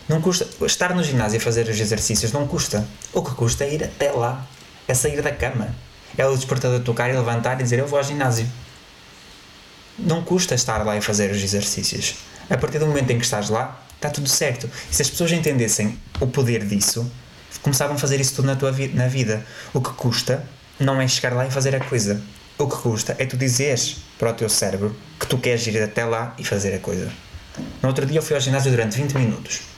Não 0.08 0.22
custa, 0.22 0.48
estar 0.64 0.94
no 0.94 1.04
ginásio 1.04 1.36
e 1.36 1.40
fazer 1.40 1.68
os 1.68 1.78
exercícios 1.78 2.32
não 2.32 2.46
custa. 2.46 2.88
O 3.12 3.22
que 3.22 3.34
custa 3.34 3.64
é 3.64 3.74
ir 3.74 3.84
até 3.84 4.10
lá, 4.10 4.46
é 4.88 4.94
sair 4.94 5.20
da 5.20 5.30
cama. 5.30 5.74
é 6.16 6.26
o 6.26 6.34
despertador 6.34 6.80
tocar 6.80 7.10
e 7.10 7.12
levantar 7.12 7.60
e 7.60 7.62
dizer 7.62 7.78
eu 7.78 7.86
vou 7.86 7.98
ao 7.98 8.04
ginásio. 8.04 8.48
Não 9.98 10.22
custa 10.22 10.54
estar 10.54 10.86
lá 10.86 10.96
e 10.96 11.02
fazer 11.02 11.30
os 11.30 11.42
exercícios. 11.42 12.14
A 12.48 12.56
partir 12.56 12.78
do 12.78 12.86
momento 12.86 13.10
em 13.10 13.18
que 13.18 13.24
estás 13.24 13.50
lá, 13.50 13.78
está 13.96 14.08
tudo 14.08 14.28
certo. 14.28 14.70
E 14.90 14.94
se 14.94 15.02
as 15.02 15.10
pessoas 15.10 15.32
entendessem 15.32 15.98
o 16.18 16.26
poder 16.26 16.64
disso, 16.64 17.10
começavam 17.62 17.96
a 17.96 17.98
fazer 17.98 18.18
isso 18.20 18.36
tudo 18.36 18.46
na 18.46 18.56
tua 18.56 18.72
vi 18.72 18.88
na 18.88 19.06
vida. 19.06 19.44
O 19.74 19.82
que 19.82 19.90
custa 19.90 20.42
não 20.80 20.98
é 20.98 21.06
chegar 21.06 21.34
lá 21.34 21.46
e 21.46 21.50
fazer 21.50 21.76
a 21.76 21.80
coisa. 21.80 22.22
O 22.58 22.66
que 22.66 22.76
custa 22.76 23.14
é 23.18 23.26
tu 23.26 23.36
dizeres 23.36 23.98
para 24.18 24.30
o 24.30 24.34
teu 24.34 24.48
cérebro 24.48 24.96
que 25.20 25.26
tu 25.26 25.38
queres 25.38 25.66
ir 25.66 25.82
até 25.82 26.04
lá 26.04 26.34
e 26.38 26.44
fazer 26.44 26.74
a 26.74 26.78
coisa. 26.78 27.10
No 27.82 27.88
outro 27.88 28.06
dia 28.06 28.18
eu 28.18 28.22
fui 28.22 28.34
ao 28.34 28.40
ginásio 28.40 28.70
durante 28.70 28.96
20 28.96 29.12
minutos 29.14 29.76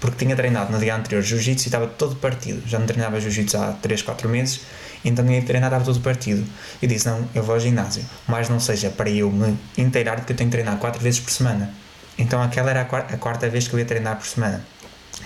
porque 0.00 0.24
tinha 0.24 0.36
treinado 0.36 0.72
no 0.72 0.78
dia 0.78 0.94
anterior 0.94 1.22
jiu-jitsu 1.22 1.66
e 1.66 1.68
estava 1.68 1.86
todo 1.86 2.16
partido. 2.16 2.62
Já 2.66 2.78
não 2.78 2.86
treinava 2.86 3.20
jiu-jitsu 3.20 3.56
há 3.56 3.72
3, 3.72 4.02
4 4.02 4.28
meses, 4.28 4.60
então 5.04 5.24
tinha 5.24 5.42
treinado, 5.42 5.74
estava 5.74 5.92
todo 5.92 6.02
partido. 6.02 6.44
E 6.80 6.86
disse: 6.86 7.06
Não, 7.06 7.28
eu 7.34 7.42
vou 7.42 7.54
ao 7.54 7.60
ginásio, 7.60 8.04
mas 8.26 8.48
não 8.48 8.60
seja 8.60 8.90
para 8.90 9.10
eu 9.10 9.30
me 9.30 9.56
inteirar, 9.76 10.16
porque 10.16 10.32
eu 10.32 10.36
tenho 10.36 10.50
que 10.50 10.56
treinar 10.56 10.78
4 10.78 11.00
vezes 11.00 11.20
por 11.20 11.30
semana. 11.30 11.72
Então 12.16 12.42
aquela 12.42 12.70
era 12.70 12.82
a 12.82 12.84
quarta, 12.84 13.14
a 13.14 13.18
quarta 13.18 13.48
vez 13.48 13.68
que 13.68 13.74
eu 13.74 13.78
ia 13.78 13.84
treinar 13.84 14.16
por 14.16 14.26
semana. 14.26 14.64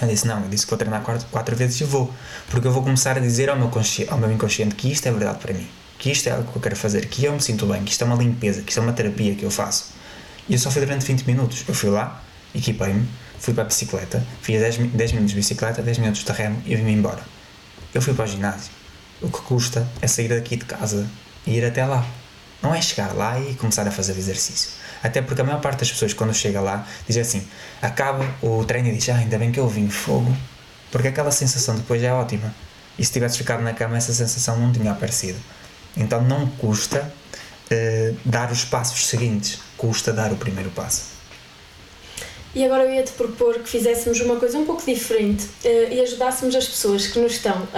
Eu 0.00 0.08
disse: 0.08 0.26
Não, 0.26 0.42
eu 0.42 0.48
disse 0.48 0.64
que 0.64 0.70
vou 0.70 0.78
treinar 0.78 1.02
4, 1.02 1.26
4 1.30 1.56
vezes 1.56 1.80
e 1.80 1.84
vou, 1.84 2.12
porque 2.48 2.66
eu 2.66 2.72
vou 2.72 2.82
começar 2.82 3.16
a 3.16 3.20
dizer 3.20 3.50
ao 3.50 3.56
meu, 3.56 3.70
ao 4.08 4.18
meu 4.18 4.32
inconsciente 4.32 4.74
que 4.74 4.90
isto 4.90 5.06
é 5.06 5.10
verdade 5.10 5.38
para 5.38 5.52
mim, 5.52 5.68
que 6.02 6.10
isto 6.10 6.28
é 6.28 6.32
algo 6.32 6.50
que 6.50 6.58
eu 6.58 6.60
quero 6.60 6.74
fazer, 6.74 7.06
que 7.06 7.24
eu 7.24 7.32
me 7.32 7.40
sinto 7.40 7.64
bem, 7.64 7.84
que 7.84 7.92
isto 7.92 8.02
é 8.02 8.04
uma 8.04 8.16
limpeza, 8.16 8.60
que 8.62 8.72
isto 8.72 8.80
é 8.80 8.82
uma 8.82 8.92
terapia 8.92 9.36
que 9.36 9.44
eu 9.44 9.52
faço. 9.52 9.92
E 10.48 10.54
eu 10.54 10.58
só 10.58 10.68
fui 10.68 10.84
durante 10.84 11.06
20 11.06 11.22
minutos. 11.22 11.64
Eu 11.68 11.74
fui 11.76 11.90
lá, 11.90 12.20
equipei-me, 12.52 13.08
fui 13.38 13.54
para 13.54 13.62
a 13.62 13.66
bicicleta, 13.66 14.20
fiz 14.42 14.60
10, 14.60 14.78
10 14.78 15.12
minutos 15.12 15.30
de 15.30 15.36
bicicleta, 15.36 15.80
10 15.80 15.98
minutos 15.98 16.24
de 16.24 16.32
remo 16.32 16.60
e 16.66 16.74
vim-me 16.74 16.90
embora. 16.90 17.22
Eu 17.94 18.02
fui 18.02 18.14
para 18.14 18.24
o 18.24 18.26
ginásio. 18.26 18.72
O 19.20 19.28
que 19.28 19.40
custa 19.42 19.88
é 20.00 20.08
sair 20.08 20.26
daqui 20.26 20.56
de 20.56 20.64
casa 20.64 21.08
e 21.46 21.56
ir 21.56 21.64
até 21.64 21.86
lá. 21.86 22.04
Não 22.60 22.74
é 22.74 22.82
chegar 22.82 23.14
lá 23.14 23.38
e 23.38 23.54
começar 23.54 23.86
a 23.86 23.90
fazer 23.92 24.18
exercício. 24.18 24.70
Até 25.04 25.22
porque 25.22 25.40
a 25.40 25.44
maior 25.44 25.60
parte 25.60 25.78
das 25.78 25.92
pessoas, 25.92 26.12
quando 26.12 26.34
chega 26.34 26.60
lá, 26.60 26.84
diz 27.06 27.16
assim: 27.16 27.46
acaba 27.80 28.28
o 28.42 28.64
treino 28.64 28.88
e 28.88 28.96
diz, 28.96 29.08
ah, 29.08 29.18
ainda 29.18 29.38
bem 29.38 29.52
que 29.52 29.60
eu 29.60 29.68
vim, 29.68 29.88
fogo. 29.88 30.36
Porque 30.90 31.06
aquela 31.06 31.30
sensação 31.30 31.76
depois 31.76 32.02
é 32.02 32.12
ótima. 32.12 32.52
E 32.98 33.04
se 33.04 33.12
tivesse 33.12 33.38
ficado 33.38 33.62
na 33.62 33.72
cama, 33.72 33.96
essa 33.96 34.12
sensação 34.12 34.58
não 34.58 34.72
tinha 34.72 34.90
aparecido. 34.90 35.38
Então 35.96 36.22
não 36.22 36.46
custa 36.46 37.12
uh, 37.70 38.16
dar 38.24 38.50
os 38.50 38.64
passos 38.64 39.06
seguintes, 39.06 39.58
custa 39.76 40.12
dar 40.12 40.32
o 40.32 40.36
primeiro 40.36 40.70
passo. 40.70 41.12
E 42.54 42.64
agora 42.64 42.84
eu 42.84 42.92
ia-te 42.92 43.12
propor 43.12 43.54
que 43.60 43.68
fizéssemos 43.68 44.20
uma 44.20 44.36
coisa 44.36 44.58
um 44.58 44.66
pouco 44.66 44.84
diferente 44.84 45.44
uh, 45.64 45.92
e 45.92 46.00
ajudássemos 46.00 46.54
as 46.54 46.66
pessoas 46.66 47.06
que 47.06 47.18
nos 47.18 47.32
estão 47.32 47.56
uh, 47.56 47.68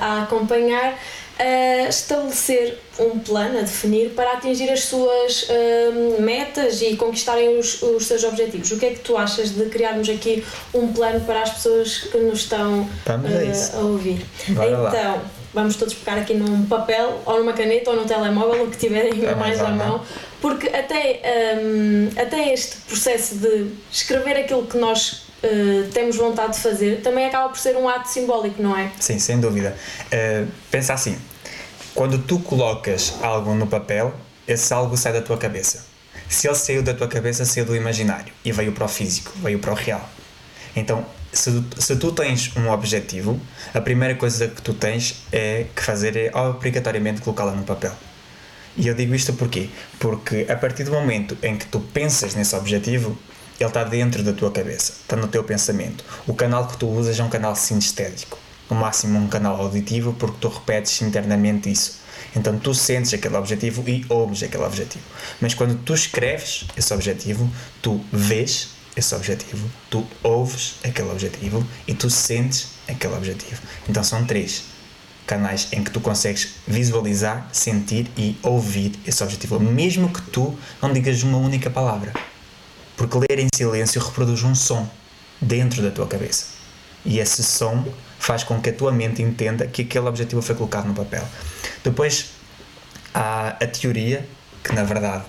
a 0.00 0.22
acompanhar 0.22 0.98
a 1.38 1.88
estabelecer 1.88 2.78
um 2.98 3.18
plano, 3.18 3.58
a 3.58 3.62
definir 3.62 4.10
para 4.10 4.34
atingir 4.34 4.70
as 4.70 4.84
suas 4.84 5.42
uh, 5.42 6.22
metas 6.22 6.80
e 6.80 6.96
conquistarem 6.96 7.58
os, 7.58 7.82
os 7.82 8.06
seus 8.06 8.22
objetivos. 8.22 8.70
O 8.70 8.78
que 8.78 8.86
é 8.86 8.90
que 8.90 9.00
tu 9.00 9.16
achas 9.16 9.50
de 9.50 9.64
criarmos 9.66 10.08
aqui 10.08 10.44
um 10.72 10.92
plano 10.92 11.20
para 11.24 11.42
as 11.42 11.50
pessoas 11.50 11.98
que 11.98 12.18
nos 12.18 12.40
estão 12.40 12.88
a 13.74 13.78
ouvir? 13.80 14.24
Bora 14.48 14.68
então, 14.68 14.82
lá. 14.82 15.24
Vamos 15.54 15.76
todos 15.76 15.94
pegar 15.94 16.18
aqui 16.18 16.34
num 16.34 16.66
papel 16.66 17.20
ou 17.24 17.38
numa 17.38 17.52
caneta 17.52 17.90
ou 17.90 17.96
no 17.96 18.04
telemóvel, 18.04 18.64
o 18.64 18.70
que 18.70 18.76
tiverem 18.76 19.24
É 19.24 19.34
mais 19.34 19.60
à 19.60 19.70
mão. 19.70 20.02
porque 20.40 20.68
até, 20.68 21.20
hum, 21.62 22.10
até 22.16 22.52
este 22.52 22.76
processo 22.88 23.36
de 23.36 23.70
escrever 23.90 24.36
aquilo 24.36 24.66
que 24.66 24.76
nós 24.76 25.24
uh, 25.44 25.88
temos 25.92 26.16
vontade 26.16 26.54
de 26.54 26.60
fazer 26.60 27.00
também 27.02 27.24
acaba 27.26 27.48
por 27.48 27.58
ser 27.58 27.76
um 27.76 27.88
ato 27.88 28.08
simbólico, 28.08 28.60
não 28.62 28.76
é? 28.76 28.90
Sim, 28.98 29.18
sem 29.18 29.40
dúvida. 29.40 29.76
Uh, 30.06 30.46
pensa 30.70 30.92
assim: 30.92 31.16
quando 31.94 32.18
tu 32.18 32.40
colocas 32.40 33.14
algo 33.22 33.54
no 33.54 33.66
papel, 33.66 34.12
esse 34.46 34.74
algo 34.74 34.96
sai 34.96 35.12
da 35.12 35.22
tua 35.22 35.38
cabeça. 35.38 35.86
Se 36.28 36.48
ele 36.48 36.56
saiu 36.56 36.82
da 36.82 36.92
tua 36.94 37.06
cabeça, 37.06 37.44
saiu 37.44 37.64
do 37.66 37.76
imaginário 37.76 38.32
e 38.44 38.50
veio 38.50 38.72
para 38.72 38.84
o 38.84 38.88
físico, 38.88 39.32
veio 39.36 39.58
para 39.58 39.70
o 39.72 39.74
real. 39.74 40.08
Então, 40.74 41.04
se, 41.34 41.64
se 41.78 41.96
tu 41.96 42.12
tens 42.12 42.50
um 42.56 42.70
objetivo, 42.70 43.40
a 43.72 43.80
primeira 43.80 44.14
coisa 44.14 44.48
que 44.48 44.62
tu 44.62 44.72
tens 44.72 45.22
é 45.32 45.66
que 45.74 45.82
fazer 45.82 46.16
é 46.16 46.36
obrigatoriamente 46.36 47.20
colocá-la 47.20 47.52
no 47.52 47.64
papel. 47.64 47.92
E 48.76 48.88
eu 48.88 48.94
digo 48.94 49.14
isto 49.14 49.32
porquê? 49.34 49.68
Porque 49.98 50.46
a 50.48 50.56
partir 50.56 50.84
do 50.84 50.90
momento 50.90 51.36
em 51.42 51.56
que 51.56 51.66
tu 51.66 51.80
pensas 51.80 52.34
nesse 52.34 52.56
objetivo, 52.56 53.16
ele 53.58 53.68
está 53.68 53.84
dentro 53.84 54.22
da 54.22 54.32
tua 54.32 54.50
cabeça, 54.50 54.94
está 55.02 55.14
no 55.14 55.28
teu 55.28 55.44
pensamento. 55.44 56.04
O 56.26 56.34
canal 56.34 56.66
que 56.66 56.76
tu 56.76 56.88
usas 56.88 57.18
é 57.18 57.22
um 57.22 57.28
canal 57.28 57.54
sinestésico, 57.54 58.36
no 58.68 58.76
máximo 58.76 59.18
um 59.18 59.28
canal 59.28 59.60
auditivo, 59.60 60.12
porque 60.14 60.38
tu 60.40 60.48
repetes 60.48 61.02
internamente 61.02 61.70
isso. 61.70 62.02
Então 62.34 62.58
tu 62.58 62.74
sentes 62.74 63.14
aquele 63.14 63.36
objetivo 63.36 63.88
e 63.88 64.04
ouves 64.08 64.42
aquele 64.42 64.64
objetivo. 64.64 65.04
Mas 65.40 65.54
quando 65.54 65.76
tu 65.84 65.94
escreves 65.94 66.64
esse 66.76 66.92
objetivo, 66.92 67.48
tu 67.80 68.04
vês 68.12 68.70
esse 68.96 69.14
objetivo, 69.14 69.70
tu 69.90 70.06
ouves 70.22 70.76
aquele 70.84 71.10
objetivo 71.10 71.66
e 71.86 71.94
tu 71.94 72.08
sentes 72.08 72.68
aquele 72.88 73.14
objetivo. 73.14 73.60
Então 73.88 74.04
são 74.04 74.24
três 74.24 74.64
canais 75.26 75.68
em 75.72 75.82
que 75.82 75.90
tu 75.90 76.00
consegues 76.00 76.56
visualizar, 76.66 77.48
sentir 77.52 78.10
e 78.16 78.36
ouvir 78.42 78.92
esse 79.06 79.22
objetivo, 79.22 79.58
mesmo 79.58 80.12
que 80.12 80.22
tu 80.22 80.56
não 80.80 80.92
digas 80.92 81.22
uma 81.22 81.38
única 81.38 81.70
palavra. 81.70 82.12
Porque 82.96 83.18
ler 83.18 83.40
em 83.40 83.48
silêncio 83.54 84.00
reproduz 84.00 84.42
um 84.42 84.54
som 84.54 84.88
dentro 85.40 85.82
da 85.82 85.90
tua 85.90 86.06
cabeça. 86.06 86.46
E 87.04 87.18
esse 87.18 87.42
som 87.42 87.84
faz 88.18 88.44
com 88.44 88.60
que 88.60 88.70
a 88.70 88.72
tua 88.72 88.92
mente 88.92 89.22
entenda 89.22 89.66
que 89.66 89.82
aquele 89.82 90.06
objetivo 90.06 90.40
foi 90.40 90.54
colocado 90.54 90.86
no 90.86 90.94
papel. 90.94 91.26
Depois 91.82 92.30
há 93.12 93.48
a 93.48 93.66
teoria, 93.66 94.26
que 94.62 94.72
na 94.72 94.84
verdade 94.84 95.24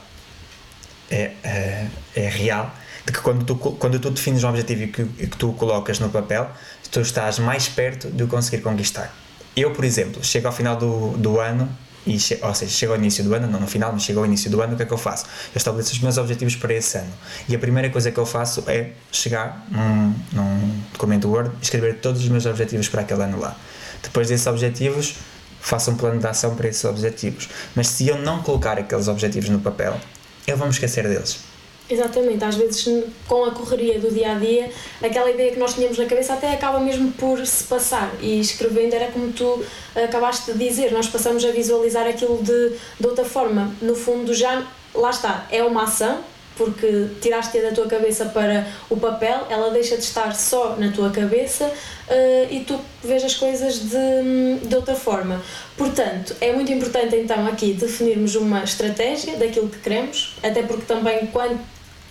é, 1.10 1.32
é, 1.44 1.88
é 2.16 2.30
real, 2.30 2.74
de 3.06 3.12
que 3.12 3.20
quando 3.20 3.46
tu, 3.46 3.56
quando 3.56 4.00
tu 4.00 4.10
defines 4.10 4.44
um 4.44 4.50
objetivo 4.50 4.84
e 4.84 4.88
que, 4.88 5.04
que 5.06 5.38
tu 5.38 5.50
o 5.50 5.54
colocas 5.54 6.00
no 6.00 6.10
papel, 6.10 6.50
tu 6.92 7.02
estás 7.02 7.40
mais 7.40 7.68
perto 7.68 8.10
de 8.10 8.24
o 8.24 8.28
conseguir 8.28 8.64
conquistar. 8.64 9.14
Eu, 9.56 9.72
por 9.72 9.86
exemplo, 9.86 10.24
chego 10.24 10.48
ao 10.48 10.54
final 10.54 10.76
do, 10.76 11.12
do 11.18 11.40
ano, 11.40 11.70
e 12.06 12.20
che, 12.20 12.38
ou 12.42 12.54
seja, 12.54 12.72
chego 12.72 12.94
ao 12.94 13.00
início 13.00 13.24
do 13.24 13.34
ano, 13.34 13.48
não 13.48 13.60
no 13.60 13.68
final, 13.68 13.92
mas 13.92 14.04
chego 14.04 14.20
ao 14.20 14.26
início 14.26 14.50
do 14.50 14.62
ano, 14.62 14.74
o 14.74 14.78
que 14.78 14.84
é 14.84 14.86
que 14.86 14.94
eu 14.94 14.98
faço? 14.98 15.26
Eu 15.54 15.58
estabeleço 15.58 15.94
os 15.94 16.00
meus 16.00 16.18
objetivos 16.18 16.56
para 16.56 16.74
esse 16.74 16.98
ano. 16.98 17.12
E 17.48 17.56
a 17.56 17.60
primeira 17.60 17.90
coisa 17.90 18.12
que 18.12 18.18
eu 18.18 18.26
faço 18.26 18.64
é 18.68 18.92
chegar 19.12 19.66
num, 19.72 20.14
num 20.34 20.82
documento 20.92 21.28
Word 21.30 21.52
escrever 21.62 21.96
todos 21.96 22.22
os 22.22 22.30
meus 22.30 22.46
objetivos 22.46 22.88
para 22.90 23.02
aquele 23.02 23.24
ano 23.24 23.40
lá. 23.40 23.56
Depois 24.04 24.28
desses 24.28 24.46
objetivos, 24.46 25.16
faço 25.60 25.90
um 25.90 25.96
plano 25.96 26.20
de 26.20 26.28
ação 26.28 26.56
para 26.56 26.68
esses 26.68 26.86
objetivos. 26.86 27.50
Mas 27.76 27.88
se 27.88 28.08
eu 28.08 28.20
não 28.20 28.44
colocar 28.44 28.78
aqueles 28.78 29.08
objetivos 29.08 29.50
no 29.50 29.60
papel, 29.60 30.00
eu 30.46 30.56
vou 30.58 30.68
me 30.68 30.74
esquecer 30.74 31.08
deles. 31.08 31.40
Exatamente, 31.88 32.44
às 32.44 32.56
vezes 32.56 33.04
com 33.28 33.46
a 33.46 33.52
correria 33.52 34.00
do 34.00 34.12
dia 34.12 34.32
a 34.32 34.36
dia, 34.36 34.72
aquela 35.04 35.30
ideia 35.30 35.52
que 35.52 35.60
nós 35.60 35.76
tínhamos 35.76 36.00
na 36.00 36.06
cabeça 36.06 36.34
até 36.34 36.52
acaba 36.52 36.80
mesmo 36.80 37.12
por 37.12 37.46
se 37.46 37.64
passar. 37.66 38.12
E 38.20 38.40
escrevendo 38.40 38.96
era 38.96 39.12
como 39.12 39.32
tu 39.32 39.64
acabaste 39.96 40.52
de 40.52 40.58
dizer, 40.58 40.92
nós 40.92 41.08
passamos 41.08 41.46
a 41.46 41.52
visualizar 41.52 42.08
aquilo 42.08 42.42
de, 42.42 42.72
de 43.00 43.08
outra 43.08 43.24
forma. 43.24 43.72
No 43.82 43.96
fundo, 43.96 44.34
já 44.34 44.66
lá 44.96 45.12
está, 45.12 45.46
é 45.52 45.64
uma 45.64 45.84
ação, 45.84 46.24
porque 46.58 47.10
tiraste-a 47.22 47.62
da 47.62 47.72
tua 47.72 47.86
cabeça 47.86 48.26
para 48.26 48.66
o 48.90 48.98
papel, 48.98 49.46
ela 49.50 49.70
deixa 49.70 49.96
de 49.96 50.04
estar 50.04 50.34
só 50.34 50.76
na 50.78 50.92
tua 50.92 51.12
cabeça 51.12 51.66
uh, 51.66 52.48
e 52.50 52.62
tu 52.62 52.80
vês 53.04 53.24
as 53.24 53.36
coisas 53.36 53.80
de, 53.80 54.68
de 54.68 54.76
outra 54.76 54.96
forma. 54.96 55.42
Portanto, 55.78 56.36
é 56.42 56.52
muito 56.52 56.72
importante 56.72 57.16
então 57.16 57.46
aqui 57.46 57.74
definirmos 57.74 58.36
uma 58.36 58.64
estratégia 58.64 59.36
daquilo 59.38 59.70
que 59.70 59.80
queremos, 59.80 60.36
até 60.42 60.64
porque 60.64 60.86
também 60.86 61.28
quando 61.28 61.60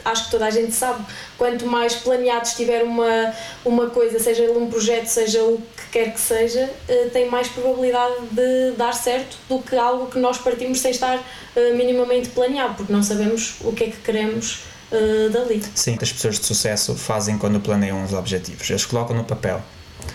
acho 0.05 0.27
que 0.27 0.31
toda 0.31 0.47
a 0.47 0.51
gente 0.51 0.73
sabe, 0.73 1.05
quanto 1.39 1.67
mais 1.67 1.95
planeado 1.95 2.47
estiver 2.47 2.83
uma, 2.83 3.33
uma 3.65 3.91
coisa, 3.91 4.19
seja 4.19 4.43
ele 4.43 4.59
um 4.59 4.69
projeto, 4.69 5.07
seja 5.07 5.43
o 5.43 5.61
que 5.77 5.89
quer 5.91 6.13
que 6.13 6.21
seja, 6.21 6.71
uh, 6.89 7.11
tem 7.11 7.29
mais 7.29 7.49
probabilidade 7.49 8.15
de 8.31 8.73
dar 8.77 8.93
certo 8.93 9.37
do 9.49 9.61
que 9.61 9.77
algo 9.77 10.07
que 10.07 10.19
nós 10.19 10.39
partimos 10.39 10.81
sem 10.81 10.91
estar 10.91 11.17
uh, 11.19 11.77
minimamente 11.77 12.29
planeado, 12.31 12.75
porque 12.75 12.93
não 12.93 13.03
sabemos 13.03 13.55
o 13.61 13.73
que 13.73 13.85
é 13.85 13.87
que 13.89 13.97
queremos 13.99 14.61
uh, 14.93 15.31
dali. 15.31 15.63
Sim, 15.75 15.97
as 16.01 16.13
pessoas 16.13 16.39
de 16.39 16.47
sucesso 16.47 16.95
fazem 16.95 17.39
quando 17.39 17.59
planeiam 17.61 18.05
os 18.05 18.13
objetivos. 18.13 18.69
Eles 18.69 18.85
colocam 18.85 19.17
no 19.17 19.25
papel. 19.25 19.63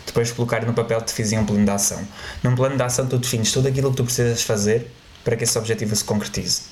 Depois 0.05 0.27
de 0.27 0.33
colocar 0.33 0.63
no 0.65 0.73
papel, 0.73 1.01
definem 1.01 1.39
um 1.39 1.45
plano 1.45 1.65
de 1.65 1.71
ação. 1.71 2.05
Num 2.43 2.55
plano 2.55 2.75
de 2.75 2.83
ação, 2.83 3.07
tu 3.07 3.17
defines 3.17 3.51
tudo 3.51 3.67
aquilo 3.67 3.89
que 3.89 3.97
tu 3.97 4.03
precisas 4.03 4.43
fazer 4.43 4.91
para 5.23 5.35
que 5.35 5.43
esse 5.43 5.57
objetivo 5.57 5.95
se 5.95 6.03
concretize. 6.03 6.63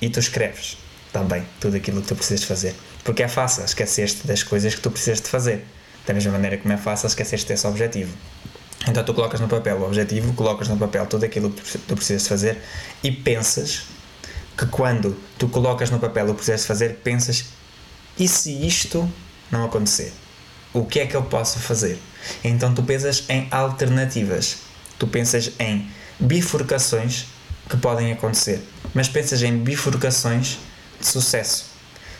E 0.00 0.08
tu 0.08 0.18
escreves 0.18 0.76
também 1.14 1.46
tudo 1.60 1.76
aquilo 1.76 2.02
que 2.02 2.08
tu 2.08 2.16
precisas 2.16 2.44
fazer. 2.44 2.74
Porque 3.04 3.22
é 3.22 3.28
fácil 3.28 3.64
esquecer-te 3.64 4.26
das 4.26 4.42
coisas 4.42 4.74
que 4.74 4.80
tu 4.80 4.90
precisas 4.90 5.20
de 5.20 5.28
fazer. 5.28 5.64
Da 6.04 6.12
mesma 6.12 6.32
maneira 6.32 6.58
como 6.58 6.74
é 6.74 6.76
fácil 6.76 7.06
esquecer-te 7.06 7.46
desse 7.46 7.64
objetivo. 7.68 8.12
Então 8.88 9.02
tu 9.04 9.14
colocas 9.14 9.40
no 9.40 9.46
papel 9.46 9.76
o 9.76 9.86
objetivo, 9.86 10.34
colocas 10.34 10.66
no 10.68 10.76
papel 10.76 11.06
tudo 11.06 11.24
aquilo 11.24 11.50
que 11.50 11.78
tu 11.78 11.94
precisas 11.94 12.24
de 12.24 12.28
fazer 12.28 12.58
e 13.02 13.12
pensas 13.12 13.84
que 14.58 14.66
quando 14.66 15.16
tu 15.38 15.48
colocas 15.48 15.88
no 15.88 16.00
papel 16.00 16.24
o 16.24 16.28
que 16.30 16.34
precisas 16.34 16.62
de 16.62 16.66
fazer, 16.66 16.94
pensas 16.96 17.44
e 18.18 18.26
se 18.26 18.66
isto 18.66 19.08
não 19.50 19.64
acontecer? 19.64 20.12
O 20.72 20.84
que 20.84 20.98
é 20.98 21.06
que 21.06 21.14
eu 21.14 21.22
posso 21.22 21.60
fazer? 21.60 21.96
Então 22.42 22.74
tu 22.74 22.82
pensas 22.82 23.22
em 23.28 23.46
alternativas. 23.52 24.56
Tu 24.98 25.06
pensas 25.06 25.52
em 25.60 25.88
bifurcações 26.18 27.26
que 27.68 27.76
podem 27.76 28.12
acontecer, 28.12 28.60
mas 28.92 29.08
pensas 29.08 29.42
em 29.42 29.56
bifurcações 29.56 30.58
de 31.04 31.08
sucesso. 31.08 31.66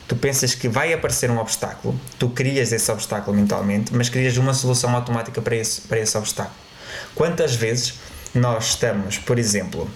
Tu 0.06 0.14
pensas 0.14 0.54
que 0.54 0.68
vai 0.68 0.92
aparecer 0.92 1.30
um 1.30 1.38
obstáculo, 1.38 1.98
tu 2.18 2.28
crias 2.28 2.72
esse 2.72 2.92
obstáculo 2.92 3.34
mentalmente, 3.34 3.94
mas 3.94 4.10
crias 4.10 4.36
uma 4.36 4.52
solução 4.52 4.94
automática 4.94 5.40
para 5.40 5.56
esse, 5.56 5.80
para 5.82 5.98
esse 5.98 6.16
obstáculo. 6.16 6.54
Quantas 7.14 7.54
vezes 7.54 7.94
nós 8.34 8.66
estamos, 8.66 9.16
por 9.16 9.38
exemplo, 9.38 9.90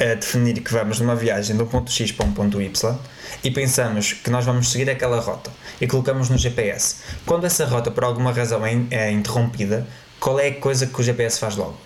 a 0.00 0.14
definir 0.14 0.60
que 0.60 0.72
vamos 0.72 0.98
numa 0.98 1.14
viagem 1.14 1.56
do 1.56 1.66
ponto 1.66 1.90
X 1.90 2.10
para 2.10 2.26
um 2.26 2.32
ponto 2.32 2.60
Y 2.60 2.98
e 3.44 3.50
pensamos 3.50 4.12
que 4.14 4.28
nós 4.28 4.44
vamos 4.44 4.70
seguir 4.72 4.90
aquela 4.90 5.20
rota 5.20 5.52
e 5.80 5.86
colocamos 5.86 6.28
no 6.28 6.36
GPS. 6.36 6.96
Quando 7.24 7.44
essa 7.44 7.64
rota 7.66 7.92
por 7.92 8.02
alguma 8.02 8.32
razão 8.32 8.66
é, 8.66 8.72
é 8.90 9.10
interrompida, 9.12 9.86
qual 10.18 10.40
é 10.40 10.48
a 10.48 10.54
coisa 10.54 10.86
que 10.86 11.00
o 11.00 11.04
GPS 11.04 11.38
faz 11.38 11.54
logo? 11.54 11.78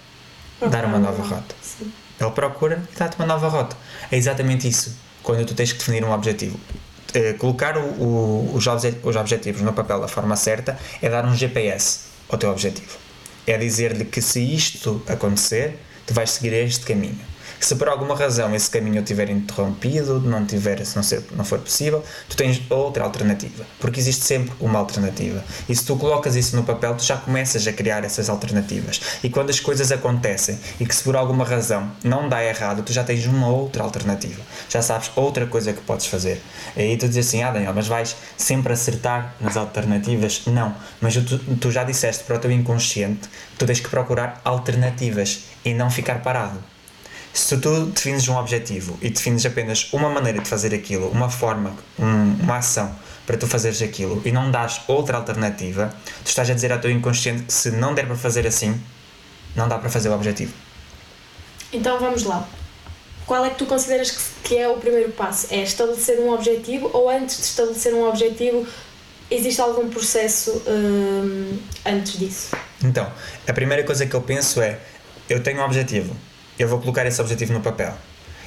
Dar 0.70 0.87
uma 0.87 0.99
nova 0.99 1.22
rota. 1.22 1.55
Sim. 1.61 1.93
Ele 2.18 2.30
procura 2.30 2.82
e 2.95 2.99
dá-te 2.99 3.16
uma 3.18 3.26
nova 3.26 3.49
rota. 3.49 3.76
É 4.11 4.16
exatamente 4.16 4.66
isso 4.66 5.03
quando 5.24 5.44
tu 5.44 5.54
tens 5.54 5.72
que 5.72 5.78
definir 5.78 6.04
um 6.04 6.12
objetivo. 6.12 6.56
Eh, 7.12 7.32
colocar 7.34 7.76
o, 7.76 7.80
o, 7.80 8.50
os, 8.54 8.64
obje- 8.66 8.96
os 9.02 9.16
objetivos 9.16 9.62
no 9.62 9.72
papel 9.72 10.00
da 10.00 10.06
forma 10.08 10.36
certa 10.36 10.78
é 11.02 11.08
dar 11.08 11.24
um 11.26 11.34
GPS 11.34 12.00
ao 12.28 12.38
teu 12.38 12.50
objetivo. 12.50 12.96
É 13.46 13.58
dizer-lhe 13.58 14.04
que 14.04 14.22
se 14.22 14.40
isto 14.40 15.02
acontecer, 15.08 15.76
tu 16.06 16.14
vais 16.14 16.30
seguir 16.30 16.52
este 16.52 16.84
caminho. 16.86 17.18
Se 17.64 17.76
por 17.76 17.88
alguma 17.88 18.14
razão 18.14 18.54
esse 18.54 18.68
caminho 18.68 19.00
estiver 19.00 19.30
interrompido, 19.30 20.20
não, 20.20 20.44
tiver, 20.44 20.84
se 20.84 20.94
não, 20.94 21.02
ser, 21.02 21.24
não 21.34 21.46
for 21.46 21.58
possível, 21.58 22.04
tu 22.28 22.36
tens 22.36 22.60
outra 22.68 23.02
alternativa. 23.02 23.64
Porque 23.80 23.98
existe 23.98 24.22
sempre 24.22 24.54
uma 24.60 24.78
alternativa. 24.78 25.42
E 25.66 25.74
se 25.74 25.82
tu 25.82 25.96
colocas 25.96 26.36
isso 26.36 26.54
no 26.56 26.62
papel, 26.62 26.94
tu 26.94 27.02
já 27.02 27.16
começas 27.16 27.66
a 27.66 27.72
criar 27.72 28.04
essas 28.04 28.28
alternativas. 28.28 29.00
E 29.24 29.30
quando 29.30 29.48
as 29.48 29.60
coisas 29.60 29.90
acontecem 29.90 30.58
e 30.78 30.84
que 30.84 30.94
se 30.94 31.02
por 31.02 31.16
alguma 31.16 31.42
razão 31.42 31.90
não 32.04 32.28
dá 32.28 32.44
errado, 32.44 32.82
tu 32.82 32.92
já 32.92 33.02
tens 33.02 33.24
uma 33.24 33.48
outra 33.48 33.82
alternativa. 33.82 34.42
Já 34.68 34.82
sabes 34.82 35.10
outra 35.16 35.46
coisa 35.46 35.72
que 35.72 35.80
podes 35.80 36.04
fazer. 36.04 36.42
E 36.76 36.82
aí 36.82 36.98
tu 36.98 37.08
dizes 37.08 37.28
assim, 37.28 37.42
ah 37.42 37.50
Daniel, 37.50 37.72
mas 37.74 37.88
vais 37.88 38.14
sempre 38.36 38.74
acertar 38.74 39.36
nas 39.40 39.56
alternativas? 39.56 40.42
Não. 40.46 40.74
Mas 41.00 41.14
tu, 41.14 41.38
tu 41.38 41.70
já 41.70 41.82
disseste 41.82 42.24
para 42.24 42.36
o 42.36 42.38
teu 42.38 42.50
inconsciente 42.50 43.26
tu 43.58 43.66
tens 43.66 43.80
que 43.80 43.88
procurar 43.88 44.40
alternativas 44.44 45.44
e 45.64 45.72
não 45.72 45.90
ficar 45.90 46.22
parado. 46.22 46.73
Se 47.35 47.59
tu 47.59 47.87
defines 47.87 48.28
um 48.28 48.37
objetivo 48.37 48.97
e 49.03 49.11
defines 49.11 49.45
apenas 49.45 49.93
uma 49.93 50.09
maneira 50.09 50.39
de 50.39 50.49
fazer 50.49 50.72
aquilo, 50.72 51.09
uma 51.11 51.28
forma, 51.28 51.74
um- 51.99 52.35
uma 52.41 52.59
ação 52.59 52.95
para 53.26 53.37
tu 53.37 53.47
fazeres 53.49 53.82
aquilo 53.82 54.22
e 54.24 54.30
não 54.30 54.51
dás 54.53 54.80
outra 54.87 55.16
alternativa, 55.16 55.93
tu 56.24 56.28
estás 56.28 56.49
a 56.49 56.55
dizer 56.55 56.70
ao 56.70 56.78
teu 56.78 56.91
inconsciente 56.93 57.43
que 57.43 57.53
se 57.53 57.72
não 57.72 57.93
der 57.93 58.07
para 58.07 58.14
fazer 58.16 58.47
assim, 58.47 58.80
não 59.57 59.66
dá 59.68 59.78
para 59.78 59.91
fazer 59.91 60.11
o 60.11 60.14
objetivo. 60.14 60.53
Então 61.72 61.99
vamos 61.99 62.22
lá. 62.22 62.47
Qual 63.26 63.45
é 63.45 63.51
que 63.51 63.57
tu 63.57 63.66
consideras 63.66 64.11
que, 64.12 64.22
que 64.45 64.57
é 64.57 64.68
o 64.68 64.76
primeiro 64.76 65.11
passo? 65.12 65.49
É 65.51 65.62
estabelecer 65.62 66.20
um 66.20 66.30
objetivo 66.32 66.89
ou 66.93 67.11
antes 67.11 67.37
de 67.39 67.43
estabelecer 67.47 67.93
um 67.95 68.07
objetivo 68.09 68.64
existe 69.30 69.61
algum 69.61 69.89
processo 69.89 70.62
hum, 70.68 71.59
antes 71.85 72.16
disso? 72.18 72.55
Então, 72.85 73.11
a 73.49 73.53
primeira 73.53 73.82
coisa 73.82 74.07
que 74.07 74.14
eu 74.14 74.20
penso 74.22 74.61
é: 74.62 74.78
eu 75.28 75.43
tenho 75.43 75.61
um 75.61 75.64
objetivo, 75.64 76.14
eu 76.59 76.68
vou 76.68 76.80
colocar 76.80 77.07
esse 77.07 77.20
objetivo 77.20 77.52
no 77.52 77.61
papel. 77.61 77.94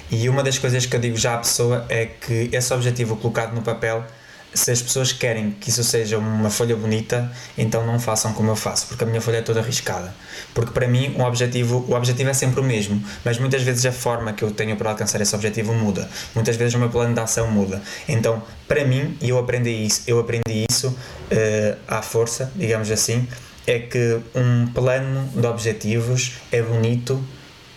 E 0.09 0.29
uma 0.29 0.41
das 0.41 0.57
coisas 0.57 0.85
que 0.85 0.95
eu 0.95 0.99
digo 0.99 1.17
já 1.17 1.35
à 1.35 1.37
pessoa 1.37 1.85
é 1.89 2.05
que 2.05 2.49
esse 2.53 2.73
objetivo 2.73 3.17
colocado 3.17 3.53
no 3.53 3.61
papel, 3.61 4.05
se 4.53 4.71
as 4.71 4.81
pessoas 4.81 5.11
querem 5.11 5.51
que 5.51 5.69
isso 5.69 5.83
seja 5.83 6.17
uma 6.17 6.49
folha 6.49 6.77
bonita, 6.77 7.29
então 7.57 7.85
não 7.85 7.99
façam 7.99 8.31
como 8.31 8.49
eu 8.49 8.55
faço, 8.55 8.87
porque 8.87 9.03
a 9.03 9.07
minha 9.07 9.19
folha 9.19 9.37
é 9.37 9.41
toda 9.41 9.59
arriscada. 9.59 10.15
Porque 10.53 10.71
para 10.71 10.87
mim, 10.87 11.13
um 11.17 11.23
objetivo, 11.23 11.85
o 11.89 11.93
objetivo 11.93 12.29
é 12.29 12.33
sempre 12.33 12.61
o 12.61 12.63
mesmo, 12.63 13.03
mas 13.25 13.37
muitas 13.37 13.61
vezes 13.63 13.85
a 13.85 13.91
forma 13.91 14.31
que 14.31 14.43
eu 14.43 14.51
tenho 14.51 14.77
para 14.77 14.91
alcançar 14.91 15.19
esse 15.19 15.35
objetivo 15.35 15.73
muda. 15.73 16.09
Muitas 16.33 16.55
vezes 16.55 16.73
o 16.75 16.79
meu 16.79 16.89
plano 16.89 17.13
de 17.13 17.19
ação 17.19 17.51
muda. 17.51 17.81
Então, 18.07 18.41
para 18.65 18.85
mim, 18.85 19.17
e 19.21 19.27
eu 19.29 19.37
aprendi 19.37 19.71
isso, 19.71 20.03
eu 20.07 20.19
aprendi 20.19 20.65
isso 20.69 20.97
eh, 21.29 21.75
à 21.85 22.01
força, 22.01 22.49
digamos 22.55 22.89
assim, 22.89 23.27
é 23.67 23.79
que 23.79 24.19
um 24.33 24.67
plano 24.67 25.29
de 25.35 25.45
objetivos 25.45 26.37
é 26.49 26.61
bonito 26.61 27.21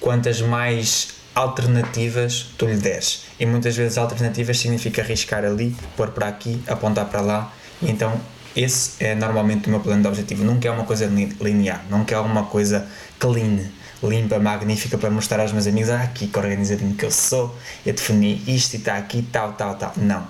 quantas 0.01 0.41
mais 0.41 1.09
alternativas 1.35 2.47
tu 2.59 2.67
lhe 2.67 2.77
deres. 2.77 3.27
E 3.39 3.47
muitas 3.47 3.77
vezes 3.77 3.99
alternativas 3.99 4.59
significa 4.59 5.03
arriscar 5.03 5.45
ali, 5.45 5.77
pôr 5.97 6.11
para 6.11 6.29
aqui, 6.29 6.61
apontar 6.67 7.07
para 7.07 7.21
lá. 7.21 7.53
E 7.81 7.91
então 7.91 8.21
esse 8.57 8.93
é 8.99 9.15
normalmente 9.15 9.69
o 9.69 9.71
meu 9.71 9.81
plano 9.81 10.03
de 10.03 10.09
objetivo. 10.09 10.45
Nunca 10.45 10.69
é 10.69 10.71
uma 10.71 10.85
coisa 10.85 11.07
li- 11.07 11.37
linear, 11.41 11.85
nunca 11.89 12.15
é 12.15 12.19
uma 12.19 12.45
coisa 12.45 12.87
clean, 13.19 13.61
limpa, 14.03 14.39
magnífica 14.39 14.99
para 14.99 15.11
mostrar 15.11 15.41
aos 15.41 15.53
meus 15.53 15.67
amigos, 15.67 15.91
ah, 15.91 16.03
aqui 16.03 16.27
que 16.27 16.39
organizadinho 16.39 16.95
que 16.95 17.05
eu 17.05 17.11
sou, 17.11 17.57
eu 17.85 17.93
defini 17.93 18.43
isto 18.47 18.75
e 18.75 18.77
está 18.79 18.97
aqui, 18.97 19.23
tal, 19.31 19.53
tal, 19.53 19.75
tal. 19.77 19.93
Não. 19.97 20.27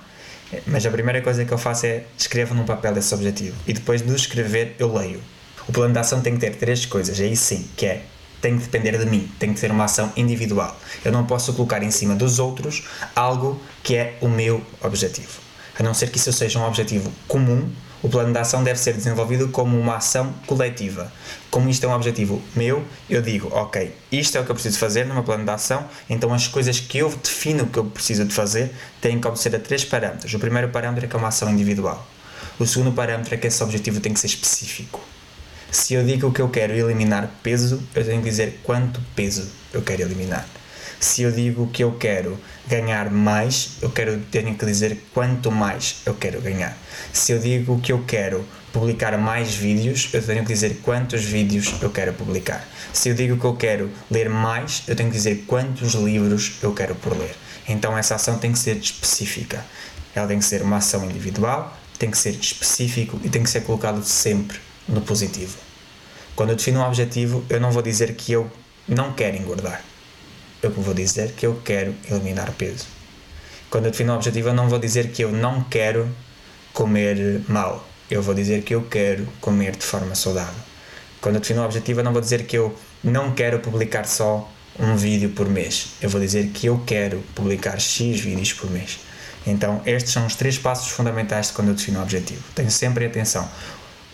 Mas 0.66 0.84
a 0.84 0.90
primeira 0.90 1.22
coisa 1.22 1.44
que 1.44 1.52
eu 1.52 1.58
faço 1.58 1.86
é 1.86 2.04
escrevo 2.18 2.54
num 2.54 2.64
papel 2.64 2.96
esse 2.98 3.14
objetivo. 3.14 3.56
E 3.66 3.72
depois 3.72 4.02
de 4.02 4.12
escrever, 4.12 4.74
eu 4.78 4.92
leio. 4.92 5.20
O 5.68 5.72
plano 5.72 5.92
de 5.92 6.00
ação 6.00 6.20
tem 6.20 6.34
que 6.34 6.40
ter 6.40 6.56
três 6.56 6.84
coisas, 6.84 7.20
aí 7.20 7.36
sim, 7.36 7.68
que 7.76 7.86
é 7.86 8.02
tem 8.41 8.57
que 8.57 8.64
depender 8.64 8.99
de 8.99 9.07
mim, 9.07 9.30
tem 9.38 9.53
que 9.53 9.61
ser 9.61 9.70
uma 9.70 9.84
ação 9.84 10.12
individual. 10.16 10.78
Eu 11.05 11.12
não 11.12 11.26
posso 11.26 11.53
colocar 11.53 11.82
em 11.82 11.91
cima 11.91 12.14
dos 12.14 12.38
outros 12.38 12.84
algo 13.14 13.61
que 13.82 13.97
é 13.97 14.16
o 14.20 14.28
meu 14.28 14.62
objetivo. 14.82 15.41
A 15.78 15.82
não 15.82 15.95
ser 15.95 16.11
que 16.11 16.18
isso 16.18 16.32
seja 16.32 16.59
um 16.59 16.66
objetivo 16.66 17.12
comum, 17.26 17.70
o 18.03 18.09
plano 18.09 18.32
de 18.32 18.38
ação 18.38 18.64
deve 18.64 18.78
ser 18.78 18.95
desenvolvido 18.95 19.49
como 19.49 19.78
uma 19.78 19.97
ação 19.97 20.32
coletiva. 20.47 21.12
Como 21.51 21.68
isto 21.68 21.84
é 21.84 21.88
um 21.88 21.93
objetivo 21.93 22.43
meu, 22.57 22.82
eu 23.11 23.20
digo, 23.20 23.49
ok, 23.53 23.95
isto 24.11 24.38
é 24.38 24.41
o 24.41 24.45
que 24.45 24.51
eu 24.51 24.55
preciso 24.55 24.78
fazer 24.78 25.05
no 25.05 25.12
meu 25.12 25.22
plano 25.22 25.45
de 25.45 25.51
ação, 25.51 25.86
então 26.09 26.32
as 26.32 26.49
coisas 26.49 26.80
que 26.80 26.99
eu 26.99 27.11
defino 27.11 27.66
que 27.66 27.78
eu 27.78 27.84
preciso 27.84 28.24
de 28.24 28.32
fazer 28.32 28.72
têm 29.01 29.20
que 29.20 29.26
obedecer 29.26 29.55
a 29.55 29.59
três 29.59 29.84
parâmetros. 29.84 30.32
O 30.32 30.38
primeiro 30.38 30.70
parâmetro 30.70 31.05
é 31.05 31.09
que 31.09 31.14
é 31.14 31.18
uma 31.18 31.28
ação 31.28 31.51
individual. 31.51 32.07
O 32.59 32.66
segundo 32.66 32.93
parâmetro 32.93 33.34
é 33.34 33.38
que 33.38 33.47
esse 33.47 33.62
objetivo 33.62 34.01
tem 34.01 34.14
que 34.14 34.20
ser 34.20 34.28
específico. 34.28 35.01
Se 35.70 35.94
eu 35.94 36.04
digo 36.04 36.32
que 36.32 36.40
eu 36.40 36.48
quero 36.48 36.72
eliminar 36.72 37.30
peso, 37.44 37.80
eu 37.94 38.04
tenho 38.04 38.20
que 38.20 38.28
dizer 38.28 38.58
quanto 38.64 39.00
peso 39.14 39.48
eu 39.72 39.80
quero 39.80 40.02
eliminar. 40.02 40.44
Se 40.98 41.22
eu 41.22 41.30
digo 41.30 41.68
que 41.68 41.84
eu 41.84 41.92
quero 41.92 42.36
ganhar 42.66 43.08
mais, 43.08 43.74
eu 43.80 43.88
quero, 43.88 44.18
tenho 44.32 44.54
que 44.56 44.66
dizer 44.66 44.98
quanto 45.14 45.50
mais 45.52 46.02
eu 46.04 46.14
quero 46.14 46.40
ganhar. 46.40 46.76
Se 47.12 47.30
eu 47.30 47.38
digo 47.38 47.80
que 47.80 47.92
eu 47.92 48.02
quero 48.04 48.44
publicar 48.72 49.16
mais 49.16 49.54
vídeos, 49.54 50.10
eu 50.12 50.20
tenho 50.20 50.42
que 50.44 50.52
dizer 50.52 50.80
quantos 50.82 51.22
vídeos 51.22 51.72
eu 51.80 51.90
quero 51.90 52.14
publicar. 52.14 52.68
Se 52.92 53.08
eu 53.08 53.14
digo 53.14 53.36
que 53.38 53.44
eu 53.44 53.54
quero 53.54 53.90
ler 54.10 54.28
mais, 54.28 54.82
eu 54.88 54.96
tenho 54.96 55.08
que 55.08 55.16
dizer 55.16 55.44
quantos 55.46 55.94
livros 55.94 56.58
eu 56.62 56.74
quero 56.74 56.96
por 56.96 57.16
ler. 57.16 57.36
Então 57.68 57.96
essa 57.96 58.16
ação 58.16 58.38
tem 58.38 58.50
que 58.50 58.58
ser 58.58 58.76
específica. 58.76 59.64
Ela 60.16 60.26
tem 60.26 60.40
que 60.40 60.44
ser 60.44 60.62
uma 60.62 60.78
ação 60.78 61.04
individual, 61.04 61.78
tem 61.96 62.10
que 62.10 62.18
ser 62.18 62.30
específico 62.30 63.20
e 63.22 63.30
tem 63.30 63.44
que 63.44 63.50
ser 63.50 63.60
colocado 63.60 64.02
sempre 64.02 64.58
no 64.89 65.01
positivo. 65.01 65.57
Quando 66.35 66.51
eu 66.51 66.57
defino 66.57 66.81
um 66.81 66.87
objetivo, 66.87 67.45
eu 67.49 67.61
não 67.61 67.70
vou 67.70 67.83
dizer 67.83 68.14
que 68.14 68.33
eu 68.33 68.51
não 68.89 69.12
quero 69.12 69.37
engordar. 69.37 69.83
Eu 70.62 70.70
vou 70.70 70.95
dizer 70.95 71.33
que 71.33 71.47
eu 71.47 71.61
quero 71.64 71.95
eliminar 72.11 72.53
peso. 72.53 72.87
Quando 73.70 73.87
eu 73.87 73.91
defino 73.91 74.12
um 74.12 74.16
objetivo, 74.16 74.49
eu 74.49 74.55
não 74.55 74.68
vou 74.68 74.78
dizer 74.78 75.11
que 75.11 75.22
eu 75.22 75.31
não 75.31 75.62
quero 75.64 76.09
comer 76.72 77.43
mal. 77.49 77.87
Eu 78.11 78.22
vou 78.22 78.35
dizer 78.35 78.62
que 78.62 78.74
eu 78.74 78.83
quero 78.83 79.26
comer 79.41 79.76
de 79.76 79.85
forma 79.85 80.14
saudável. 80.14 80.62
Quando 81.20 81.37
eu 81.37 81.41
defino 81.41 81.62
um 81.62 81.64
objetivo, 81.64 82.01
eu 82.01 82.05
não 82.05 82.12
vou 82.12 82.20
dizer 82.20 82.45
que 82.45 82.57
eu 82.57 82.74
não 83.05 83.33
quero 83.33 83.61
publicar 83.61 84.05
só 84.05 84.51
um 84.78 84.97
vídeo 84.97 85.31
por 85.31 85.49
mês. 85.49 85.89
Eu 86.01 86.09
vou 86.09 86.20
dizer 86.20 86.49
que 86.49 86.66
eu 86.66 86.83
quero 86.87 87.22
publicar 87.35 87.78
X 87.78 88.20
vídeos 88.20 88.53
por 88.53 88.70
mês. 88.70 88.99
Então, 89.47 89.81
estes 89.87 90.12
são 90.12 90.26
os 90.26 90.35
três 90.35 90.59
passos 90.59 90.89
fundamentais 90.89 91.49
de 91.49 91.53
quando 91.55 91.68
eu 91.68 91.74
defino 91.74 91.99
um 91.99 92.03
objetivo. 92.03 92.43
Tenho 92.55 92.70
sempre 92.70 93.07
atenção. 93.07 93.49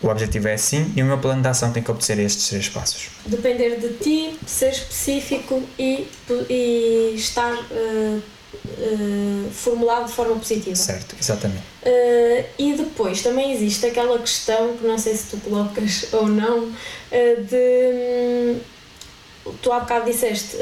O 0.02 0.08
objetivo 0.08 0.48
é 0.48 0.54
assim 0.54 0.92
e 0.94 1.02
o 1.02 1.06
meu 1.06 1.18
plano 1.18 1.40
de 1.40 1.48
ação 1.48 1.72
tem 1.72 1.82
que 1.82 1.90
obedecer 1.90 2.18
a 2.18 2.22
estes 2.22 2.48
três 2.48 2.68
passos. 2.68 3.08
Depender 3.24 3.80
de 3.80 3.94
ti, 3.94 4.38
ser 4.46 4.70
específico 4.70 5.62
e, 5.78 6.06
e 6.50 7.14
estar 7.16 7.54
uh, 7.54 8.22
uh, 8.22 9.50
formulado 9.50 10.06
de 10.06 10.12
forma 10.12 10.36
positiva. 10.36 10.76
Certo, 10.76 11.16
exatamente. 11.18 11.62
Uh, 11.82 12.44
e 12.58 12.74
depois 12.74 13.22
também 13.22 13.52
existe 13.52 13.86
aquela 13.86 14.18
questão 14.18 14.76
que 14.76 14.86
não 14.86 14.98
sei 14.98 15.16
se 15.16 15.30
tu 15.30 15.38
colocas 15.38 16.08
ou 16.12 16.28
não, 16.28 16.70
de. 17.10 18.60
hum, 19.46 19.54
tu 19.62 19.72
há 19.72 19.80
bocado 19.80 20.10
disseste 20.10 20.56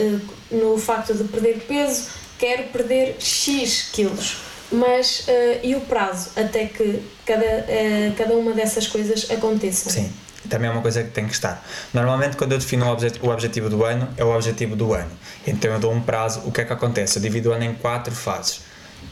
no 0.50 0.78
facto 0.78 1.12
de 1.12 1.24
perder 1.24 1.64
peso, 1.66 2.08
quero 2.38 2.64
perder 2.64 3.16
X 3.18 3.88
quilos 3.92 4.53
mas 4.72 5.26
uh, 5.28 5.60
e 5.62 5.74
o 5.74 5.80
prazo 5.82 6.30
até 6.36 6.66
que 6.66 7.02
cada, 7.26 7.44
uh, 7.44 8.14
cada 8.16 8.34
uma 8.34 8.52
dessas 8.52 8.86
coisas 8.86 9.30
aconteça? 9.30 9.90
Sim, 9.90 10.12
também 10.48 10.68
é 10.68 10.72
uma 10.72 10.82
coisa 10.82 11.02
que 11.02 11.10
tem 11.10 11.26
que 11.26 11.32
estar. 11.32 11.64
Normalmente, 11.92 12.36
quando 12.36 12.52
eu 12.52 12.58
defino 12.58 12.86
o, 12.86 12.90
objet 12.90 13.18
o 13.22 13.28
objetivo 13.28 13.68
do 13.68 13.84
ano, 13.84 14.08
é 14.16 14.24
o 14.24 14.34
objetivo 14.34 14.76
do 14.76 14.92
ano. 14.92 15.10
Então, 15.46 15.72
eu 15.72 15.78
dou 15.78 15.92
um 15.92 16.00
prazo. 16.00 16.42
O 16.44 16.52
que 16.52 16.60
é 16.60 16.64
que 16.64 16.72
acontece? 16.72 17.18
Eu 17.18 17.22
divido 17.22 17.50
o 17.50 17.52
ano 17.52 17.64
em 17.64 17.74
quatro 17.74 18.14
fases. 18.14 18.60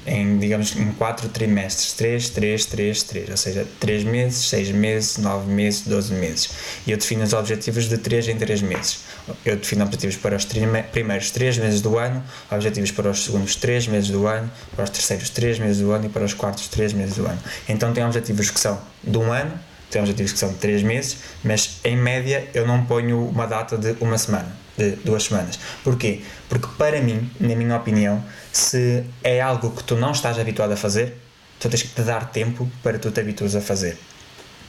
Em, 0.05 0.37
digamos, 0.39 0.75
em 0.75 0.91
quatro 0.93 1.29
trimestres, 1.29 1.93
3, 1.93 2.31
3, 2.31 2.67
3, 2.67 3.03
3, 3.05 3.31
ou 3.31 3.37
seja, 3.37 3.67
3 3.79 4.03
meses, 4.03 4.49
6 4.49 4.71
meses, 4.73 5.19
9 5.19 5.53
meses, 5.53 5.83
12 5.83 6.13
meses. 6.15 6.51
E 6.85 6.91
eu 6.91 6.97
defino 6.97 7.23
os 7.23 7.33
objetivos 7.33 7.89
de 7.89 7.97
3 7.99 8.29
em 8.29 8.37
3 8.37 8.63
meses. 8.63 9.01
Eu 9.45 9.57
defino 9.57 9.85
objetivos 9.85 10.17
para 10.17 10.35
os 10.35 10.45
primeiros 10.45 11.31
3 11.31 11.59
meses 11.59 11.81
do 11.81 11.99
ano, 11.99 12.21
objetivos 12.51 12.91
para 12.91 13.11
os 13.11 13.25
segundos 13.25 13.55
3 13.55 13.87
meses 13.87 14.11
do 14.11 14.27
ano, 14.27 14.51
para 14.75 14.83
os 14.83 14.91
terceiros 14.91 15.31
3 15.31 15.61
meses 15.61 15.81
do 15.81 15.93
ano 15.93 16.07
e 16.07 16.09
para 16.09 16.25
os 16.25 16.35
quartos 16.35 16.67
3 16.67 16.93
meses 16.95 17.15
do 17.15 17.25
ano. 17.25 17.39
Então 17.69 17.93
tem 17.93 18.05
objetivos 18.05 18.51
que 18.51 18.59
são 18.59 18.81
de 19.05 19.17
um 19.17 19.33
ano, 19.33 19.53
tem 19.89 20.01
objetivos 20.01 20.33
que 20.33 20.39
são 20.39 20.49
de 20.49 20.57
3 20.57 20.83
meses, 20.83 21.19
mas 21.45 21.79
em 21.85 21.97
média 21.97 22.49
eu 22.53 22.67
não 22.67 22.85
ponho 22.85 23.29
uma 23.29 23.47
data 23.47 23.79
de 23.79 23.95
uma 24.01 24.19
semana, 24.19 24.51
de 24.77 24.93
duas 24.97 25.25
semanas. 25.25 25.59
Porquê? 25.85 26.23
Porque 26.49 26.67
para 26.79 27.01
mim, 27.01 27.31
na 27.41 27.55
minha 27.55 27.77
opinião, 27.77 28.23
se 28.53 29.05
é 29.23 29.41
algo 29.41 29.71
que 29.71 29.85
tu 29.85 29.97
não 29.97 30.13
estás 30.13 30.39
habituado 30.39 30.73
a 30.73 30.77
fazer, 30.77 31.17
tu 31.59 31.69
tens 31.69 31.83
que 31.83 31.89
te 31.89 32.03
dar 32.03 32.31
tempo 32.31 32.71
para 32.83 32.99
tu 32.99 33.11
te 33.11 33.21
habitues 33.21 33.55
a 33.55 33.61
fazer. 33.61 33.97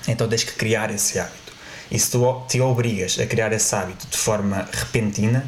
Então 0.07 0.27
tens 0.27 0.43
que 0.43 0.53
criar 0.53 0.91
esse 0.91 1.19
hábito. 1.19 1.53
E 1.89 1.99
se 1.99 2.11
tu 2.11 2.43
te 2.47 2.59
obrigas 2.59 3.19
a 3.19 3.25
criar 3.25 3.51
esse 3.53 3.73
hábito 3.75 4.07
de 4.07 4.17
forma 4.17 4.67
repentina, 4.71 5.47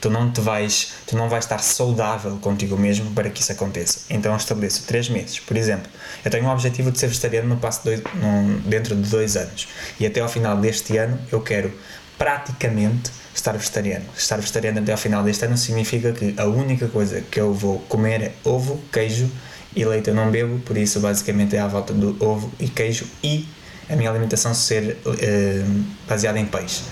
tu 0.00 0.10
não 0.10 0.30
te 0.30 0.40
vais, 0.40 0.92
tu 1.06 1.16
não 1.16 1.28
vais 1.28 1.44
estar 1.44 1.58
saudável 1.58 2.36
contigo 2.36 2.76
mesmo 2.76 3.10
para 3.12 3.30
que 3.30 3.40
isso 3.40 3.52
aconteça. 3.52 4.00
Então 4.10 4.32
eu 4.32 4.36
estabeleço 4.36 4.84
3 4.84 5.08
meses. 5.08 5.40
Por 5.40 5.56
exemplo, 5.56 5.90
eu 6.24 6.30
tenho 6.30 6.44
um 6.44 6.50
objetivo 6.50 6.90
de 6.90 6.98
ser 6.98 7.08
vegetariano 7.08 7.48
no 7.48 7.56
passo 7.56 7.84
dois, 7.84 8.02
num, 8.14 8.60
dentro 8.60 8.94
de 8.94 9.08
2 9.08 9.36
anos. 9.36 9.68
E 9.98 10.06
até 10.06 10.20
ao 10.20 10.28
final 10.28 10.56
deste 10.58 10.96
ano 10.96 11.18
eu 11.32 11.40
quero 11.40 11.72
praticamente 12.18 13.10
estar 13.34 13.52
vegetariano. 13.52 14.06
Estar 14.16 14.36
vegetariano 14.36 14.80
até 14.80 14.92
ao 14.92 14.98
final 14.98 15.22
deste 15.22 15.44
ano 15.44 15.56
significa 15.56 16.12
que 16.12 16.34
a 16.36 16.44
única 16.44 16.88
coisa 16.88 17.20
que 17.20 17.40
eu 17.40 17.52
vou 17.52 17.78
comer 17.80 18.22
é 18.22 18.32
ovo, 18.44 18.80
queijo 18.92 19.30
e 19.74 19.84
leite 19.84 20.08
eu 20.08 20.14
não 20.14 20.30
bebo, 20.30 20.58
por 20.60 20.76
isso 20.76 21.00
basicamente 21.00 21.54
é 21.54 21.60
à 21.60 21.66
volta 21.66 21.92
do 21.92 22.16
ovo 22.24 22.50
e 22.58 22.68
queijo 22.68 23.06
e 23.22 23.46
a 23.88 23.94
minha 23.94 24.10
alimentação 24.10 24.54
ser 24.54 24.96
uh, 25.04 25.84
baseada 26.08 26.38
em 26.38 26.46
peixe. 26.46 26.82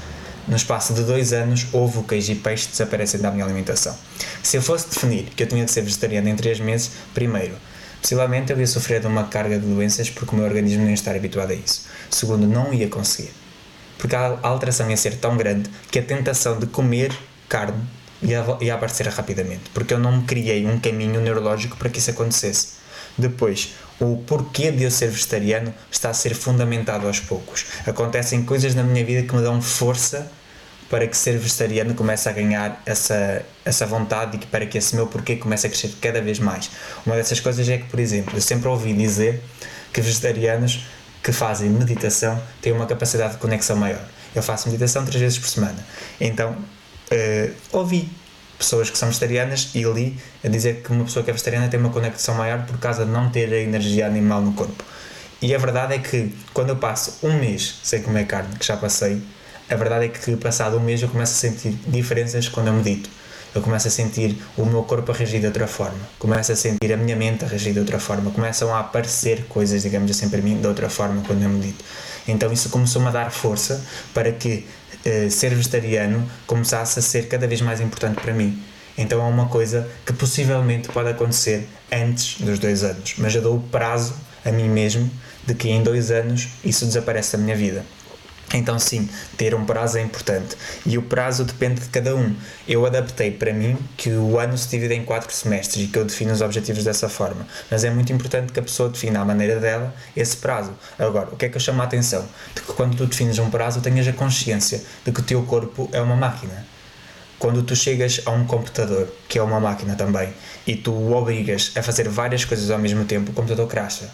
No 0.47 0.55
espaço 0.55 0.93
de 0.93 1.03
dois 1.03 1.33
anos, 1.33 1.67
ovo, 1.73 2.05
queijo 2.05 2.33
e 2.33 2.35
peixe 2.35 2.69
desaparecem 2.69 3.19
da 3.19 3.31
minha 3.31 3.45
alimentação. 3.45 3.97
Se 4.43 4.59
eu 4.59 4.63
fosse 4.63 4.91
definir 4.91 5.25
que 5.35 5.43
eu 5.43 5.47
tinha 5.47 5.65
que 5.65 5.71
ser 5.71 5.81
vegetariano 5.81 6.29
em 6.29 6.37
três 6.37 6.61
meses, 6.61 6.91
primeiro, 7.15 7.55
possivelmente 8.03 8.53
eu 8.53 8.61
ia 8.61 8.67
sofrer 8.67 9.01
de 9.01 9.07
uma 9.07 9.25
carga 9.25 9.59
de 9.59 9.67
doenças 9.67 10.11
porque 10.11 10.35
o 10.35 10.39
meu 10.39 10.45
organismo 10.45 10.83
não 10.83 10.89
ia 10.89 10.95
estar 10.95 11.17
habituado 11.17 11.51
a 11.51 11.55
isso. 11.55 11.87
Segundo, 12.11 12.47
não 12.47 12.75
ia 12.75 12.89
conseguir. 12.89 13.31
Porque 13.99 14.15
a 14.15 14.39
alteração 14.43 14.91
ia 14.91 14.97
ser 14.97 15.17
tão 15.17 15.37
grande 15.37 15.71
que 15.91 15.99
a 15.99 16.03
tentação 16.03 16.59
de 16.59 16.67
comer 16.67 17.17
carne 17.49 17.83
ia, 18.23 18.45
ia 18.61 18.75
aparecer 18.75 19.07
rapidamente. 19.09 19.71
Porque 19.73 19.95
eu 19.95 19.99
não 19.99 20.23
criei 20.23 20.67
um 20.67 20.79
caminho 20.79 21.21
neurológico 21.21 21.77
para 21.77 21.89
que 21.89 21.99
isso 21.99 22.11
acontecesse. 22.11 22.85
Depois, 23.17 23.75
o 24.01 24.17
porquê 24.27 24.73
de 24.73 24.83
eu 24.83 24.91
ser 24.91 25.09
vegetariano 25.09 25.73
está 25.91 26.11
a 26.11 26.15
ser 26.15 26.35
fundamentado 26.35 27.07
aos 27.07 27.21
poucos. 27.21 27.67
Acontecem 27.87 28.45
coisas 28.45 28.75
na 28.75 28.83
minha 28.83 29.05
vida 29.05 29.27
que 29.27 29.35
me 29.35 29.43
dão 29.43 29.63
força 29.63 30.31
para 30.91 31.07
que 31.07 31.17
ser 31.17 31.39
vegetariano 31.39 31.95
comece 31.95 32.29
a 32.29 32.33
ganhar 32.33 32.83
essa, 32.85 33.45
essa 33.65 33.87
vontade 33.87 34.39
e 34.41 34.47
para 34.47 34.67
que 34.67 34.79
esse 34.79 34.95
meu 34.95 35.07
porquê 35.07 35.37
comece 35.37 35.67
a 35.67 35.71
crescer 35.71 35.93
cada 36.01 36.21
vez 36.21 36.39
mais. 36.39 36.71
Uma 37.07 37.17
dessas 37.17 37.41
coisas 37.41 37.69
é 37.69 37.79
que, 37.79 37.85
por 37.85 37.99
exemplo, 37.99 38.37
eu 38.37 38.41
sempre 38.41 38.69
ouvi 38.69 38.93
dizer 38.93 39.41
que 39.93 40.01
vegetarianos 40.01 40.87
que 41.25 41.33
fazem 41.33 41.71
meditação 41.71 42.41
têm 42.61 42.73
uma 42.73 42.85
capacidade 42.85 43.33
de 43.33 43.39
conexão 43.39 43.77
maior. 43.77 44.05
Eu 44.35 44.43
faço 44.43 44.69
meditação 44.69 45.07
três 45.07 45.21
vezes 45.21 45.39
por 45.39 45.49
semana. 45.49 45.79
Então, 46.21 46.51
uh, 46.53 47.55
ouvi 47.73 48.11
pessoas 48.59 48.91
que 48.91 48.99
são 48.99 49.09
vegetarianas 49.09 49.71
e 49.75 49.83
li 49.85 50.19
a 50.45 50.49
dizer 50.49 50.83
que 50.83 50.93
uma 50.93 51.05
pessoa 51.05 51.25
que 51.25 51.31
é 51.31 51.33
vegetariana 51.33 51.69
tem 51.69 51.81
uma 51.81 51.89
conexão 51.89 52.35
maior 52.35 52.67
por 52.67 52.79
causa 52.79 53.07
de 53.07 53.11
não 53.11 53.31
ter 53.31 53.51
a 53.51 53.59
energia 53.59 54.07
animal 54.07 54.43
no 54.43 54.53
corpo. 54.53 54.85
E 55.41 55.55
a 55.55 55.59
verdade 55.59 55.95
é 55.95 55.99
que 55.99 56.35
quando 56.53 56.71
eu 56.71 56.77
passo 56.77 57.19
um 57.23 57.39
mês 57.39 57.81
sem 57.83 58.03
comer 58.03 58.27
carne, 58.27 58.57
que 58.57 58.67
já 58.67 58.77
passei, 58.77 59.23
a 59.69 59.77
verdade 59.77 60.05
é 60.05 60.09
que 60.09 60.37
passado 60.37 60.77
um 60.77 60.81
mês 60.81 61.01
eu 61.01 61.09
começo 61.09 61.33
a 61.33 61.51
sentir 61.51 61.71
diferenças 61.87 62.51
quando 62.51 62.67
eu 62.67 62.75
medito. 62.75 63.09
Eu 63.55 63.63
começo 63.63 63.87
a 63.87 63.91
sentir 63.91 64.37
o 64.57 64.67
meu 64.67 64.83
corpo 64.83 65.13
a 65.13 65.15
reagir 65.15 65.39
de 65.39 65.47
outra 65.47 65.69
forma, 65.69 66.01
começo 66.19 66.51
a 66.51 66.57
sentir 66.57 66.93
a 66.93 66.97
minha 66.97 67.15
mente 67.15 67.45
a 67.45 67.49
reagir 67.49 67.73
de 67.73 67.79
outra 67.79 68.01
forma, 68.01 68.33
começam 68.33 68.75
a 68.75 68.81
aparecer 68.81 69.45
coisas, 69.45 69.83
digamos 69.83 70.11
assim, 70.11 70.29
para 70.29 70.43
mim 70.43 70.61
de 70.61 70.67
outra 70.67 70.91
forma 70.91 71.23
quando 71.25 71.43
eu 71.43 71.49
medito. 71.49 71.85
Então 72.27 72.53
isso 72.53 72.69
começou-me 72.69 73.07
a 73.07 73.11
dar 73.13 73.31
força 73.31 73.81
para 74.13 74.33
que 74.33 74.67
eh, 75.05 75.29
ser 75.31 75.55
vegetariano 75.55 76.29
começasse 76.49 76.99
a 76.99 77.03
ser 77.03 77.29
cada 77.29 77.47
vez 77.47 77.61
mais 77.61 77.81
importante 77.81 78.21
para 78.21 78.35
mim. 78.35 78.61
Então 78.99 79.25
é 79.25 79.29
uma 79.29 79.47
coisa 79.47 79.89
que 80.05 80.13
possivelmente 80.13 80.89
pode 80.89 81.11
acontecer 81.11 81.69
antes 81.93 82.41
dos 82.41 82.59
dois 82.59 82.83
anos, 82.83 83.15
mas 83.19 83.37
eu 83.37 83.43
dou 83.43 83.57
o 83.57 83.61
prazo 83.61 84.15
a 84.45 84.51
mim 84.51 84.69
mesmo 84.69 85.09
de 85.47 85.55
que 85.55 85.69
em 85.69 85.81
dois 85.81 86.11
anos 86.11 86.49
isso 86.65 86.85
desaparece 86.87 87.37
da 87.37 87.43
minha 87.43 87.55
vida. 87.55 87.85
Então, 88.53 88.79
sim, 88.79 89.09
ter 89.37 89.55
um 89.55 89.65
prazo 89.65 89.99
é 89.99 90.03
importante. 90.03 90.57
E 90.87 90.97
o 90.99 91.03
prazo 91.03 91.45
depende 91.45 91.81
de 91.81 91.89
cada 91.89 92.15
um. 92.15 92.35
Eu 92.69 92.85
adaptei 92.87 93.31
para 93.31 93.53
mim 93.53 93.77
que 93.97 94.11
o 94.11 94.39
ano 94.39 94.57
se 94.57 94.69
divide 94.69 94.95
em 94.95 95.05
quatro 95.05 95.33
semestres 95.33 95.85
e 95.85 95.89
que 95.89 95.99
eu 95.99 96.05
defino 96.05 96.33
os 96.33 96.41
objetivos 96.41 96.85
dessa 96.85 97.09
forma. 97.09 97.47
Mas 97.71 97.85
é 97.85 97.91
muito 97.91 98.13
importante 98.13 98.53
que 98.53 98.61
a 98.61 98.63
pessoa 98.63 98.89
defina 98.89 99.21
à 99.21 99.25
maneira 99.25 99.59
dela 99.59 99.95
esse 100.17 100.37
prazo. 100.37 100.73
Agora, 100.99 101.31
o 101.33 101.37
que 101.37 101.47
é 101.47 101.49
que 101.49 101.57
eu 101.57 101.61
chamo 101.61 101.81
a 101.83 101.85
atenção? 101.85 102.25
De 102.55 102.61
que 102.61 102.73
quando 102.75 102.97
tu 102.97 103.07
defines 103.07 103.39
um 103.39 103.51
prazo, 103.51 103.81
tenhas 103.81 104.07
a 104.07 104.13
consciência 104.13 104.83
de 105.05 105.11
que 105.11 105.21
o 105.21 105.23
teu 105.23 105.43
corpo 105.43 105.89
é 105.93 106.01
uma 106.01 106.17
máquina. 106.17 106.65
Quando 107.39 107.63
tu 107.63 107.75
chegas 107.75 108.21
a 108.25 108.31
um 108.31 108.47
computador, 108.47 109.13
que 109.29 109.39
é 109.39 109.43
uma 109.43 109.59
máquina 109.59 109.97
também, 109.97 110.33
e 110.67 110.77
tu 110.77 110.93
o 110.93 111.13
obrigas 111.13 111.73
a 111.75 111.83
fazer 111.83 112.09
várias 112.09 112.45
coisas 112.45 112.71
ao 112.71 112.79
mesmo 112.79 113.05
tempo, 113.05 113.33
o 113.33 113.35
computador 113.35 113.67
cracha, 113.67 114.09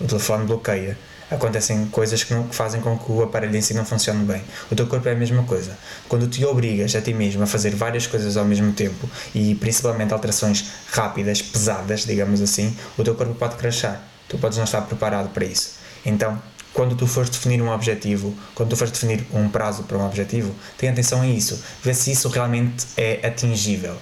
o 0.00 0.06
telefone 0.06 0.46
bloqueia 0.46 0.96
acontecem 1.32 1.86
coisas 1.86 2.22
que, 2.22 2.34
não, 2.34 2.44
que 2.44 2.54
fazem 2.54 2.80
com 2.80 2.96
que 2.98 3.10
o 3.10 3.22
aparelho 3.22 3.56
em 3.56 3.60
si 3.60 3.74
não 3.74 3.84
funcione 3.84 4.24
bem. 4.24 4.42
O 4.70 4.74
teu 4.74 4.86
corpo 4.86 5.08
é 5.08 5.12
a 5.12 5.14
mesma 5.14 5.42
coisa. 5.44 5.76
Quando 6.08 6.26
te 6.26 6.44
obrigas 6.44 6.94
a 6.94 7.00
ti 7.00 7.12
mesmo 7.12 7.42
a 7.42 7.46
fazer 7.46 7.74
várias 7.74 8.06
coisas 8.06 8.36
ao 8.36 8.44
mesmo 8.44 8.72
tempo 8.72 9.08
e 9.34 9.54
principalmente 9.54 10.12
alterações 10.12 10.64
rápidas, 10.90 11.40
pesadas, 11.40 12.04
digamos 12.04 12.40
assim, 12.40 12.76
o 12.96 13.02
teu 13.02 13.14
corpo 13.14 13.34
pode 13.34 13.56
crashar. 13.56 14.02
Tu 14.28 14.38
podes 14.38 14.58
não 14.58 14.64
estar 14.64 14.82
preparado 14.82 15.30
para 15.30 15.44
isso. 15.44 15.72
Então, 16.04 16.40
quando 16.72 16.94
tu 16.94 17.06
fores 17.06 17.30
definir 17.30 17.60
um 17.60 17.70
objetivo, 17.70 18.34
quando 18.54 18.70
tu 18.70 18.76
fores 18.76 18.92
definir 18.92 19.26
um 19.32 19.48
prazo 19.48 19.82
para 19.84 19.98
um 19.98 20.06
objetivo, 20.06 20.54
tenha 20.78 20.92
atenção 20.92 21.22
a 21.22 21.26
isso. 21.26 21.62
Vê 21.82 21.92
se 21.92 22.12
isso 22.12 22.28
realmente 22.28 22.86
é 22.96 23.26
atingível. 23.26 23.96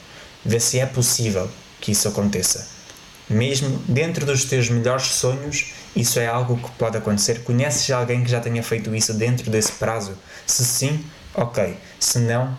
Vê 0.44 0.60
se 0.60 0.78
é 0.78 0.86
possível 0.86 1.50
que 1.80 1.92
isso 1.92 2.08
aconteça 2.08 2.80
mesmo 3.30 3.80
dentro 3.86 4.26
dos 4.26 4.44
teus 4.44 4.68
melhores 4.68 5.06
sonhos, 5.06 5.72
isso 5.94 6.18
é 6.18 6.26
algo 6.26 6.56
que 6.56 6.70
pode 6.72 6.96
acontecer. 6.96 7.42
Conheces 7.42 7.90
alguém 7.90 8.22
que 8.22 8.30
já 8.30 8.40
tenha 8.40 8.62
feito 8.62 8.94
isso 8.94 9.12
dentro 9.14 9.50
desse 9.50 9.72
prazo? 9.72 10.16
Se 10.46 10.64
sim, 10.64 11.04
ok. 11.34 11.76
Se 11.98 12.18
não, 12.20 12.56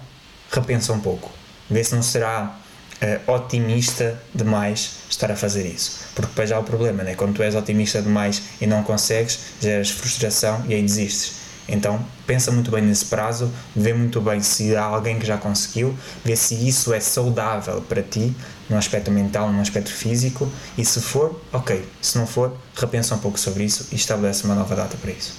repensa 0.52 0.94
um 0.94 1.00
pouco. 1.00 1.32
Vê 1.70 1.84
se 1.84 1.96
não 1.96 2.04
será 2.04 2.58
uh, 3.02 3.32
otimista 3.32 4.22
demais 4.34 4.98
estar 5.10 5.32
a 5.32 5.36
fazer 5.36 5.66
isso. 5.66 6.02
Porque 6.14 6.30
depois 6.30 6.52
há 6.52 6.60
o 6.60 6.64
problema, 6.64 7.04
né? 7.04 7.16
quando 7.16 7.36
tu 7.36 7.44
és 7.44 7.56
otimista 7.56 8.02
demais 8.02 8.42
e 8.60 8.68
não 8.68 8.84
consegues, 8.84 9.40
geras 9.62 9.90
frustração 9.90 10.64
e 10.68 10.74
aí 10.74 10.82
desistes. 10.82 11.41
Então, 11.68 12.04
pensa 12.26 12.52
muito 12.52 12.72
bem 12.72 12.82
nesse 12.82 13.06
prazo, 13.06 13.52
vê 13.76 13.94
muito 13.94 14.20
bem 14.20 14.42
se 14.42 14.76
há 14.76 14.84
alguém 14.84 15.20
que 15.20 15.26
já 15.26 15.38
conseguiu, 15.38 15.96
vê 16.24 16.36
se 16.36 16.56
isso 16.68 16.94
é 16.94 17.00
saudável 17.00 17.82
para 17.82 18.02
ti, 18.02 18.36
no 18.70 18.78
aspecto 18.78 19.12
mental, 19.12 19.52
no 19.52 19.62
aspecto 19.62 19.92
físico, 19.92 20.50
e 20.78 20.84
se 20.84 21.02
for, 21.02 21.40
ok. 21.52 21.86
Se 22.02 22.18
não 22.18 22.26
for, 22.26 22.54
repensa 22.76 23.16
um 23.16 23.20
pouco 23.20 23.40
sobre 23.40 23.64
isso 23.64 23.88
e 23.92 23.96
estabelece 23.96 24.44
uma 24.44 24.56
nova 24.56 24.76
data 24.76 24.98
para 24.98 25.12
isso. 25.12 25.34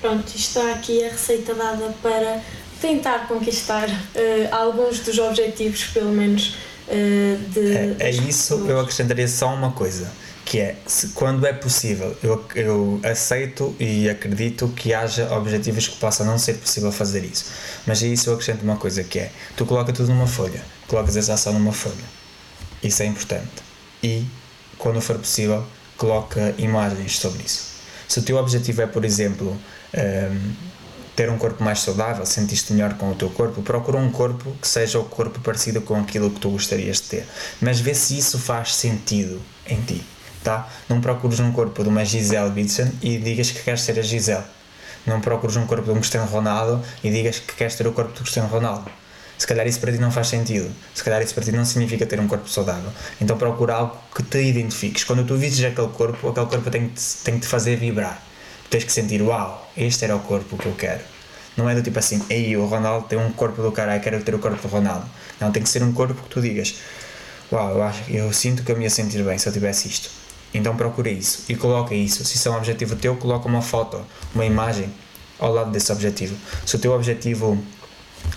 Pronto, 0.00 0.32
está 0.34 0.72
aqui 0.72 1.04
a 1.04 1.10
receita 1.10 1.54
dada 1.54 1.94
para 2.02 2.40
tentar 2.80 3.26
conquistar 3.26 3.88
uh, 3.88 4.54
alguns 4.54 5.00
dos 5.00 5.18
objetivos, 5.18 5.84
pelo 5.84 6.12
menos, 6.12 6.54
uh, 6.86 7.50
de. 7.50 7.76
É, 7.76 7.96
é 7.98 8.10
isso, 8.10 8.54
eu 8.68 8.80
acrescentaria 8.80 9.26
só 9.26 9.52
uma 9.52 9.72
coisa 9.72 10.08
que 10.48 10.60
é 10.60 10.76
se, 10.86 11.08
quando 11.08 11.46
é 11.46 11.52
possível 11.52 12.16
eu, 12.22 12.42
eu 12.54 12.98
aceito 13.04 13.76
e 13.78 14.08
acredito 14.08 14.66
que 14.68 14.94
haja 14.94 15.30
objetivos 15.34 15.86
que 15.86 15.98
possa 15.98 16.24
não 16.24 16.38
ser 16.38 16.54
possível 16.54 16.90
fazer 16.90 17.22
isso. 17.22 17.52
Mas 17.86 18.02
a 18.02 18.06
isso 18.06 18.30
eu 18.30 18.34
acrescento 18.34 18.62
uma 18.62 18.78
coisa 18.78 19.04
que 19.04 19.18
é 19.18 19.30
tu 19.54 19.66
coloca 19.66 19.92
tudo 19.92 20.08
numa 20.08 20.26
folha. 20.26 20.64
Colocas 20.86 21.18
essa 21.18 21.34
ação 21.34 21.52
numa 21.52 21.72
folha. 21.72 22.02
Isso 22.82 23.02
é 23.02 23.06
importante. 23.06 23.62
E 24.02 24.24
quando 24.78 25.02
for 25.02 25.18
possível 25.18 25.66
coloca 25.98 26.54
imagens 26.56 27.18
sobre 27.18 27.42
isso. 27.42 27.66
Se 28.08 28.18
o 28.18 28.22
teu 28.22 28.38
objetivo 28.38 28.80
é 28.80 28.86
por 28.86 29.04
exemplo 29.04 29.54
um, 29.94 30.52
ter 31.14 31.28
um 31.28 31.36
corpo 31.36 31.62
mais 31.62 31.80
saudável, 31.80 32.24
sentir-te 32.24 32.72
melhor 32.72 32.94
com 32.94 33.10
o 33.10 33.14
teu 33.14 33.28
corpo, 33.28 33.60
procura 33.60 33.98
um 33.98 34.10
corpo 34.10 34.56
que 34.62 34.66
seja 34.66 34.98
o 34.98 35.04
corpo 35.04 35.40
parecido 35.40 35.82
com 35.82 35.94
aquilo 35.94 36.30
que 36.30 36.40
tu 36.40 36.48
gostarias 36.48 37.02
de 37.02 37.02
ter. 37.02 37.26
Mas 37.60 37.80
vê 37.80 37.92
se 37.92 38.16
isso 38.16 38.38
faz 38.38 38.74
sentido 38.74 39.42
em 39.66 39.82
ti 39.82 40.02
tá? 40.48 40.66
Não 40.88 40.98
procures 40.98 41.40
um 41.40 41.52
corpo 41.52 41.82
de 41.82 41.90
uma 41.90 42.06
Gisele 42.06 42.48
Bündchen 42.48 42.90
e 43.02 43.18
digas 43.18 43.50
que 43.50 43.62
queres 43.62 43.82
ser 43.82 43.98
a 43.98 44.02
Gisele. 44.02 44.44
Não 45.06 45.20
procures 45.20 45.56
um 45.56 45.66
corpo 45.66 45.84
de 45.84 45.90
um 45.90 45.96
Cristiano 45.96 46.26
Ronaldo 46.26 46.82
e 47.04 47.10
digas 47.10 47.38
que 47.38 47.54
queres 47.54 47.74
ter 47.74 47.86
o 47.86 47.92
corpo 47.92 48.12
do 48.12 48.20
Cristiano 48.20 48.48
Ronaldo. 48.48 48.90
Se 49.36 49.46
calhar 49.46 49.66
isso 49.66 49.78
para 49.78 49.92
ti 49.92 49.98
não 49.98 50.10
faz 50.10 50.28
sentido. 50.28 50.74
Se 50.94 51.04
calhar 51.04 51.20
isso 51.20 51.34
para 51.34 51.44
ti 51.44 51.52
não 51.52 51.66
significa 51.66 52.06
ter 52.06 52.18
um 52.18 52.26
corpo 52.26 52.48
saudável. 52.48 52.90
Então 53.20 53.36
procura 53.36 53.74
algo 53.74 53.96
que 54.14 54.22
te 54.22 54.42
identifiques. 54.42 55.04
Quando 55.04 55.24
tu 55.26 55.36
vises 55.36 55.62
aquele 55.64 55.88
corpo, 55.88 56.30
aquele 56.30 56.46
corpo 56.46 56.70
tem 56.70 56.88
que 56.88 56.94
te, 56.94 57.02
tem 57.24 57.34
que 57.34 57.40
te 57.40 57.46
fazer 57.46 57.76
vibrar. 57.76 58.20
Tu 58.64 58.70
tens 58.70 58.84
que 58.84 58.92
sentir, 58.92 59.20
uau, 59.20 59.70
este 59.76 60.06
era 60.06 60.16
o 60.16 60.20
corpo 60.20 60.56
que 60.56 60.66
eu 60.66 60.74
quero. 60.74 61.02
Não 61.58 61.68
é 61.68 61.74
do 61.74 61.82
tipo 61.82 61.98
assim, 61.98 62.22
ei, 62.30 62.56
o 62.56 62.64
Ronaldo 62.64 63.06
tem 63.06 63.18
um 63.18 63.30
corpo 63.32 63.60
do 63.60 63.70
caralho, 63.70 64.00
quero 64.00 64.22
ter 64.22 64.34
o 64.34 64.38
corpo 64.38 64.60
do 64.60 64.68
Ronaldo. 64.68 65.06
Não, 65.38 65.52
tem 65.52 65.62
que 65.62 65.68
ser 65.68 65.82
um 65.82 65.92
corpo 65.92 66.14
que 66.14 66.28
tu 66.30 66.40
digas, 66.40 66.74
uau, 67.52 67.70
eu, 67.70 67.82
acho, 67.82 68.10
eu 68.10 68.32
sinto 68.32 68.62
que 68.62 68.72
eu 68.72 68.76
me 68.76 68.84
ia 68.84 68.90
sentir 68.90 69.22
bem 69.22 69.36
se 69.38 69.46
eu 69.46 69.52
tivesse 69.52 69.88
isto. 69.88 70.27
Então 70.52 70.76
procura 70.76 71.10
isso 71.10 71.44
e 71.48 71.54
coloca 71.54 71.94
isso. 71.94 72.24
Se 72.24 72.36
isso 72.36 72.48
é 72.48 72.50
um 72.50 72.56
objetivo 72.56 72.96
teu, 72.96 73.16
coloca 73.16 73.46
uma 73.46 73.62
foto, 73.62 74.00
uma 74.34 74.44
imagem 74.44 74.92
ao 75.38 75.52
lado 75.52 75.70
desse 75.70 75.92
objetivo. 75.92 76.36
Se 76.64 76.76
o 76.76 76.78
teu 76.78 76.92
objetivo 76.92 77.62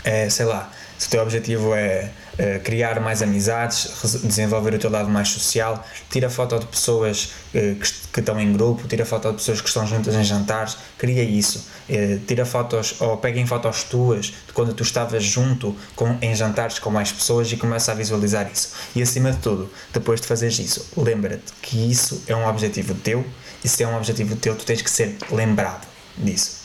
é, 0.03 0.29
sei 0.29 0.45
lá, 0.45 0.71
se 0.97 1.07
o 1.07 1.09
teu 1.09 1.21
objetivo 1.21 1.73
é 1.73 2.11
uh, 2.33 2.59
criar 2.63 2.99
mais 2.99 3.21
amizades, 3.21 3.89
desenvolver 4.23 4.73
o 4.73 4.79
teu 4.79 4.89
lado 4.89 5.09
mais 5.09 5.29
social, 5.29 5.85
tira 6.09 6.29
foto 6.29 6.59
de 6.59 6.65
pessoas 6.65 7.33
uh, 7.53 7.75
que, 7.75 7.91
que, 8.13 8.19
estão 8.19 8.39
em 8.39 8.51
grupo, 8.53 8.87
tira 8.87 9.05
foto 9.05 9.29
de 9.29 9.35
pessoas 9.35 9.61
que 9.61 9.67
estão 9.67 9.85
juntas 9.87 10.15
em 10.15 10.23
jantares, 10.23 10.77
cria 10.97 11.23
isso. 11.23 11.67
Uh, 11.89 12.19
tira 12.25 12.45
fotos 12.45 12.99
ou 12.99 13.17
peguem 13.17 13.45
fotos 13.45 13.83
tuas 13.83 14.27
de 14.27 14.53
quando 14.53 14.73
tu 14.73 14.83
estavas 14.83 15.23
junto 15.23 15.75
com, 15.95 16.17
em 16.21 16.35
jantares 16.35 16.79
com 16.79 16.89
mais 16.89 17.11
pessoas 17.11 17.51
e 17.51 17.57
começa 17.57 17.91
a 17.91 17.95
visualizar 17.95 18.49
isso. 18.51 18.73
E 18.95 19.01
acima 19.01 19.31
de 19.31 19.37
tudo, 19.37 19.71
depois 19.93 20.21
de 20.21 20.27
fazeres 20.27 20.59
isso, 20.59 20.89
lembra-te 20.97 21.51
que 21.61 21.91
isso 21.91 22.23
é 22.27 22.35
um 22.35 22.47
objetivo 22.47 22.93
teu 22.95 23.25
e 23.63 23.69
se 23.69 23.83
é 23.83 23.87
um 23.87 23.95
objetivo 23.95 24.35
teu, 24.35 24.55
tu 24.55 24.65
tens 24.65 24.81
que 24.81 24.89
ser 24.89 25.17
lembrado 25.31 25.87
disso. 26.17 26.61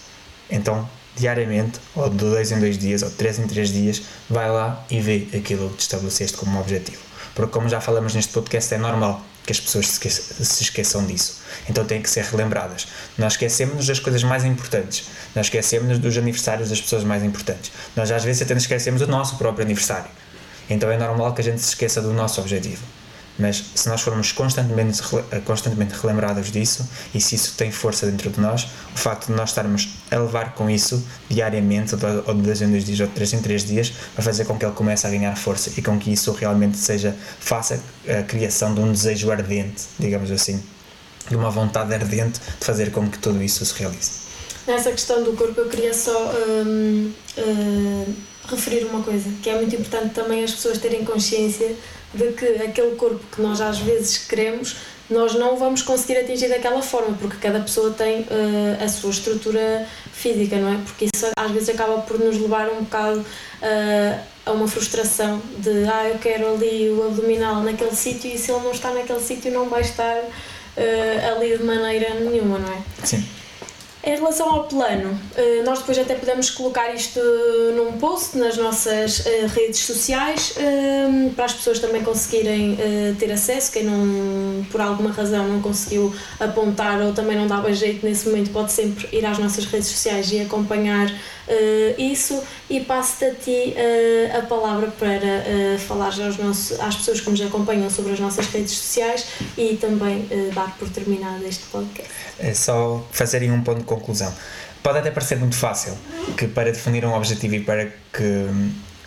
Então, 0.50 0.88
diariamente, 1.16 1.80
ou 1.94 2.08
de 2.08 2.16
dois 2.16 2.52
em 2.52 2.60
dois 2.60 2.78
dias, 2.78 3.02
ou 3.02 3.08
de 3.08 3.14
três 3.16 3.38
em 3.38 3.46
três 3.46 3.70
dias, 3.72 4.02
vai 4.28 4.50
lá 4.50 4.84
e 4.90 5.00
vê 5.00 5.28
aquilo 5.34 5.70
que 5.70 5.76
te 5.76 5.80
estabeleceste 5.80 6.36
como 6.36 6.60
objetivo. 6.60 7.02
Porque, 7.34 7.52
como 7.52 7.68
já 7.68 7.80
falamos 7.80 8.14
neste 8.14 8.32
podcast, 8.32 8.72
é 8.74 8.78
normal 8.78 9.22
que 9.44 9.52
as 9.52 9.60
pessoas 9.60 9.86
se 9.88 10.62
esqueçam 10.62 11.06
disso. 11.06 11.40
Então 11.68 11.84
têm 11.84 12.02
que 12.02 12.10
ser 12.10 12.24
relembradas. 12.24 12.88
Nós 13.16 13.34
esquecemos 13.34 13.86
das 13.86 14.00
coisas 14.00 14.24
mais 14.24 14.44
importantes. 14.44 15.04
Nós 15.34 15.46
esquecemos 15.46 15.98
dos 15.98 16.16
aniversários 16.18 16.68
das 16.68 16.80
pessoas 16.80 17.04
mais 17.04 17.22
importantes. 17.22 17.70
Nós 17.94 18.10
às 18.10 18.24
vezes 18.24 18.42
até 18.42 18.54
nos 18.54 18.64
esquecemos 18.64 19.00
do 19.00 19.06
nosso 19.06 19.36
próprio 19.36 19.64
aniversário. 19.64 20.10
Então 20.68 20.90
é 20.90 20.98
normal 20.98 21.32
que 21.32 21.42
a 21.42 21.44
gente 21.44 21.60
se 21.60 21.68
esqueça 21.68 22.02
do 22.02 22.12
nosso 22.12 22.40
objetivo 22.40 22.82
mas 23.38 23.62
se 23.74 23.88
nós 23.88 24.00
formos 24.00 24.32
constantemente, 24.32 25.00
eh, 25.30 25.40
constantemente 25.40 25.94
relembrados 25.94 26.50
disso 26.50 26.88
e 27.14 27.20
se 27.20 27.34
isso 27.34 27.54
tem 27.56 27.70
força 27.70 28.06
dentro 28.06 28.30
de 28.30 28.40
nós, 28.40 28.64
o 28.94 28.98
facto 28.98 29.26
de 29.26 29.32
nós 29.32 29.50
estarmos 29.50 29.88
a 30.10 30.16
levar 30.16 30.54
com 30.54 30.70
isso 30.70 31.06
diariamente, 31.28 31.94
ou 32.26 32.34
de 32.34 32.42
dois 32.42 32.62
em 32.62 32.70
dois 32.70 32.84
dias, 32.84 33.00
ou 33.00 33.06
de 33.06 33.12
três 33.12 33.32
em 33.32 33.42
três 33.42 33.64
dias, 33.64 33.92
vai 34.14 34.24
fazer 34.24 34.44
com 34.44 34.58
que 34.58 34.64
ele 34.64 34.74
comece 34.74 35.06
a 35.06 35.10
ganhar 35.10 35.36
força 35.36 35.70
e 35.76 35.82
com 35.82 35.98
que 35.98 36.12
isso 36.12 36.32
realmente 36.32 36.78
seja, 36.78 37.14
faça 37.38 37.80
a 38.08 38.22
criação 38.22 38.74
de 38.74 38.80
um 38.80 38.90
desejo 38.90 39.30
ardente, 39.30 39.84
digamos 39.98 40.30
assim, 40.30 40.62
de 41.28 41.36
uma 41.36 41.50
vontade 41.50 41.92
ardente 41.92 42.40
de 42.40 42.64
fazer 42.64 42.90
com 42.90 43.08
que 43.08 43.18
tudo 43.18 43.42
isso 43.42 43.64
se 43.64 43.74
realize. 43.74 44.26
Nessa 44.66 44.90
questão 44.90 45.22
do 45.22 45.32
corpo, 45.34 45.60
eu 45.60 45.68
queria 45.68 45.94
só 45.94 46.32
hum, 46.48 47.12
hum, 47.38 48.14
referir 48.48 48.84
uma 48.84 49.02
coisa, 49.02 49.30
que 49.42 49.48
é 49.48 49.56
muito 49.56 49.74
importante 49.76 50.14
também 50.14 50.42
as 50.42 50.52
pessoas 50.52 50.78
terem 50.78 51.04
consciência 51.04 51.76
de 52.16 52.32
que 52.32 52.46
aquele 52.62 52.96
corpo 52.96 53.20
que 53.30 53.40
nós 53.40 53.60
às 53.60 53.78
vezes 53.78 54.18
queremos, 54.18 54.76
nós 55.08 55.34
não 55.34 55.56
vamos 55.56 55.82
conseguir 55.82 56.18
atingir 56.18 56.48
daquela 56.48 56.82
forma, 56.82 57.16
porque 57.16 57.36
cada 57.36 57.60
pessoa 57.60 57.92
tem 57.92 58.22
uh, 58.22 58.84
a 58.84 58.88
sua 58.88 59.10
estrutura 59.10 59.86
física, 60.12 60.56
não 60.56 60.74
é? 60.74 60.78
Porque 60.84 61.04
isso 61.04 61.26
às 61.36 61.50
vezes 61.52 61.68
acaba 61.68 61.98
por 62.02 62.18
nos 62.18 62.36
levar 62.36 62.68
um 62.70 62.82
bocado 62.82 63.20
uh, 63.20 64.20
a 64.44 64.52
uma 64.52 64.66
frustração 64.66 65.40
de 65.58 65.84
ah, 65.88 66.08
eu 66.08 66.18
quero 66.18 66.54
ali 66.54 66.90
o 66.90 67.06
abdominal 67.06 67.62
naquele 67.62 67.94
sítio 67.94 68.30
e 68.30 68.38
se 68.38 68.50
ele 68.50 68.62
não 68.62 68.72
está 68.72 68.90
naquele 68.92 69.20
sítio 69.20 69.52
não 69.52 69.68
vai 69.68 69.82
estar 69.82 70.18
uh, 70.18 71.36
ali 71.36 71.56
de 71.56 71.62
maneira 71.62 72.14
nenhuma, 72.14 72.58
não 72.58 72.72
é? 72.72 72.82
Sim. 73.04 73.24
Em 74.06 74.14
relação 74.14 74.48
ao 74.48 74.62
plano, 74.68 75.18
eh, 75.36 75.64
nós 75.64 75.80
depois 75.80 75.98
até 75.98 76.14
podemos 76.14 76.48
colocar 76.48 76.94
isto 76.94 77.18
num 77.74 77.98
post 77.98 78.38
nas 78.38 78.56
nossas 78.56 79.26
eh, 79.26 79.46
redes 79.48 79.80
sociais 79.80 80.54
eh, 80.56 81.30
para 81.34 81.46
as 81.46 81.52
pessoas 81.52 81.80
também 81.80 82.04
conseguirem 82.04 82.78
ter 83.18 83.32
acesso. 83.32 83.72
Quem 83.72 83.82
não, 83.82 84.64
por 84.70 84.80
alguma 84.80 85.10
razão, 85.10 85.48
não 85.48 85.60
conseguiu 85.60 86.14
apontar 86.38 87.00
ou 87.00 87.12
também 87.12 87.36
não 87.36 87.48
dava 87.48 87.72
jeito 87.72 88.06
nesse 88.06 88.28
momento, 88.28 88.52
pode 88.52 88.70
sempre 88.70 89.08
ir 89.10 89.26
às 89.26 89.38
nossas 89.38 89.64
redes 89.64 89.88
sociais 89.88 90.30
e 90.30 90.38
acompanhar 90.38 91.12
isso. 91.98 92.40
E 92.68 92.80
passo-te 92.80 93.24
a 93.24 93.34
ti 93.34 93.74
a 94.36 94.42
palavra 94.42 94.88
para 94.90 95.78
falar 95.78 96.06
aos 96.06 96.36
nossos, 96.36 96.80
às 96.80 96.96
pessoas 96.96 97.20
que 97.20 97.30
nos 97.30 97.40
acompanham 97.40 97.88
sobre 97.88 98.12
as 98.12 98.20
nossas 98.20 98.46
redes 98.46 98.72
sociais 98.72 99.26
e 99.56 99.76
também 99.76 100.28
dar 100.52 100.76
por 100.76 100.88
terminado 100.88 101.46
este 101.46 101.64
podcast. 101.66 102.10
É 102.38 102.52
só 102.52 103.06
fazerem 103.12 103.52
um 103.52 103.62
ponto 103.62 103.78
de 103.78 103.84
conclusão. 103.84 104.34
Pode 104.82 104.98
até 104.98 105.10
parecer 105.10 105.36
muito 105.36 105.56
fácil 105.56 105.96
que 106.36 106.48
para 106.48 106.72
definir 106.72 107.04
um 107.04 107.14
objetivo 107.14 107.54
e 107.54 107.60
para 107.60 107.86
que, 107.86 108.46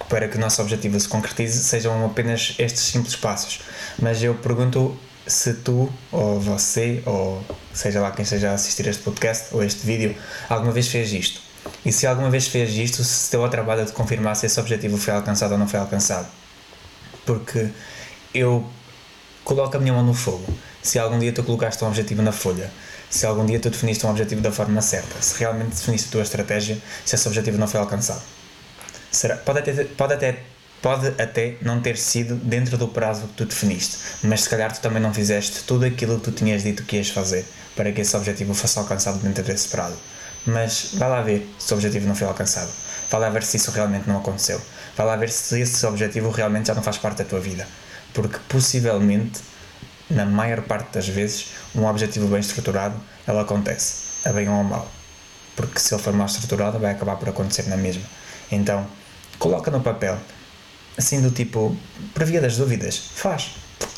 para 0.07 0.28
que 0.28 0.38
o 0.38 0.39
nosso 0.39 0.62
objetivo 0.62 0.99
se 0.99 1.07
concretize 1.07 1.62
sejam 1.62 2.05
apenas 2.05 2.55
estes 2.60 2.84
simples 2.84 3.16
passos. 3.16 3.60
Mas 3.97 4.24
eu 4.24 4.36
pergunto 4.36 4.97
se 5.28 5.53
tu, 5.53 5.89
ou 6.12 6.39
você, 6.39 7.03
ou 7.05 7.43
seja 7.74 7.99
lá 8.01 8.12
quem 8.12 8.24
esteja 8.24 8.51
a 8.51 8.53
assistir 8.53 8.88
este 8.88 9.03
podcast 9.03 9.53
ou 9.53 9.64
este 9.64 9.86
vídeo, 9.86 10.16
alguma 10.49 10.72
vez 10.72 10.88
fez 10.88 11.14
isto. 11.14 11.48
E 11.86 11.91
se 11.91 12.05
alguma 12.05 12.30
vez 12.30 12.47
fez 12.47 12.76
isto, 12.76 13.03
se 13.03 13.32
deu 13.32 13.43
ao 13.43 13.49
trabalho 13.49 13.86
de 13.86 13.91
confirmar 13.91 14.36
se 14.36 14.45
esse 14.45 14.59
objetivo 14.59 14.97
foi 14.97 15.13
alcançado 15.13 15.51
ou 15.53 15.57
não 15.57 15.67
foi 15.67 15.80
alcançado. 15.80 16.28
Porque 17.26 17.70
eu 18.34 18.67
coloco 19.43 19.76
a 19.78 19.80
minha 19.80 19.93
mão 19.93 20.03
no 20.03 20.13
fogo. 20.13 20.53
Se 20.82 20.99
algum 20.99 21.20
dia 21.20 21.32
tu 21.32 21.43
colocaste 21.43 21.84
um 21.84 21.88
objetivo 21.88 22.22
na 22.22 22.32
folha 22.32 22.70
se 23.09 23.26
algum 23.26 23.45
dia 23.45 23.59
tu 23.59 23.70
definiste 23.70 24.05
um 24.05 24.09
objetivo 24.09 24.41
da 24.41 24.51
forma 24.51 24.82
certa, 24.82 25.20
se 25.22 25.38
realmente 25.39 25.70
definiste 25.70 26.09
a 26.09 26.11
tua 26.11 26.22
estratégia, 26.22 26.78
se 27.03 27.15
esse 27.15 27.28
objetivo 27.28 27.57
não 27.57 27.67
foi 27.67 27.80
alcançado. 27.80 28.22
Será, 29.11 29.36
pode, 29.38 29.59
até, 29.59 29.84
pode, 29.84 30.13
até, 30.13 30.39
pode 30.80 31.07
até 31.20 31.55
não 31.61 31.82
ter 31.82 31.97
sido 31.97 32.36
dentro 32.36 32.78
do 32.78 32.88
prazo 32.88 33.28
que 33.28 33.34
tu 33.34 33.45
definiste, 33.45 33.97
mas 34.24 34.43
se 34.43 34.49
calhar 34.49 34.72
tu 34.72 34.80
também 34.80 35.01
não 35.01 35.11
fizeste 35.11 35.63
tudo 35.63 35.86
aquilo 35.86 36.20
que 36.20 36.26
tu 36.26 36.32
tinhas 36.32 36.61
dito 36.61 36.84
que 36.84 36.97
ias 36.97 37.09
fazer 37.09 37.45
para 37.76 37.91
que 37.91 38.01
esse 38.01 38.15
objetivo 38.15 38.53
fosse 38.53 38.78
alcançado 38.78 39.17
dentro 39.20 39.43
desse 39.43 39.67
prazo. 39.70 39.97
Mas 40.45 40.91
vai 40.93 41.09
lá 41.09 41.21
ver 41.21 41.47
se 41.59 41.73
o 41.73 41.75
objetivo 41.75 42.07
não 42.07 42.15
foi 42.15 42.27
alcançado. 42.27 42.69
Vai 43.09 43.19
lá 43.19 43.29
ver 43.29 43.43
se 43.43 43.57
isso 43.57 43.71
realmente 43.71 44.07
não 44.07 44.17
aconteceu. 44.17 44.61
Vai 44.95 45.05
lá 45.05 45.15
ver 45.15 45.29
se 45.29 45.59
esse 45.59 45.85
objetivo 45.85 46.29
realmente 46.29 46.67
já 46.67 46.75
não 46.75 46.83
faz 46.83 46.97
parte 46.97 47.19
da 47.19 47.25
tua 47.25 47.39
vida. 47.39 47.67
Porque 48.13 48.37
possivelmente 48.47 49.41
na 50.09 50.25
maior 50.25 50.61
parte 50.61 50.93
das 50.93 51.07
vezes, 51.07 51.47
um 51.75 51.85
objetivo 51.85 52.27
bem 52.27 52.39
estruturado, 52.39 52.95
ele 53.27 53.39
acontece, 53.39 54.27
a 54.27 54.33
bem 54.33 54.49
ou 54.49 54.59
a 54.59 54.63
mal. 54.63 54.91
Porque 55.55 55.79
se 55.79 55.93
ele 55.93 56.01
for 56.01 56.13
mal 56.13 56.25
estruturado, 56.25 56.79
vai 56.79 56.91
acabar 56.91 57.15
por 57.17 57.29
acontecer 57.29 57.67
na 57.69 57.77
mesma. 57.77 58.03
Então, 58.51 58.87
coloca 59.37 59.69
no 59.69 59.81
papel, 59.81 60.17
assim 60.97 61.21
do 61.21 61.29
tipo, 61.29 61.77
por 62.13 62.25
via 62.25 62.41
das 62.41 62.57
dúvidas, 62.57 62.97
faz. 63.13 63.51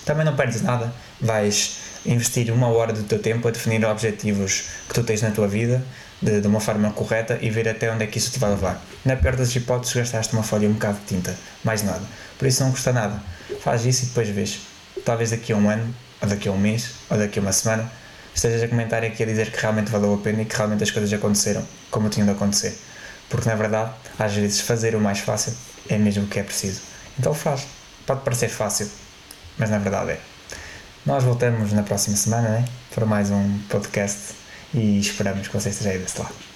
Também 0.06 0.26
não 0.26 0.36
perdes 0.36 0.62
nada, 0.62 0.94
vais 1.20 1.78
investir 2.06 2.52
uma 2.52 2.68
hora 2.68 2.92
do 2.92 3.04
teu 3.04 3.20
tempo 3.20 3.48
a 3.48 3.52
definir 3.52 3.86
objetivos 3.86 4.66
que 4.88 4.94
tu 4.94 5.04
tens 5.04 5.22
na 5.22 5.32
tua 5.32 5.48
vida 5.48 5.84
de, 6.22 6.42
de, 6.42 6.48
uma 6.48 6.60
forma 6.60 6.92
correta 6.92 7.38
e 7.42 7.50
ver 7.50 7.68
até 7.68 7.92
onde 7.92 8.04
é 8.04 8.08
que 8.08 8.18
isso 8.18 8.32
te 8.32 8.40
vai 8.40 8.52
levar. 8.52 8.82
Na 9.04 9.16
pior 9.16 9.36
das 9.36 9.56
hipóteses, 9.56 9.96
gastaste 9.96 10.34
uma 10.34 10.44
folha 10.44 10.66
e 10.66 10.68
um 10.68 10.74
bocado 10.74 11.00
de 11.00 11.06
tinta, 11.06 11.36
mais 11.64 11.84
nada. 11.84 12.04
Por 12.38 12.48
isso 12.48 12.64
não 12.64 12.72
custa 12.72 12.94
nada. 12.94 13.22
Faz 13.62 13.86
isso 13.86 14.04
e 14.04 14.08
depois 14.08 14.30
vês 14.30 14.72
talvez 15.06 15.32
daqui 15.32 15.54
a 15.54 15.58
um 15.58 15.70
ano, 15.70 15.94
ou 16.22 16.28
daqui 16.28 16.48
a 16.48 16.52
um 16.52 16.58
mês, 16.58 16.92
ou 17.10 17.18
daqui 17.18 17.40
a 17.40 17.42
uma 17.42 17.52
semana, 17.52 17.92
estejas 18.34 18.64
a 18.64 18.68
comentar 18.68 19.04
aqui 19.04 19.24
a 19.24 19.26
dizer 19.26 19.52
que 19.52 19.60
realmente 19.60 19.92
valeu 19.92 20.14
a 20.14 20.18
pena 20.18 20.42
e 20.42 20.46
que 20.46 20.56
realmente 20.56 20.84
as 20.84 20.92
coisas 20.92 21.12
aconteceram 21.12 21.66
como 21.90 22.10
tinham 22.10 22.26
de 22.26 22.34
acontecer. 22.34 22.78
Porque 23.30 23.48
na 23.50 23.56
verdade, 23.56 23.92
às 24.20 24.34
vezes, 24.34 24.62
fazer 24.62 24.96
o 24.96 25.00
mais 25.00 25.20
fácil 25.20 25.54
é 25.90 25.98
mesmo 25.98 26.26
o 26.26 26.28
que 26.28 26.40
é 26.40 26.44
preciso. 26.44 26.82
Então 27.20 27.34
faz. 27.34 27.66
Pode 28.06 28.22
parecer 28.22 28.50
fácil, 28.50 28.90
mas 29.58 29.70
na 29.70 29.78
verdade 29.78 30.12
é. 30.12 30.20
Nós 31.06 31.24
voltamos 31.24 31.72
na 31.72 31.84
próxima 31.84 32.16
semana, 32.16 32.50
né? 32.50 32.66
Para 32.94 33.06
mais 33.06 33.32
um 33.32 33.60
podcast 33.70 34.41
e 34.74 35.00
esperamos 35.00 35.48
que 35.48 35.54
vocês 35.54 35.76
estejam 35.76 35.94
aí 35.94 36.00
desse 36.00 36.20
lado. 36.20 36.51